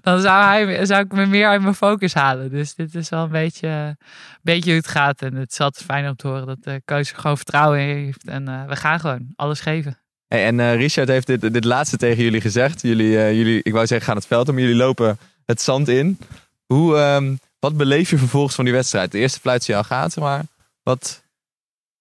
dan 0.00 0.20
zou, 0.20 0.44
hij, 0.44 0.86
zou 0.86 1.04
ik 1.04 1.12
me 1.12 1.26
meer 1.26 1.48
uit 1.48 1.62
mijn 1.62 1.74
focus 1.74 2.14
halen. 2.14 2.50
Dus 2.50 2.74
dit 2.74 2.94
is 2.94 3.08
wel 3.08 3.22
een 3.22 3.30
beetje, 3.30 3.96
beetje 4.42 4.70
hoe 4.70 4.80
het 4.80 4.88
gaat. 4.88 5.22
En 5.22 5.34
het 5.34 5.52
is 5.52 5.60
altijd 5.60 5.84
fijn 5.84 6.08
om 6.08 6.16
te 6.16 6.26
horen 6.26 6.46
dat 6.46 6.62
de 6.62 6.82
coach 6.84 7.10
er 7.10 7.16
gewoon 7.16 7.36
vertrouwen 7.36 7.80
in 7.80 7.96
heeft. 7.96 8.28
En 8.28 8.48
uh, 8.48 8.64
we 8.64 8.76
gaan 8.76 9.00
gewoon 9.00 9.26
alles 9.36 9.60
geven. 9.60 9.98
En 10.28 10.58
uh, 10.58 10.74
Richard 10.74 11.08
heeft 11.08 11.26
dit, 11.26 11.52
dit 11.52 11.64
laatste 11.64 11.96
tegen 11.96 12.22
jullie 12.22 12.40
gezegd. 12.40 12.82
Jullie, 12.82 13.10
uh, 13.10 13.32
jullie, 13.32 13.62
ik 13.62 13.72
wou 13.72 13.86
zeggen, 13.86 14.06
gaan 14.06 14.16
het 14.16 14.26
veld 14.26 14.48
om. 14.48 14.58
Jullie 14.58 14.74
lopen 14.74 15.18
het 15.44 15.60
zand 15.60 15.88
in. 15.88 16.18
Hoe, 16.66 16.96
um, 16.96 17.38
wat 17.58 17.76
beleef 17.76 18.10
je 18.10 18.18
vervolgens 18.18 18.54
van 18.54 18.64
die 18.64 18.74
wedstrijd? 18.74 19.12
De 19.12 19.18
eerste 19.18 19.40
fluit 19.40 19.64
zie 19.64 19.74
je 19.74 19.80
al 19.80 19.86
gaat, 19.86 20.16
maar 20.16 20.42
wat... 20.82 21.26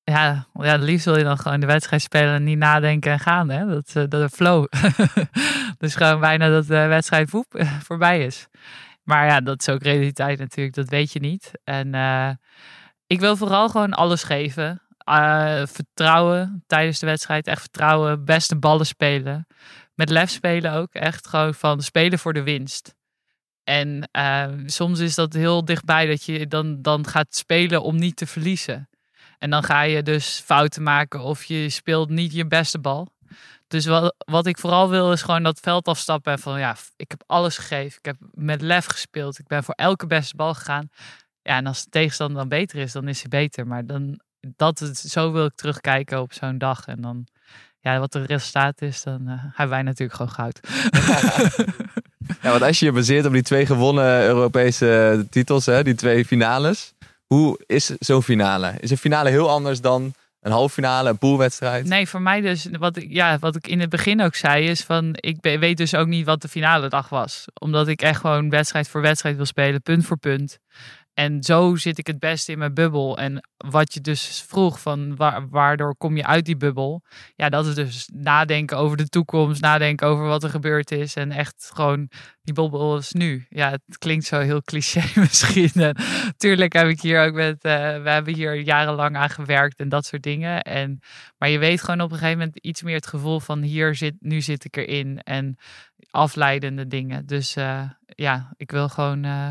Ja, 0.04 0.48
ja, 0.54 0.76
liefst 0.76 1.06
wil 1.06 1.18
je 1.18 1.24
dan 1.24 1.38
gewoon 1.38 1.60
de 1.60 1.66
wedstrijd 1.66 2.02
spelen 2.02 2.34
en 2.34 2.44
niet 2.44 2.58
nadenken 2.58 3.12
en 3.12 3.20
gaan. 3.20 3.50
Hè? 3.50 3.66
Dat, 3.66 3.92
dat 3.94 4.12
de 4.12 4.30
flow. 4.30 4.66
dus 5.80 5.96
gewoon 5.96 6.20
bijna 6.20 6.50
dat 6.50 6.68
de 6.68 6.86
wedstrijd 6.86 7.30
voep, 7.30 7.66
voorbij 7.84 8.26
is. 8.26 8.48
Maar 9.04 9.26
ja, 9.26 9.42
dat 9.42 9.60
is 9.60 9.70
ook 9.70 9.84
realiteit 9.84 10.40
natuurlijk. 10.40 10.76
Dat 10.76 10.90
weet 10.90 11.12
je 11.12 11.20
niet. 11.20 11.52
En 11.64 11.96
ik 13.08 13.20
wil 13.20 13.38
vooral 13.38 13.70
gewoon 13.70 13.94
alles 13.94 14.24
geven. 14.24 14.82
Uh, 15.10 15.62
vertrouwen 15.66 16.64
tijdens 16.68 17.00
de 17.00 17.06
wedstrijd. 17.06 17.48
Echt 17.48 17.62
vertrouwen. 17.62 18.26
Beste 18.26 18.56
ballen 18.56 18.86
spelen. 18.86 19.48
Met 19.94 20.10
lef 20.10 20.30
spelen 20.30 20.74
ook. 20.74 20.94
Echt 20.94 21.28
gewoon 21.28 21.54
van 21.54 21.82
spelen 21.82 22.20
voor 22.20 22.34
de 22.34 22.44
winst. 22.44 22.96
En 23.64 24.10
uh, 24.18 24.48
soms 24.66 25.00
is 25.00 25.16
dat 25.16 25.34
heel 25.34 25.66
dichtbij 25.66 26.06
dat 26.06 26.24
je 26.24 26.48
dan, 26.48 26.82
dan 26.82 27.08
gaat 27.08 27.36
spelen 27.36 27.82
om 27.82 27.96
niet 27.96 28.16
te 28.16 28.28
verliezen. 28.28 28.90
En 29.40 29.50
dan 29.50 29.64
ga 29.64 29.82
je 29.82 30.04
dus 30.04 30.42
fouten 30.46 30.84
maken 30.84 31.22
of 31.22 31.44
je 31.44 31.70
speelt 31.70 32.10
niet 32.10 32.34
je 32.34 32.48
beste 32.48 32.80
bal. 32.80 33.08
Dus 33.68 33.86
wat, 33.86 34.16
wat 34.18 34.46
ik 34.46 34.58
vooral 34.58 34.90
wil 34.90 35.12
is 35.12 35.22
gewoon 35.22 35.44
dat 35.44 35.60
veld 35.60 35.88
afstappen 35.88 36.32
en 36.32 36.40
van 36.40 36.60
ja, 36.60 36.76
ik 36.96 37.10
heb 37.12 37.24
alles 37.26 37.58
gegeven. 37.58 37.98
Ik 37.98 38.06
heb 38.06 38.18
met 38.32 38.62
lef 38.62 38.86
gespeeld. 38.86 39.40
Ik 39.40 39.48
ben 39.48 39.64
voor 39.64 39.74
elke 39.74 40.08
beste 40.08 40.36
bal 40.36 40.54
gegaan. 40.54 40.90
Ja, 41.42 41.56
en 41.58 41.66
als 41.66 41.84
de 41.84 41.90
tegenstander 41.90 42.38
dan 42.38 42.50
beter 42.50 42.80
is, 42.80 42.92
dan 42.92 43.08
is 43.08 43.20
hij 43.20 43.30
beter. 43.30 43.68
Maar 43.68 43.86
dan, 43.86 44.20
dat, 44.40 44.80
zo 44.96 45.32
wil 45.32 45.46
ik 45.46 45.56
terugkijken 45.56 46.22
op 46.22 46.34
zo'n 46.34 46.58
dag. 46.58 46.88
En 46.88 47.02
dan, 47.02 47.28
ja, 47.80 48.00
wat 48.00 48.14
het 48.14 48.26
resultaat 48.26 48.82
is, 48.82 49.04
dan 49.04 49.22
uh, 49.26 49.34
hebben 49.36 49.70
wij 49.70 49.82
natuurlijk 49.82 50.18
gewoon 50.18 50.32
goud. 50.32 50.60
ja, 52.42 52.50
want 52.50 52.62
als 52.62 52.80
je 52.80 52.86
je 52.86 52.92
baseert 52.92 53.26
op 53.26 53.34
die 53.34 53.42
twee 53.42 53.66
gewonnen 53.66 54.24
Europese 54.24 55.26
titels, 55.30 55.66
hè, 55.66 55.84
die 55.84 55.96
twee 55.96 56.26
finales. 56.26 56.94
Hoe 57.26 57.64
is 57.66 57.86
zo'n 57.86 58.24
finale? 58.24 58.74
Is 58.80 58.92
een 58.92 58.98
finale 58.98 59.30
heel 59.30 59.50
anders 59.50 59.82
dan 59.82 60.14
een 60.42 60.52
halffinale, 60.52 61.10
een 61.10 61.18
poolwedstrijd? 61.18 61.86
Nee, 61.86 62.08
voor 62.08 62.22
mij 62.22 62.42
dus, 62.42 62.68
wat 62.72 62.98
ik, 62.98 63.08
ja, 63.10 63.38
wat 63.40 63.56
ik 63.56 63.68
in 63.68 63.80
het 63.80 63.90
begin 63.90 64.22
ook 64.22 64.36
zei, 64.36 64.68
is 64.68 64.82
van, 64.82 65.10
ik 65.16 65.38
weet 65.42 65.78
dus 65.78 65.96
ook 65.96 66.08
niet 66.08 66.26
wat 66.26 66.42
de 66.42 66.48
finale 66.48 66.90
dag 66.90 67.10
was. 67.10 67.46
Omdat 67.60 67.88
ik 67.88 68.02
echt 68.02 68.20
gewoon 68.20 68.50
wedstrijd 68.50 68.88
voor 68.88 69.02
wedstrijd 69.02 69.36
wil 69.36 69.46
spelen, 69.46 69.82
punt 69.82 70.06
voor 70.06 70.18
punt. 70.18 70.60
En 71.18 71.44
zo 71.44 71.76
zit 71.76 71.98
ik 71.98 72.08
het 72.08 72.20
beste 72.20 72.52
in 72.52 72.58
mijn 72.58 72.74
bubbel. 72.74 73.18
En 73.18 73.48
wat 73.58 73.94
je 73.94 74.02
dus 74.02 74.46
vroeg 74.48 74.82
van 74.82 75.16
waardoor 75.50 75.96
kom 75.96 76.18
je 76.18 76.26
uit 76.26 76.46
die 76.46 76.58
bubbel? 76.58 77.04
Ja, 77.36 77.50
dat 77.50 77.66
is 77.66 77.76
dus 77.76 78.10
nadenken 78.14 78.78
over 78.78 78.98
de 78.98 79.08
toekomst, 79.08 79.62
nadenken 79.62 80.08
over 80.08 80.26
wat 80.26 80.44
er 80.44 80.50
gebeurd 80.50 80.92
is. 80.92 81.16
En 81.16 81.32
echt 81.32 81.72
gewoon, 81.74 82.10
die 82.42 82.54
bubbel 82.54 82.98
is 82.98 83.12
nu. 83.12 83.46
Ja, 83.50 83.70
het 83.70 83.98
klinkt 83.98 84.26
zo 84.26 84.40
heel 84.40 84.62
cliché 84.62 85.02
misschien. 85.20 85.72
En 85.74 85.96
tuurlijk 86.38 86.74
heb 86.74 86.88
ik 86.88 87.02
hier 87.02 87.26
ook 87.26 87.34
met, 87.34 87.56
uh, 87.56 87.72
we 88.04 88.10
hebben 88.10 88.34
hier 88.34 88.56
jarenlang 88.60 89.16
aan 89.16 89.30
gewerkt 89.30 89.80
en 89.80 89.90
dat 89.90 90.06
soort 90.06 90.24
dingen. 90.24 90.62
En, 90.62 91.00
maar 91.38 91.50
je 91.50 91.60
weet 91.60 91.82
gewoon 91.82 92.02
op 92.02 92.12
een 92.12 92.18
gegeven 92.18 92.40
moment 92.40 92.58
iets 92.58 92.82
meer 92.82 92.96
het 92.96 93.08
gevoel 93.08 93.40
van 93.40 93.62
hier 93.62 93.96
zit, 93.96 94.16
nu 94.20 94.42
zit 94.42 94.66
ik 94.66 94.78
erin. 94.78 95.20
En 95.20 95.58
afleidende 96.12 96.88
dingen. 96.88 97.26
Dus 97.26 97.58
uh, 97.58 97.90
ja, 98.06 98.54
ik 98.58 98.72
wil 98.72 98.90
gewoon... 98.90 99.26
Uh, 99.26 99.50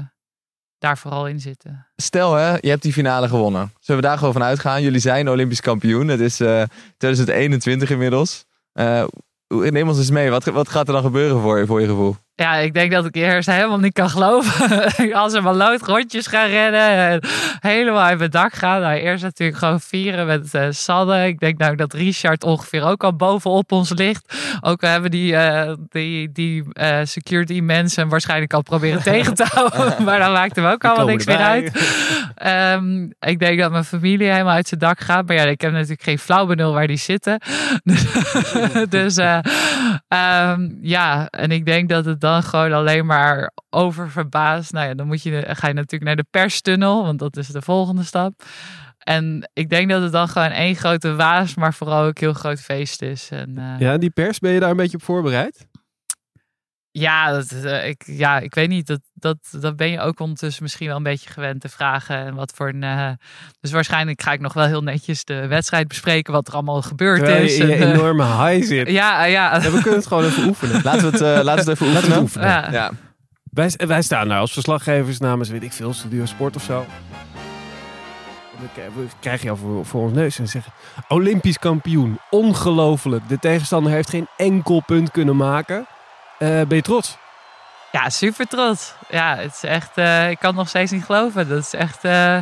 daar 0.79 0.99
vooral 0.99 1.29
in 1.29 1.41
zitten. 1.41 1.87
Stel 1.97 2.35
hè, 2.35 2.53
je 2.61 2.68
hebt 2.68 2.83
die 2.83 2.93
finale 2.93 3.29
gewonnen. 3.29 3.72
Zullen 3.81 4.01
we 4.01 4.07
daar 4.07 4.18
gewoon 4.18 4.33
van 4.33 4.43
uitgaan? 4.43 4.83
Jullie 4.83 5.01
zijn 5.01 5.31
Olympisch 5.31 5.61
kampioen. 5.61 6.09
Het 6.09 6.20
is 6.20 6.41
uh, 6.41 6.62
2021 6.97 7.91
inmiddels. 7.91 8.45
Uh, 8.74 9.05
neem 9.49 9.89
ons 9.89 9.99
eens 9.99 10.11
mee. 10.11 10.31
Wat, 10.31 10.45
wat 10.45 10.68
gaat 10.68 10.87
er 10.87 10.93
dan 10.93 11.03
gebeuren 11.03 11.41
voor, 11.41 11.66
voor 11.66 11.81
je 11.81 11.87
gevoel? 11.87 12.16
Ja, 12.37 12.55
ik 12.55 12.74
denk 12.74 12.93
dat 12.93 13.05
ik 13.05 13.14
eerst 13.14 13.49
helemaal 13.49 13.78
niet 13.78 13.93
kan 13.93 14.11
geloven. 14.11 14.93
Als 15.12 15.32
we 15.32 15.41
maar 15.41 15.55
lood 15.55 15.82
rondjes 15.82 16.26
gaan 16.26 16.49
rennen. 16.49 16.89
En 16.89 17.20
helemaal 17.61 18.03
uit 18.03 18.18
mijn 18.18 18.30
dak 18.30 18.53
gaan. 18.53 18.80
Nou, 18.80 18.97
eerst 18.97 19.22
natuurlijk 19.22 19.59
gewoon 19.59 19.80
vieren 19.80 20.26
met 20.26 20.55
uh, 20.55 20.66
Sanne. 20.70 21.26
Ik 21.26 21.39
denk 21.39 21.59
nou 21.59 21.76
dat 21.76 21.93
Richard 21.93 22.45
ongeveer 22.45 22.84
ook 22.84 23.05
al 23.05 23.16
bovenop 23.16 23.72
ons 23.72 23.93
ligt. 23.95 24.34
Ook 24.61 24.80
we 24.80 24.87
hebben 24.87 25.11
die, 25.11 25.32
uh, 25.32 25.72
die, 25.89 26.32
die 26.32 26.64
uh, 26.72 26.99
security 27.03 27.61
mensen 27.61 28.09
waarschijnlijk 28.09 28.53
al 28.53 28.62
proberen 28.62 29.03
tegen 29.12 29.34
te 29.34 29.47
houden. 29.49 29.95
maar 30.05 30.18
dan 30.18 30.32
maakt 30.32 30.57
hem 30.57 30.64
ook 30.64 30.84
allemaal 30.84 31.07
niks 31.07 31.26
meer 31.26 31.37
uit. 31.37 31.72
um, 32.74 33.12
ik 33.20 33.39
denk 33.39 33.61
dat 33.61 33.70
mijn 33.70 33.84
familie 33.84 34.30
helemaal 34.30 34.55
uit 34.55 34.68
zijn 34.68 34.80
dak 34.80 35.01
gaat. 35.01 35.26
Maar 35.26 35.37
ja, 35.37 35.43
ik 35.43 35.61
heb 35.61 35.72
natuurlijk 35.72 36.03
geen 36.03 36.18
flauw 36.18 36.47
benul 36.47 36.72
waar 36.72 36.87
die 36.87 36.97
zitten. 36.97 37.41
dus 38.89 39.18
um, 40.09 40.79
ja, 40.81 41.29
en 41.31 41.51
ik 41.51 41.67
denk 41.67 41.89
dat 41.89 42.05
het 42.05 42.21
dan 42.21 42.43
gewoon 42.43 42.73
alleen 42.73 43.07
maar 43.07 43.51
over 43.71 44.11
verbaasd. 44.11 44.73
Nou 44.73 44.89
ja, 44.89 44.95
dan 44.95 45.07
moet 45.07 45.23
je, 45.23 45.45
ga 45.49 45.69
je 45.69 45.75
natuurlijk 45.75 46.05
naar 46.05 46.17
de 46.17 46.27
perstunnel, 46.31 47.05
want 47.05 47.19
dat 47.19 47.37
is 47.37 47.47
de 47.47 47.63
volgende 47.63 48.03
stap. 48.03 48.43
En 48.99 49.51
ik 49.53 49.69
denk 49.71 49.91
dat 49.91 50.03
het 50.03 50.13
dan 50.13 50.29
gewoon 50.29 50.51
één 50.51 50.75
grote 50.77 51.15
waas, 51.15 51.55
maar 51.55 51.75
vooral 51.75 52.05
ook 52.05 52.19
heel 52.19 52.33
groot 52.33 52.61
feest 52.61 53.03
is. 53.03 53.29
En, 53.31 53.55
uh... 53.59 53.75
Ja, 53.79 53.99
die 53.99 54.11
pers, 54.11 54.39
ben 54.39 54.53
je 54.53 54.61
daar 54.61 54.71
een 54.71 54.77
beetje 54.77 54.97
op 54.97 55.03
voorbereid? 55.03 55.67
Ja, 56.99 57.33
dat, 57.33 57.53
uh, 57.53 57.89
ik, 57.89 58.03
ja, 58.07 58.39
ik 58.39 58.55
weet 58.55 58.69
niet. 58.69 58.87
Dat, 58.87 59.01
dat, 59.15 59.37
dat 59.61 59.77
ben 59.77 59.91
je 59.91 60.01
ook 60.01 60.21
ondertussen 60.21 60.63
misschien 60.63 60.87
wel 60.87 60.97
een 60.97 61.03
beetje 61.03 61.31
gewend 61.31 61.61
te 61.61 61.69
vragen. 61.69 62.17
En 62.17 62.35
wat 62.35 62.53
voor 62.55 62.69
een. 62.69 62.83
Uh, 62.83 63.11
dus 63.61 63.71
waarschijnlijk 63.71 64.23
ga 64.23 64.33
ik 64.33 64.41
nog 64.41 64.53
wel 64.53 64.67
heel 64.67 64.83
netjes 64.83 65.25
de 65.25 65.47
wedstrijd 65.47 65.89
bespreken. 65.89 66.33
Wat 66.33 66.49
er 66.49 66.55
allemaal 66.55 66.83
gebeurd 66.83 67.19
Terwijl 67.19 67.45
is. 67.45 67.57
Je 67.57 67.63
in 67.63 67.83
een 67.83 67.93
enorme 67.93 68.25
high 68.25 68.67
zit. 68.67 68.91
Ja, 68.91 69.25
ja. 69.25 69.55
ja. 69.55 69.61
We 69.61 69.71
kunnen 69.71 69.95
het 69.95 70.07
gewoon 70.07 70.25
even 70.25 70.47
oefenen. 70.47 70.83
Laten 70.83 71.01
we 71.01 71.07
het, 71.07 71.39
uh, 71.39 71.45
laten 71.45 71.65
we 71.65 71.71
het 71.71 71.81
even 71.81 71.87
oefenen. 71.87 72.13
Het 72.13 72.21
oefenen. 72.21 72.49
Ja. 72.49 72.71
ja. 72.73 72.91
Wij, 73.43 73.73
wij 73.87 74.03
staan 74.03 74.29
daar 74.29 74.41
als 74.41 74.53
verslaggevers 74.53 75.19
namens, 75.19 75.49
weet 75.49 75.63
ik 75.63 75.73
veel, 75.73 75.93
Studio 75.93 76.25
Sport 76.25 76.57
of 76.57 76.63
zo. 76.63 76.87
We 78.75 79.07
krijgen 79.21 79.45
jou 79.45 79.59
voor, 79.59 79.87
voor 79.87 80.03
ons 80.03 80.13
neus 80.13 80.39
en 80.39 80.49
zeggen: 80.49 80.73
Olympisch 81.09 81.59
kampioen, 81.59 82.19
ongelooflijk. 82.31 83.29
De 83.29 83.39
tegenstander 83.39 83.93
heeft 83.93 84.11
geen 84.11 84.29
enkel 84.37 84.83
punt 84.87 85.11
kunnen 85.11 85.37
maken. 85.37 85.87
Uh, 86.39 86.49
ben 86.49 86.76
je 86.76 86.82
trots? 86.82 87.16
Ja, 87.93 88.11
super 88.11 88.47
trots. 88.47 88.95
Ja, 89.09 89.37
het 89.37 89.53
is 89.53 89.62
echt, 89.62 89.99
uh, 89.99 90.30
ik 90.30 90.39
kan 90.39 90.49
het 90.49 90.59
nog 90.59 90.68
steeds 90.68 90.91
niet 90.91 91.05
geloven. 91.05 91.49
Dat 91.49 91.59
is 91.59 91.74
echt, 91.74 92.05
uh, 92.05 92.39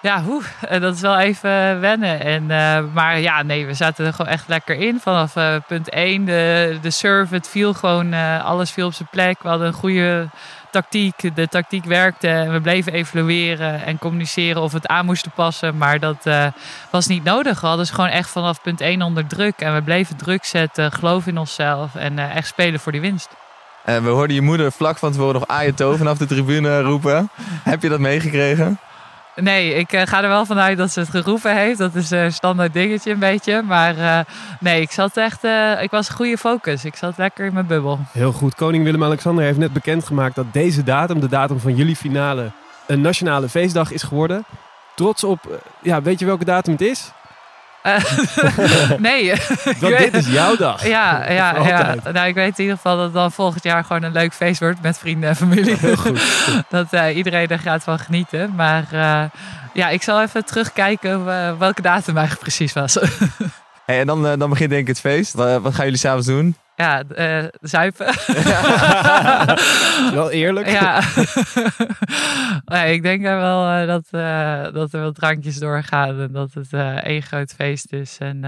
ja, 0.00 0.22
hoe, 0.22 0.42
dat 0.80 0.94
is 0.94 1.00
wel 1.00 1.18
even 1.18 1.80
wennen. 1.80 2.20
En, 2.20 2.46
maar 2.92 3.18
ja, 3.18 3.42
nee, 3.42 3.66
we 3.66 3.74
zaten 3.74 4.06
er 4.06 4.12
gewoon 4.12 4.32
echt 4.32 4.48
lekker 4.48 4.76
in. 4.76 5.00
Vanaf 5.00 5.32
punt 5.66 5.88
1, 5.88 6.24
de, 6.24 6.78
de 6.82 6.90
serve, 6.90 7.34
het 7.34 7.48
viel 7.48 7.74
gewoon, 7.74 8.12
alles 8.42 8.70
viel 8.70 8.86
op 8.86 8.94
zijn 8.94 9.08
plek. 9.10 9.42
We 9.42 9.48
hadden 9.48 9.66
een 9.66 9.72
goede 9.72 10.28
tactiek. 10.72 11.36
De 11.36 11.48
tactiek 11.48 11.84
werkte 11.84 12.28
en 12.28 12.52
we 12.52 12.60
bleven 12.60 12.92
evalueren 12.92 13.84
en 13.84 13.98
communiceren 13.98 14.62
of 14.62 14.72
het 14.72 14.86
aan 14.86 15.04
moesten 15.04 15.32
passen. 15.34 15.76
Maar 15.76 15.98
dat 15.98 16.26
uh, 16.26 16.46
was 16.90 17.06
niet 17.06 17.24
nodig. 17.24 17.60
We 17.60 17.66
hadden 17.66 17.84
dus 17.84 17.94
gewoon 17.94 18.10
echt 18.10 18.30
vanaf 18.30 18.62
punt 18.62 18.80
1 18.80 19.02
onder 19.02 19.26
druk. 19.26 19.58
En 19.58 19.74
we 19.74 19.82
bleven 19.82 20.16
druk 20.16 20.44
zetten, 20.44 20.92
geloof 20.92 21.26
in 21.26 21.38
onszelf 21.38 21.94
en 21.94 22.18
uh, 22.18 22.36
echt 22.36 22.46
spelen 22.46 22.80
voor 22.80 22.92
die 22.92 23.00
winst. 23.00 23.28
En 23.84 24.04
we 24.04 24.08
hoorden 24.08 24.36
je 24.36 24.42
moeder 24.42 24.72
vlak 24.72 24.98
van 24.98 25.12
tevoren 25.12 25.34
nog 25.34 25.46
Ayato 25.46 25.96
vanaf 25.96 26.18
de 26.18 26.26
tribune 26.26 26.80
roepen. 26.80 27.30
Heb 27.62 27.82
je 27.82 27.88
dat 27.88 28.00
meegekregen? 28.00 28.78
Nee, 29.36 29.74
ik 29.74 29.92
uh, 29.92 30.02
ga 30.04 30.22
er 30.22 30.28
wel 30.28 30.46
vanuit 30.46 30.78
dat 30.78 30.90
ze 30.90 31.00
het 31.00 31.08
geroepen 31.08 31.56
heeft. 31.56 31.78
Dat 31.78 31.94
is 31.94 32.10
een 32.10 32.32
standaard 32.32 32.72
dingetje 32.72 33.10
een 33.10 33.18
beetje. 33.18 33.62
Maar 33.62 33.96
uh, 33.96 34.18
nee, 34.60 34.80
ik 34.80 34.90
zat 34.90 35.16
echt... 35.16 35.44
Ik 35.80 35.90
was 35.90 36.08
goede 36.08 36.38
focus. 36.38 36.84
Ik 36.84 36.96
zat 36.96 37.18
lekker 37.18 37.46
in 37.46 37.52
mijn 37.52 37.66
bubbel. 37.66 37.98
Heel 38.12 38.32
goed. 38.32 38.54
Koning 38.54 38.84
Willem-Alexander 38.84 39.44
heeft 39.44 39.58
net 39.58 39.72
bekendgemaakt 39.72 40.34
dat 40.34 40.52
deze 40.52 40.82
datum, 40.82 41.20
de 41.20 41.28
datum 41.28 41.60
van 41.60 41.74
jullie 41.74 41.96
finale, 41.96 42.50
een 42.86 43.00
nationale 43.00 43.48
feestdag 43.48 43.92
is 43.92 44.02
geworden. 44.02 44.44
Trots 44.94 45.24
op... 45.24 45.62
ja, 45.82 46.02
weet 46.02 46.18
je 46.18 46.26
welke 46.26 46.44
datum 46.44 46.72
het 46.72 46.82
is? 46.82 47.12
nee. 48.98 49.32
Want 49.80 49.98
dit 49.98 50.14
is 50.14 50.26
jouw 50.26 50.56
dag. 50.56 50.86
Ja, 50.86 51.24
ja, 51.32 51.66
ja. 51.66 51.94
Nou, 52.12 52.28
ik 52.28 52.34
weet 52.34 52.58
in 52.58 52.64
ieder 52.64 52.76
geval 52.76 52.96
dat 52.96 53.04
het 53.04 53.14
dan 53.14 53.32
volgend 53.32 53.64
jaar 53.64 53.84
gewoon 53.84 54.02
een 54.02 54.12
leuk 54.12 54.32
feest 54.32 54.60
wordt 54.60 54.82
met 54.82 54.98
vrienden 54.98 55.28
en 55.28 55.36
familie. 55.36 55.76
Heel 55.76 55.96
goed. 55.96 56.22
dat 56.68 56.92
uh, 56.92 57.16
iedereen 57.16 57.48
er 57.48 57.58
gaat 57.58 57.84
van 57.84 57.98
genieten. 57.98 58.54
Maar 58.54 58.84
uh, 58.92 59.22
ja, 59.72 59.88
ik 59.88 60.02
zal 60.02 60.22
even 60.22 60.44
terugkijken 60.44 61.24
welke 61.58 61.82
datum 61.82 62.16
eigenlijk 62.16 62.46
precies 62.46 62.72
was. 62.72 62.94
hey, 63.86 64.00
en 64.00 64.06
dan, 64.06 64.38
dan 64.38 64.50
begint 64.50 64.70
denk 64.70 64.82
ik 64.82 64.88
het 64.88 65.00
feest. 65.00 65.32
Wat, 65.32 65.60
wat 65.62 65.74
gaan 65.74 65.84
jullie 65.84 66.00
s'avonds 66.00 66.26
doen? 66.26 66.56
Ja, 66.76 67.02
uh, 67.16 67.44
zuipen. 67.60 68.06
wel 70.14 70.30
eerlijk. 70.30 70.68
Ja. 70.68 71.02
nee, 72.64 72.94
ik 72.94 73.02
denk 73.02 73.22
wel 73.22 73.80
uh, 73.80 73.86
dat, 73.86 74.04
uh, 74.10 74.72
dat 74.72 74.92
er 74.92 75.02
wat 75.02 75.14
drankjes 75.14 75.58
doorgaan 75.58 76.20
en 76.20 76.32
dat 76.32 76.52
het 76.52 76.72
één 77.02 77.22
groot 77.22 77.52
feest 77.52 77.92
is. 77.92 78.18
En 78.18 78.44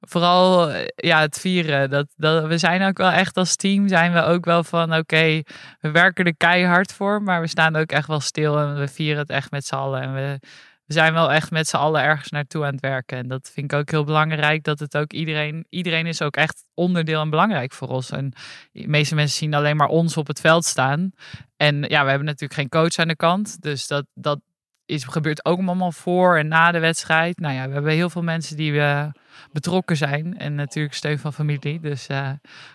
vooral 0.00 0.70
ja, 0.96 1.20
het 1.20 1.40
vieren. 1.40 1.90
Dat, 1.90 2.06
dat, 2.16 2.46
we 2.46 2.58
zijn 2.58 2.82
ook 2.82 2.98
wel 2.98 3.10
echt 3.10 3.36
als 3.36 3.56
team, 3.56 3.88
zijn 3.88 4.12
we 4.12 4.22
ook 4.22 4.44
wel 4.44 4.64
van 4.64 4.90
oké, 4.90 4.98
okay, 4.98 5.44
we 5.80 5.90
werken 5.90 6.24
er 6.24 6.36
keihard 6.36 6.92
voor, 6.92 7.22
maar 7.22 7.40
we 7.40 7.46
staan 7.46 7.76
ook 7.76 7.90
echt 7.90 8.08
wel 8.08 8.20
stil 8.20 8.58
en 8.58 8.78
we 8.78 8.88
vieren 8.88 9.18
het 9.18 9.30
echt 9.30 9.50
met 9.50 9.66
z'n 9.66 9.74
allen. 9.74 10.02
En 10.02 10.14
we, 10.14 10.38
we 10.86 10.92
zijn 10.92 11.12
wel 11.12 11.32
echt 11.32 11.50
met 11.50 11.68
z'n 11.68 11.76
allen 11.76 12.02
ergens 12.02 12.30
naartoe 12.30 12.64
aan 12.64 12.72
het 12.72 12.80
werken. 12.80 13.18
En 13.18 13.28
dat 13.28 13.50
vind 13.52 13.72
ik 13.72 13.78
ook 13.78 13.90
heel 13.90 14.04
belangrijk. 14.04 14.64
Dat 14.64 14.78
het 14.78 14.96
ook 14.96 15.12
iedereen, 15.12 15.66
iedereen 15.68 16.06
is 16.06 16.22
ook 16.22 16.36
echt 16.36 16.64
onderdeel 16.74 17.20
en 17.20 17.30
belangrijk 17.30 17.72
voor 17.72 17.88
ons. 17.88 18.10
En 18.10 18.32
de 18.72 18.88
meeste 18.88 19.14
mensen 19.14 19.36
zien 19.36 19.54
alleen 19.54 19.76
maar 19.76 19.88
ons 19.88 20.16
op 20.16 20.26
het 20.26 20.40
veld 20.40 20.64
staan. 20.64 21.10
En 21.56 21.82
ja, 21.82 22.02
we 22.02 22.08
hebben 22.08 22.24
natuurlijk 22.26 22.60
geen 22.60 22.68
coach 22.68 22.96
aan 22.96 23.08
de 23.08 23.16
kant. 23.16 23.62
Dus 23.62 23.86
dat, 23.86 24.06
dat 24.14 24.40
is, 24.84 25.04
gebeurt 25.04 25.44
ook 25.44 25.58
allemaal 25.58 25.92
voor 25.92 26.36
en 26.36 26.48
na 26.48 26.72
de 26.72 26.78
wedstrijd. 26.78 27.38
Nou 27.38 27.54
ja, 27.54 27.66
we 27.66 27.72
hebben 27.72 27.92
heel 27.92 28.10
veel 28.10 28.22
mensen 28.22 28.56
die 28.56 28.72
uh, 28.72 29.06
betrokken 29.52 29.96
zijn. 29.96 30.38
En 30.38 30.54
natuurlijk 30.54 30.94
steun 30.94 31.18
van 31.18 31.32
familie. 31.32 31.80
Dus 31.80 32.08
uh, 32.08 32.30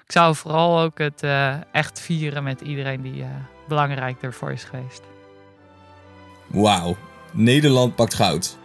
ik 0.05 0.12
zou 0.12 0.36
vooral 0.36 0.80
ook 0.80 0.97
het 0.97 1.24
uh, 1.24 1.74
echt 1.74 1.99
vieren 1.99 2.43
met 2.43 2.62
iedereen 2.62 3.01
die 3.01 3.26
belangrijk 3.68 4.22
ervoor 4.22 4.51
is 4.51 4.64
geweest. 4.64 5.01
Wauw, 6.47 6.97
Nederland 7.32 7.96
pakt 7.96 8.14
goud. 8.14 8.58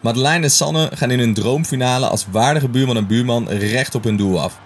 Madeleine 0.00 0.44
en 0.44 0.50
Sanne 0.50 0.90
gaan 0.94 1.10
in 1.10 1.18
hun 1.18 1.34
droomfinale 1.34 2.06
als 2.06 2.26
waardige 2.30 2.68
buurman 2.68 2.96
en 2.96 3.06
buurman 3.06 3.48
recht 3.48 3.94
op 3.94 4.04
hun 4.04 4.16
doel 4.16 4.40
af. 4.40 4.60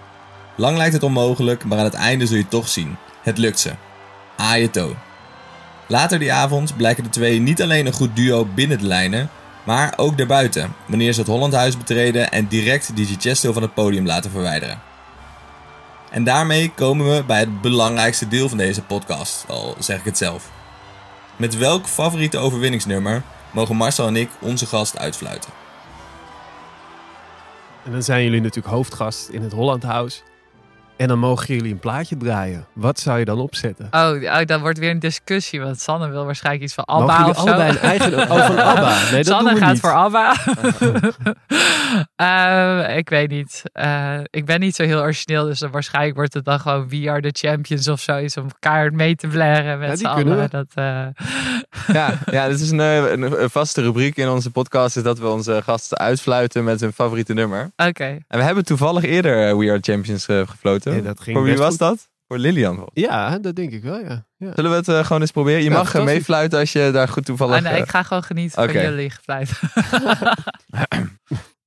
Lang 0.57 0.77
lijkt 0.77 0.93
het 0.93 1.03
onmogelijk, 1.03 1.65
maar 1.65 1.79
aan 1.79 1.85
het 1.85 1.95
einde 1.95 2.27
zul 2.27 2.37
je 2.37 2.49
toch 2.49 2.69
zien. 2.69 2.97
Het 3.23 3.39
lukt 3.39 3.59
ze. 3.61 3.71
Ajeto. 4.37 4.97
Later 5.87 6.19
die 6.19 6.33
avond 6.33 6.77
blijken 6.77 7.05
de 7.05 7.11
twee 7.11 7.41
niet 7.41 7.63
alleen 7.63 7.87
een 7.87 7.93
goed 7.93 8.17
duo 8.17 8.49
binnen 8.55 8.79
de 8.79 8.87
lijnen, 8.87 9.31
maar 9.65 9.93
ook 9.97 10.19
daarbuiten, 10.19 10.75
wanneer 10.87 11.13
ze 11.13 11.21
het 11.21 11.29
Hollandhuis 11.29 11.77
betreden 11.77 12.33
en 12.33 12.49
direct 12.49 12.97
DJ 12.97 13.17
Chesto 13.19 13.53
van 13.53 13.63
het 13.63 13.75
podium 13.75 14.07
laten 14.07 14.31
verwijderen. 14.31 14.81
En 16.11 16.25
daarmee 16.25 16.73
komen 16.75 17.15
we 17.17 17.25
bij 17.25 17.39
het 17.39 17.61
belangrijkste 17.61 18.29
deel 18.29 18.49
van 18.49 18.59
deze 18.59 18.83
podcast, 18.83 19.45
al 19.49 19.77
zeg 19.79 19.99
ik 19.99 20.05
het 20.05 20.19
zelf. 20.19 20.51
Met 21.37 21.57
welk 21.57 21.87
favoriete 21.87 22.39
overwinningsnummer 22.39 23.23
mogen 23.59 23.77
Marcel 23.77 24.07
en 24.07 24.17
ik 24.17 24.31
onze 24.41 24.67
gast 24.67 24.99
uitfluiten? 24.99 25.51
En 27.85 27.93
dan 27.93 28.03
zijn 28.03 28.25
jullie 28.25 28.41
natuurlijk 28.41 28.75
hoofdgast 28.75 29.29
in 29.29 29.43
het 29.43 29.53
Hollandhuis. 29.53 30.23
En 30.99 31.09
dan 31.09 31.19
mogen 31.19 31.55
jullie 31.55 31.73
een 31.73 31.79
plaatje 31.79 32.17
draaien. 32.17 32.67
Wat 32.73 33.01
zou 33.01 33.19
je 33.19 33.25
dan 33.25 33.39
opzetten? 33.39 33.89
Oh, 33.91 34.23
oh 34.23 34.45
dan 34.45 34.61
wordt 34.61 34.79
weer 34.79 34.91
een 34.91 34.99
discussie. 34.99 35.61
Want 35.61 35.81
Sanne 35.81 36.09
wil 36.09 36.25
waarschijnlijk 36.25 36.65
iets 36.65 36.75
van 36.75 36.85
Abba 36.85 37.19
mogen 37.19 37.31
of 37.31 37.37
zo. 37.37 37.43
allebei 37.43 37.71
een 37.71 37.79
eigen... 37.79 38.13
Oh, 38.31 38.47
van 38.47 38.59
Abba. 38.59 39.03
Nee, 39.11 39.25
dat 39.25 39.27
Sanne 39.27 39.51
doen 39.51 39.59
we 39.59 39.65
gaat 39.65 39.73
niet. 39.73 39.81
voor 39.81 39.93
Abba. 39.93 40.35
uh, 42.91 42.97
ik 43.03 43.09
weet 43.09 43.31
niet. 43.31 43.63
Uh, 43.75 44.19
ik 44.31 44.45
ben 44.45 44.61
niet 44.61 44.75
zo 44.75 44.83
heel 44.83 45.01
origineel. 45.01 45.45
Dus 45.45 45.59
dan 45.59 45.71
waarschijnlijk 45.71 46.17
wordt 46.17 46.35
het 46.35 46.45
dan 46.45 46.61
gewoon 46.61 46.89
We 46.89 47.11
Are 47.11 47.31
The 47.31 47.47
Champions 47.49 47.89
of 47.89 48.01
zoiets. 48.01 48.37
Om 48.37 48.45
elkaar 48.45 48.93
mee 48.93 49.15
te 49.17 49.27
blaren 49.27 49.79
met 49.79 50.01
Ja, 50.01 50.19
z'n. 50.19 50.49
Dat, 50.51 50.67
uh, 50.75 51.07
Ja, 51.93 52.19
ja 52.31 52.49
dit 52.49 52.61
is 52.61 52.71
een, 52.71 52.81
eh, 52.81 53.11
een, 53.11 53.43
een 53.43 53.51
vaste 53.51 53.83
rubriek 53.83 54.17
in 54.17 54.29
onze 54.29 54.51
podcast. 54.51 54.97
Is 54.97 55.03
dat 55.03 55.19
we 55.19 55.29
onze 55.29 55.61
gasten 55.65 55.99
uitfluiten 55.99 56.65
met 56.65 56.81
hun 56.81 56.93
favoriete 56.93 57.35
nummer. 57.35 57.71
Oké. 57.77 58.05
En 58.29 58.39
we 58.39 58.43
hebben 58.43 58.65
toevallig 58.65 59.05
eerder 59.05 59.49
eh, 59.49 59.57
We 59.57 59.71
Are 59.71 59.79
Champions 59.81 60.27
eh, 60.27 60.41
Ja, 60.95 61.01
dat 61.03 61.21
ging 61.21 61.37
Voor 61.37 61.47
wie 61.47 61.57
was 61.57 61.69
goed. 61.69 61.79
dat? 61.79 62.09
Voor 62.29 62.39
Lilian. 62.39 62.89
Ja, 62.93 63.39
dat 63.39 63.57
denk 63.57 63.73
ik 63.73 63.83
wel, 63.83 63.99
ja. 63.99 64.27
ja. 64.37 64.53
Zullen 64.55 64.71
we 64.71 64.77
het 64.77 64.89
eh, 64.89 65.05
gewoon 65.05 65.21
eens 65.21 65.31
proberen? 65.31 65.63
Je 65.63 65.71
Ja, 65.71 65.77
mag 65.77 65.95
eh, 65.95 66.05
meefluiten 66.05 66.59
als 66.59 66.73
je 66.73 66.91
daar 66.93 67.09
goed 67.09 67.25
toevallig... 67.25 67.57
Ah, 67.57 67.63
nee, 67.63 67.73
eh, 67.73 67.79
ik 67.79 67.89
ga 67.89 68.03
gewoon 68.03 68.23
genieten 68.23 68.65
van 68.65 68.73
jullie 68.83 69.11
gefluit. 69.11 69.51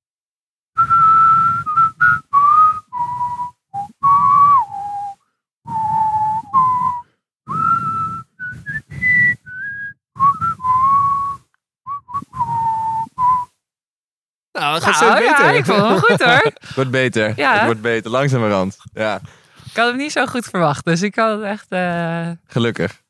Nou, 14.52 14.72
dat 14.74 14.82
gaat 14.82 15.00
Nou, 15.00 15.16
steeds 15.16 15.30
ja, 15.30 15.36
beter. 15.36 15.54
ik 15.54 15.64
vond 15.64 15.78
hem 15.88 15.98
goed 15.98 16.22
hoor. 16.22 16.52
Het 16.60 16.74
wordt 16.74 16.90
beter. 16.90 17.32
Ja. 17.36 17.54
Het 17.54 17.64
wordt 17.64 17.80
beter, 17.80 18.10
langzamerhand. 18.10 18.76
Ja, 18.92 19.20
Ik 19.70 19.76
had 19.76 19.88
hem 19.88 19.96
niet 19.96 20.12
zo 20.12 20.26
goed 20.26 20.44
verwacht. 20.44 20.84
Dus 20.84 21.02
ik 21.02 21.14
had 21.14 21.38
het 21.38 21.42
echt... 21.48 21.66
eh, 21.68 22.28
gelukkig. 22.46 23.00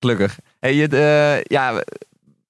Gelukkig. 0.00 0.38
Hey, 0.60 0.74
je, 0.74 0.88
eh, 0.88 1.42
ja, 1.42 1.74
we, 1.74 1.86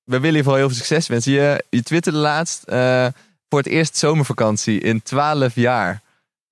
we 0.05 0.21
willen 0.21 0.37
je 0.37 0.43
vooral 0.43 0.59
heel 0.61 0.69
veel 0.69 0.77
succes 0.79 1.07
wensen. 1.07 1.33
Je, 1.33 1.65
je 1.71 1.83
twitterde 1.83 2.19
laatst 2.19 2.63
eh, 2.63 3.07
voor 3.49 3.59
het 3.59 3.69
eerst 3.69 3.97
zomervakantie 3.97 4.81
in 4.81 5.03
12 5.03 5.55
jaar. 5.55 6.01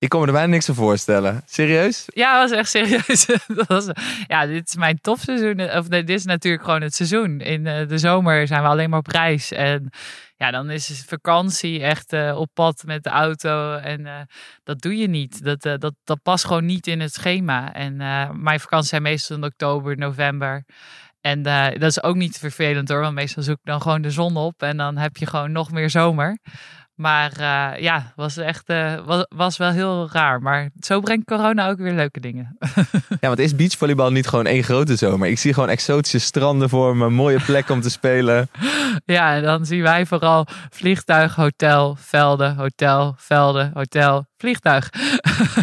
Ik 0.05 0.11
kon 0.11 0.19
me 0.19 0.27
er 0.27 0.33
bijna 0.33 0.51
niks 0.51 0.65
van 0.65 0.75
voorstellen. 0.75 1.41
Serieus? 1.45 2.05
Ja, 2.07 2.39
dat 2.39 2.49
was 2.49 2.59
echt 2.59 2.69
serieus. 2.69 3.25
Dat 3.55 3.67
was, 3.67 3.89
ja, 4.27 4.45
dit 4.45 4.67
is 4.67 4.75
mijn 4.75 4.99
topseizoen. 5.01 5.77
Of 5.77 5.87
dit 5.87 6.09
is 6.09 6.25
natuurlijk 6.25 6.63
gewoon 6.63 6.81
het 6.81 6.95
seizoen. 6.95 7.39
In 7.39 7.67
eh, 7.67 7.87
de 7.87 7.97
zomer 7.97 8.47
zijn 8.47 8.61
we 8.61 8.67
alleen 8.67 8.89
maar 8.89 8.99
op 8.99 9.07
reis. 9.07 9.51
En 9.51 9.89
ja, 10.37 10.51
dan 10.51 10.69
is 10.69 11.03
vakantie 11.07 11.81
echt 11.81 12.13
eh, 12.13 12.37
op 12.37 12.49
pad 12.53 12.83
met 12.85 13.03
de 13.03 13.09
auto. 13.09 13.75
En 13.75 14.05
eh, 14.05 14.13
dat 14.63 14.81
doe 14.81 14.97
je 14.97 15.07
niet. 15.07 15.43
Dat, 15.43 15.61
dat, 15.61 15.93
dat 16.03 16.21
past 16.23 16.45
gewoon 16.45 16.65
niet 16.65 16.87
in 16.87 16.99
het 16.99 17.13
schema. 17.13 17.73
En 17.73 17.95
mijn 18.41 18.59
vakanties 18.59 18.89
zijn 18.89 19.01
meestal 19.01 19.37
in 19.37 19.43
oktober, 19.43 19.97
november. 19.97 20.63
En 21.21 21.41
dat 21.41 21.89
is 21.89 22.03
ook 22.03 22.15
niet 22.15 22.37
vervelend 22.37 22.89
hoor. 22.89 23.01
Want 23.01 23.15
meestal 23.15 23.43
zoek 23.43 23.57
ik 23.57 23.65
dan 23.65 23.81
gewoon 23.81 24.01
de 24.01 24.11
zon 24.11 24.37
op. 24.37 24.61
En 24.61 24.77
dan 24.77 24.97
heb 24.97 25.17
je 25.17 25.25
gewoon 25.25 25.51
nog 25.51 25.71
meer 25.71 25.89
zomer. 25.89 26.37
Maar 26.95 27.31
eh, 27.31 27.81
ja, 27.81 28.13
was 28.15 28.37
echt 28.37 28.69
eh, 28.69 29.05
was, 29.05 29.25
was 29.29 29.57
wel 29.57 29.71
heel 29.71 30.09
raar. 30.11 30.41
Maar 30.41 30.69
zo 30.79 30.99
brengt 30.99 31.25
corona 31.25 31.69
ook 31.69 31.77
weer 31.77 31.93
leuke 31.93 32.19
dingen. 32.19 32.57
Ja, 33.19 33.27
want 33.27 33.39
is 33.39 33.55
beachvolleybal 33.55 34.11
niet 34.11 34.27
gewoon 34.27 34.45
één 34.45 34.63
grote 34.63 34.95
zomer? 34.95 35.27
Ik 35.27 35.39
zie 35.39 35.53
gewoon 35.53 35.69
exotische 35.69 36.19
stranden 36.19 36.69
voor 36.69 36.97
me, 36.97 37.09
mooie 37.09 37.39
plekken 37.39 37.73
om 37.73 37.81
te 37.81 37.89
spelen. 37.89 38.49
Ja, 39.05 39.35
en 39.35 39.43
dan 39.43 39.65
zien 39.65 39.81
wij 39.81 40.05
vooral 40.05 40.47
vliegtuig, 40.69 41.35
hotel, 41.35 41.95
velden, 41.99 42.55
hotel, 42.55 43.15
velden, 43.17 43.71
hotel, 43.73 44.25
vliegtuig. 44.37 44.89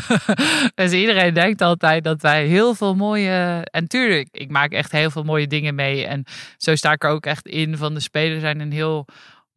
dus 0.75 0.93
iedereen 0.93 1.35
denkt 1.35 1.61
altijd 1.61 2.05
dat 2.05 2.23
wij 2.23 2.47
heel 2.47 2.75
veel 2.75 2.95
mooie... 2.95 3.67
En 3.71 3.87
tuurlijk, 3.87 4.29
ik 4.31 4.51
maak 4.51 4.73
echt 4.73 4.93
heel 4.93 5.11
veel 5.11 5.25
mooie 5.25 5.47
dingen 5.47 5.75
mee. 5.75 6.07
En 6.07 6.25
zo 6.57 6.75
sta 6.75 6.93
ik 6.93 7.05
er 7.05 7.11
ook 7.11 7.27
echt 7.27 7.47
in 7.47 7.77
van 7.77 7.95
de 7.95 8.01
spelers 8.01 8.41
zijn 8.41 8.61
een 8.61 8.73
heel 8.73 9.07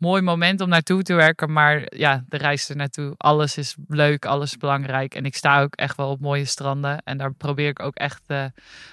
mooi 0.06 0.22
moment 0.22 0.62
om 0.62 0.70
naartoe 0.70 1.01
te 1.03 1.14
werken. 1.14 1.51
Maar 1.53 1.84
ja, 1.95 2.24
de 2.30 2.38
reis 2.38 2.70
er 2.70 2.76
naartoe, 2.76 3.14
alles 3.18 3.58
is 3.58 3.76
leuk, 3.88 4.26
alles 4.26 4.51
is 4.51 4.58
belangrijk. 4.58 5.16
En 5.16 5.26
ik 5.26 5.36
sta 5.36 5.62
ook 5.62 5.76
echt 5.76 5.97
wel 5.97 6.10
op 6.10 6.20
mooie 6.20 6.45
stranden. 6.45 7.01
En 7.03 7.18
daar 7.18 7.34
probeer 7.34 7.68
ik 7.68 7.80
ook 7.82 7.95
echt... 7.95 8.22
eh, 8.28 8.43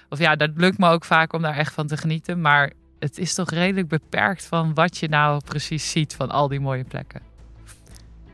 of 0.09 0.19
ja, 0.19 0.37
dat 0.37 0.51
lukt 0.55 0.79
me 0.79 0.89
ook 0.89 1.05
vaak 1.05 1.33
om 1.33 1.43
daar 1.43 1.57
echt 1.57 1.73
van 1.75 1.87
te 1.87 1.97
genieten. 1.97 2.41
Maar 2.41 2.73
het 2.99 3.19
is 3.19 3.35
toch 3.35 3.51
redelijk 3.51 3.89
beperkt 3.89 4.45
van 4.45 4.75
wat 4.75 4.99
je 4.99 5.09
nou 5.09 5.41
precies 5.45 5.91
ziet 5.91 6.15
van 6.15 6.31
al 6.31 6.49
die 6.49 6.61
mooie 6.61 6.85
plekken. 6.85 7.21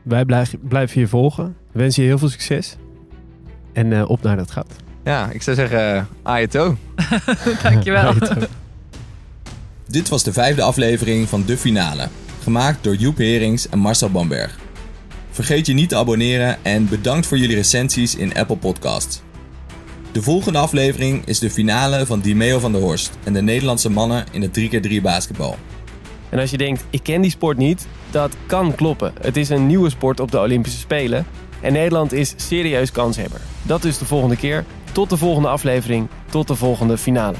Wij 0.03 0.25
blijf- 0.25 0.55
blijven 0.61 1.01
je 1.01 1.07
volgen. 1.07 1.55
We 1.71 1.79
wensen 1.79 2.03
je 2.03 2.09
heel 2.09 2.17
veel 2.17 2.29
succes. 2.29 2.75
En 3.73 3.93
eh, 3.93 4.09
op 4.09 4.21
naar 4.23 4.37
dat 4.37 4.51
gat. 4.51 4.75
Ja, 5.03 5.29
ik 5.29 5.41
zou 5.41 5.55
zeggen, 5.55 5.95
uh, 5.95 6.03
Ayato. 6.23 6.77
Dankjewel. 7.63 8.13
Dit 9.87 10.09
was 10.09 10.23
de 10.23 10.33
vijfde 10.33 10.61
aflevering 10.61 11.29
van 11.29 11.43
De 11.45 11.57
Finale, 11.57 12.07
gemaakt 12.49 12.83
door 12.83 12.95
Joep 12.95 13.17
Herings 13.17 13.69
en 13.69 13.79
Marcel 13.79 14.09
Bamberg. 14.09 14.59
Vergeet 15.29 15.65
je 15.65 15.73
niet 15.73 15.89
te 15.89 15.95
abonneren 15.95 16.57
en 16.61 16.89
bedankt 16.89 17.27
voor 17.27 17.37
jullie 17.37 17.55
recensies 17.55 18.15
in 18.15 18.35
Apple 18.35 18.57
Podcasts. 18.57 19.21
De 20.11 20.21
volgende 20.21 20.59
aflevering 20.59 21.25
is 21.25 21.39
de 21.39 21.49
finale 21.49 22.05
van 22.05 22.19
Dimeo 22.19 22.59
van 22.59 22.71
der 22.71 22.81
Horst 22.81 23.17
en 23.23 23.33
de 23.33 23.41
Nederlandse 23.41 23.89
mannen 23.89 24.25
in 24.31 24.41
het 24.41 24.59
3x3 24.59 25.01
basketbal. 25.01 25.55
En 26.29 26.39
als 26.39 26.51
je 26.51 26.57
denkt, 26.57 26.85
ik 26.89 27.03
ken 27.03 27.21
die 27.21 27.31
sport 27.31 27.57
niet, 27.57 27.87
dat 28.11 28.35
kan 28.45 28.75
kloppen. 28.75 29.13
Het 29.21 29.37
is 29.37 29.49
een 29.49 29.67
nieuwe 29.67 29.89
sport 29.89 30.19
op 30.19 30.31
de 30.31 30.39
Olympische 30.39 30.79
Spelen. 30.79 31.25
En 31.61 31.73
Nederland 31.73 32.11
is 32.11 32.33
serieus 32.35 32.91
kanshebber. 32.91 33.41
Dat 33.61 33.81
dus 33.81 33.97
de 33.97 34.05
volgende 34.05 34.37
keer. 34.37 34.65
Tot 34.91 35.09
de 35.09 35.17
volgende 35.17 35.47
aflevering. 35.47 36.07
Tot 36.29 36.47
de 36.47 36.55
volgende 36.55 36.97
finale. 36.97 37.37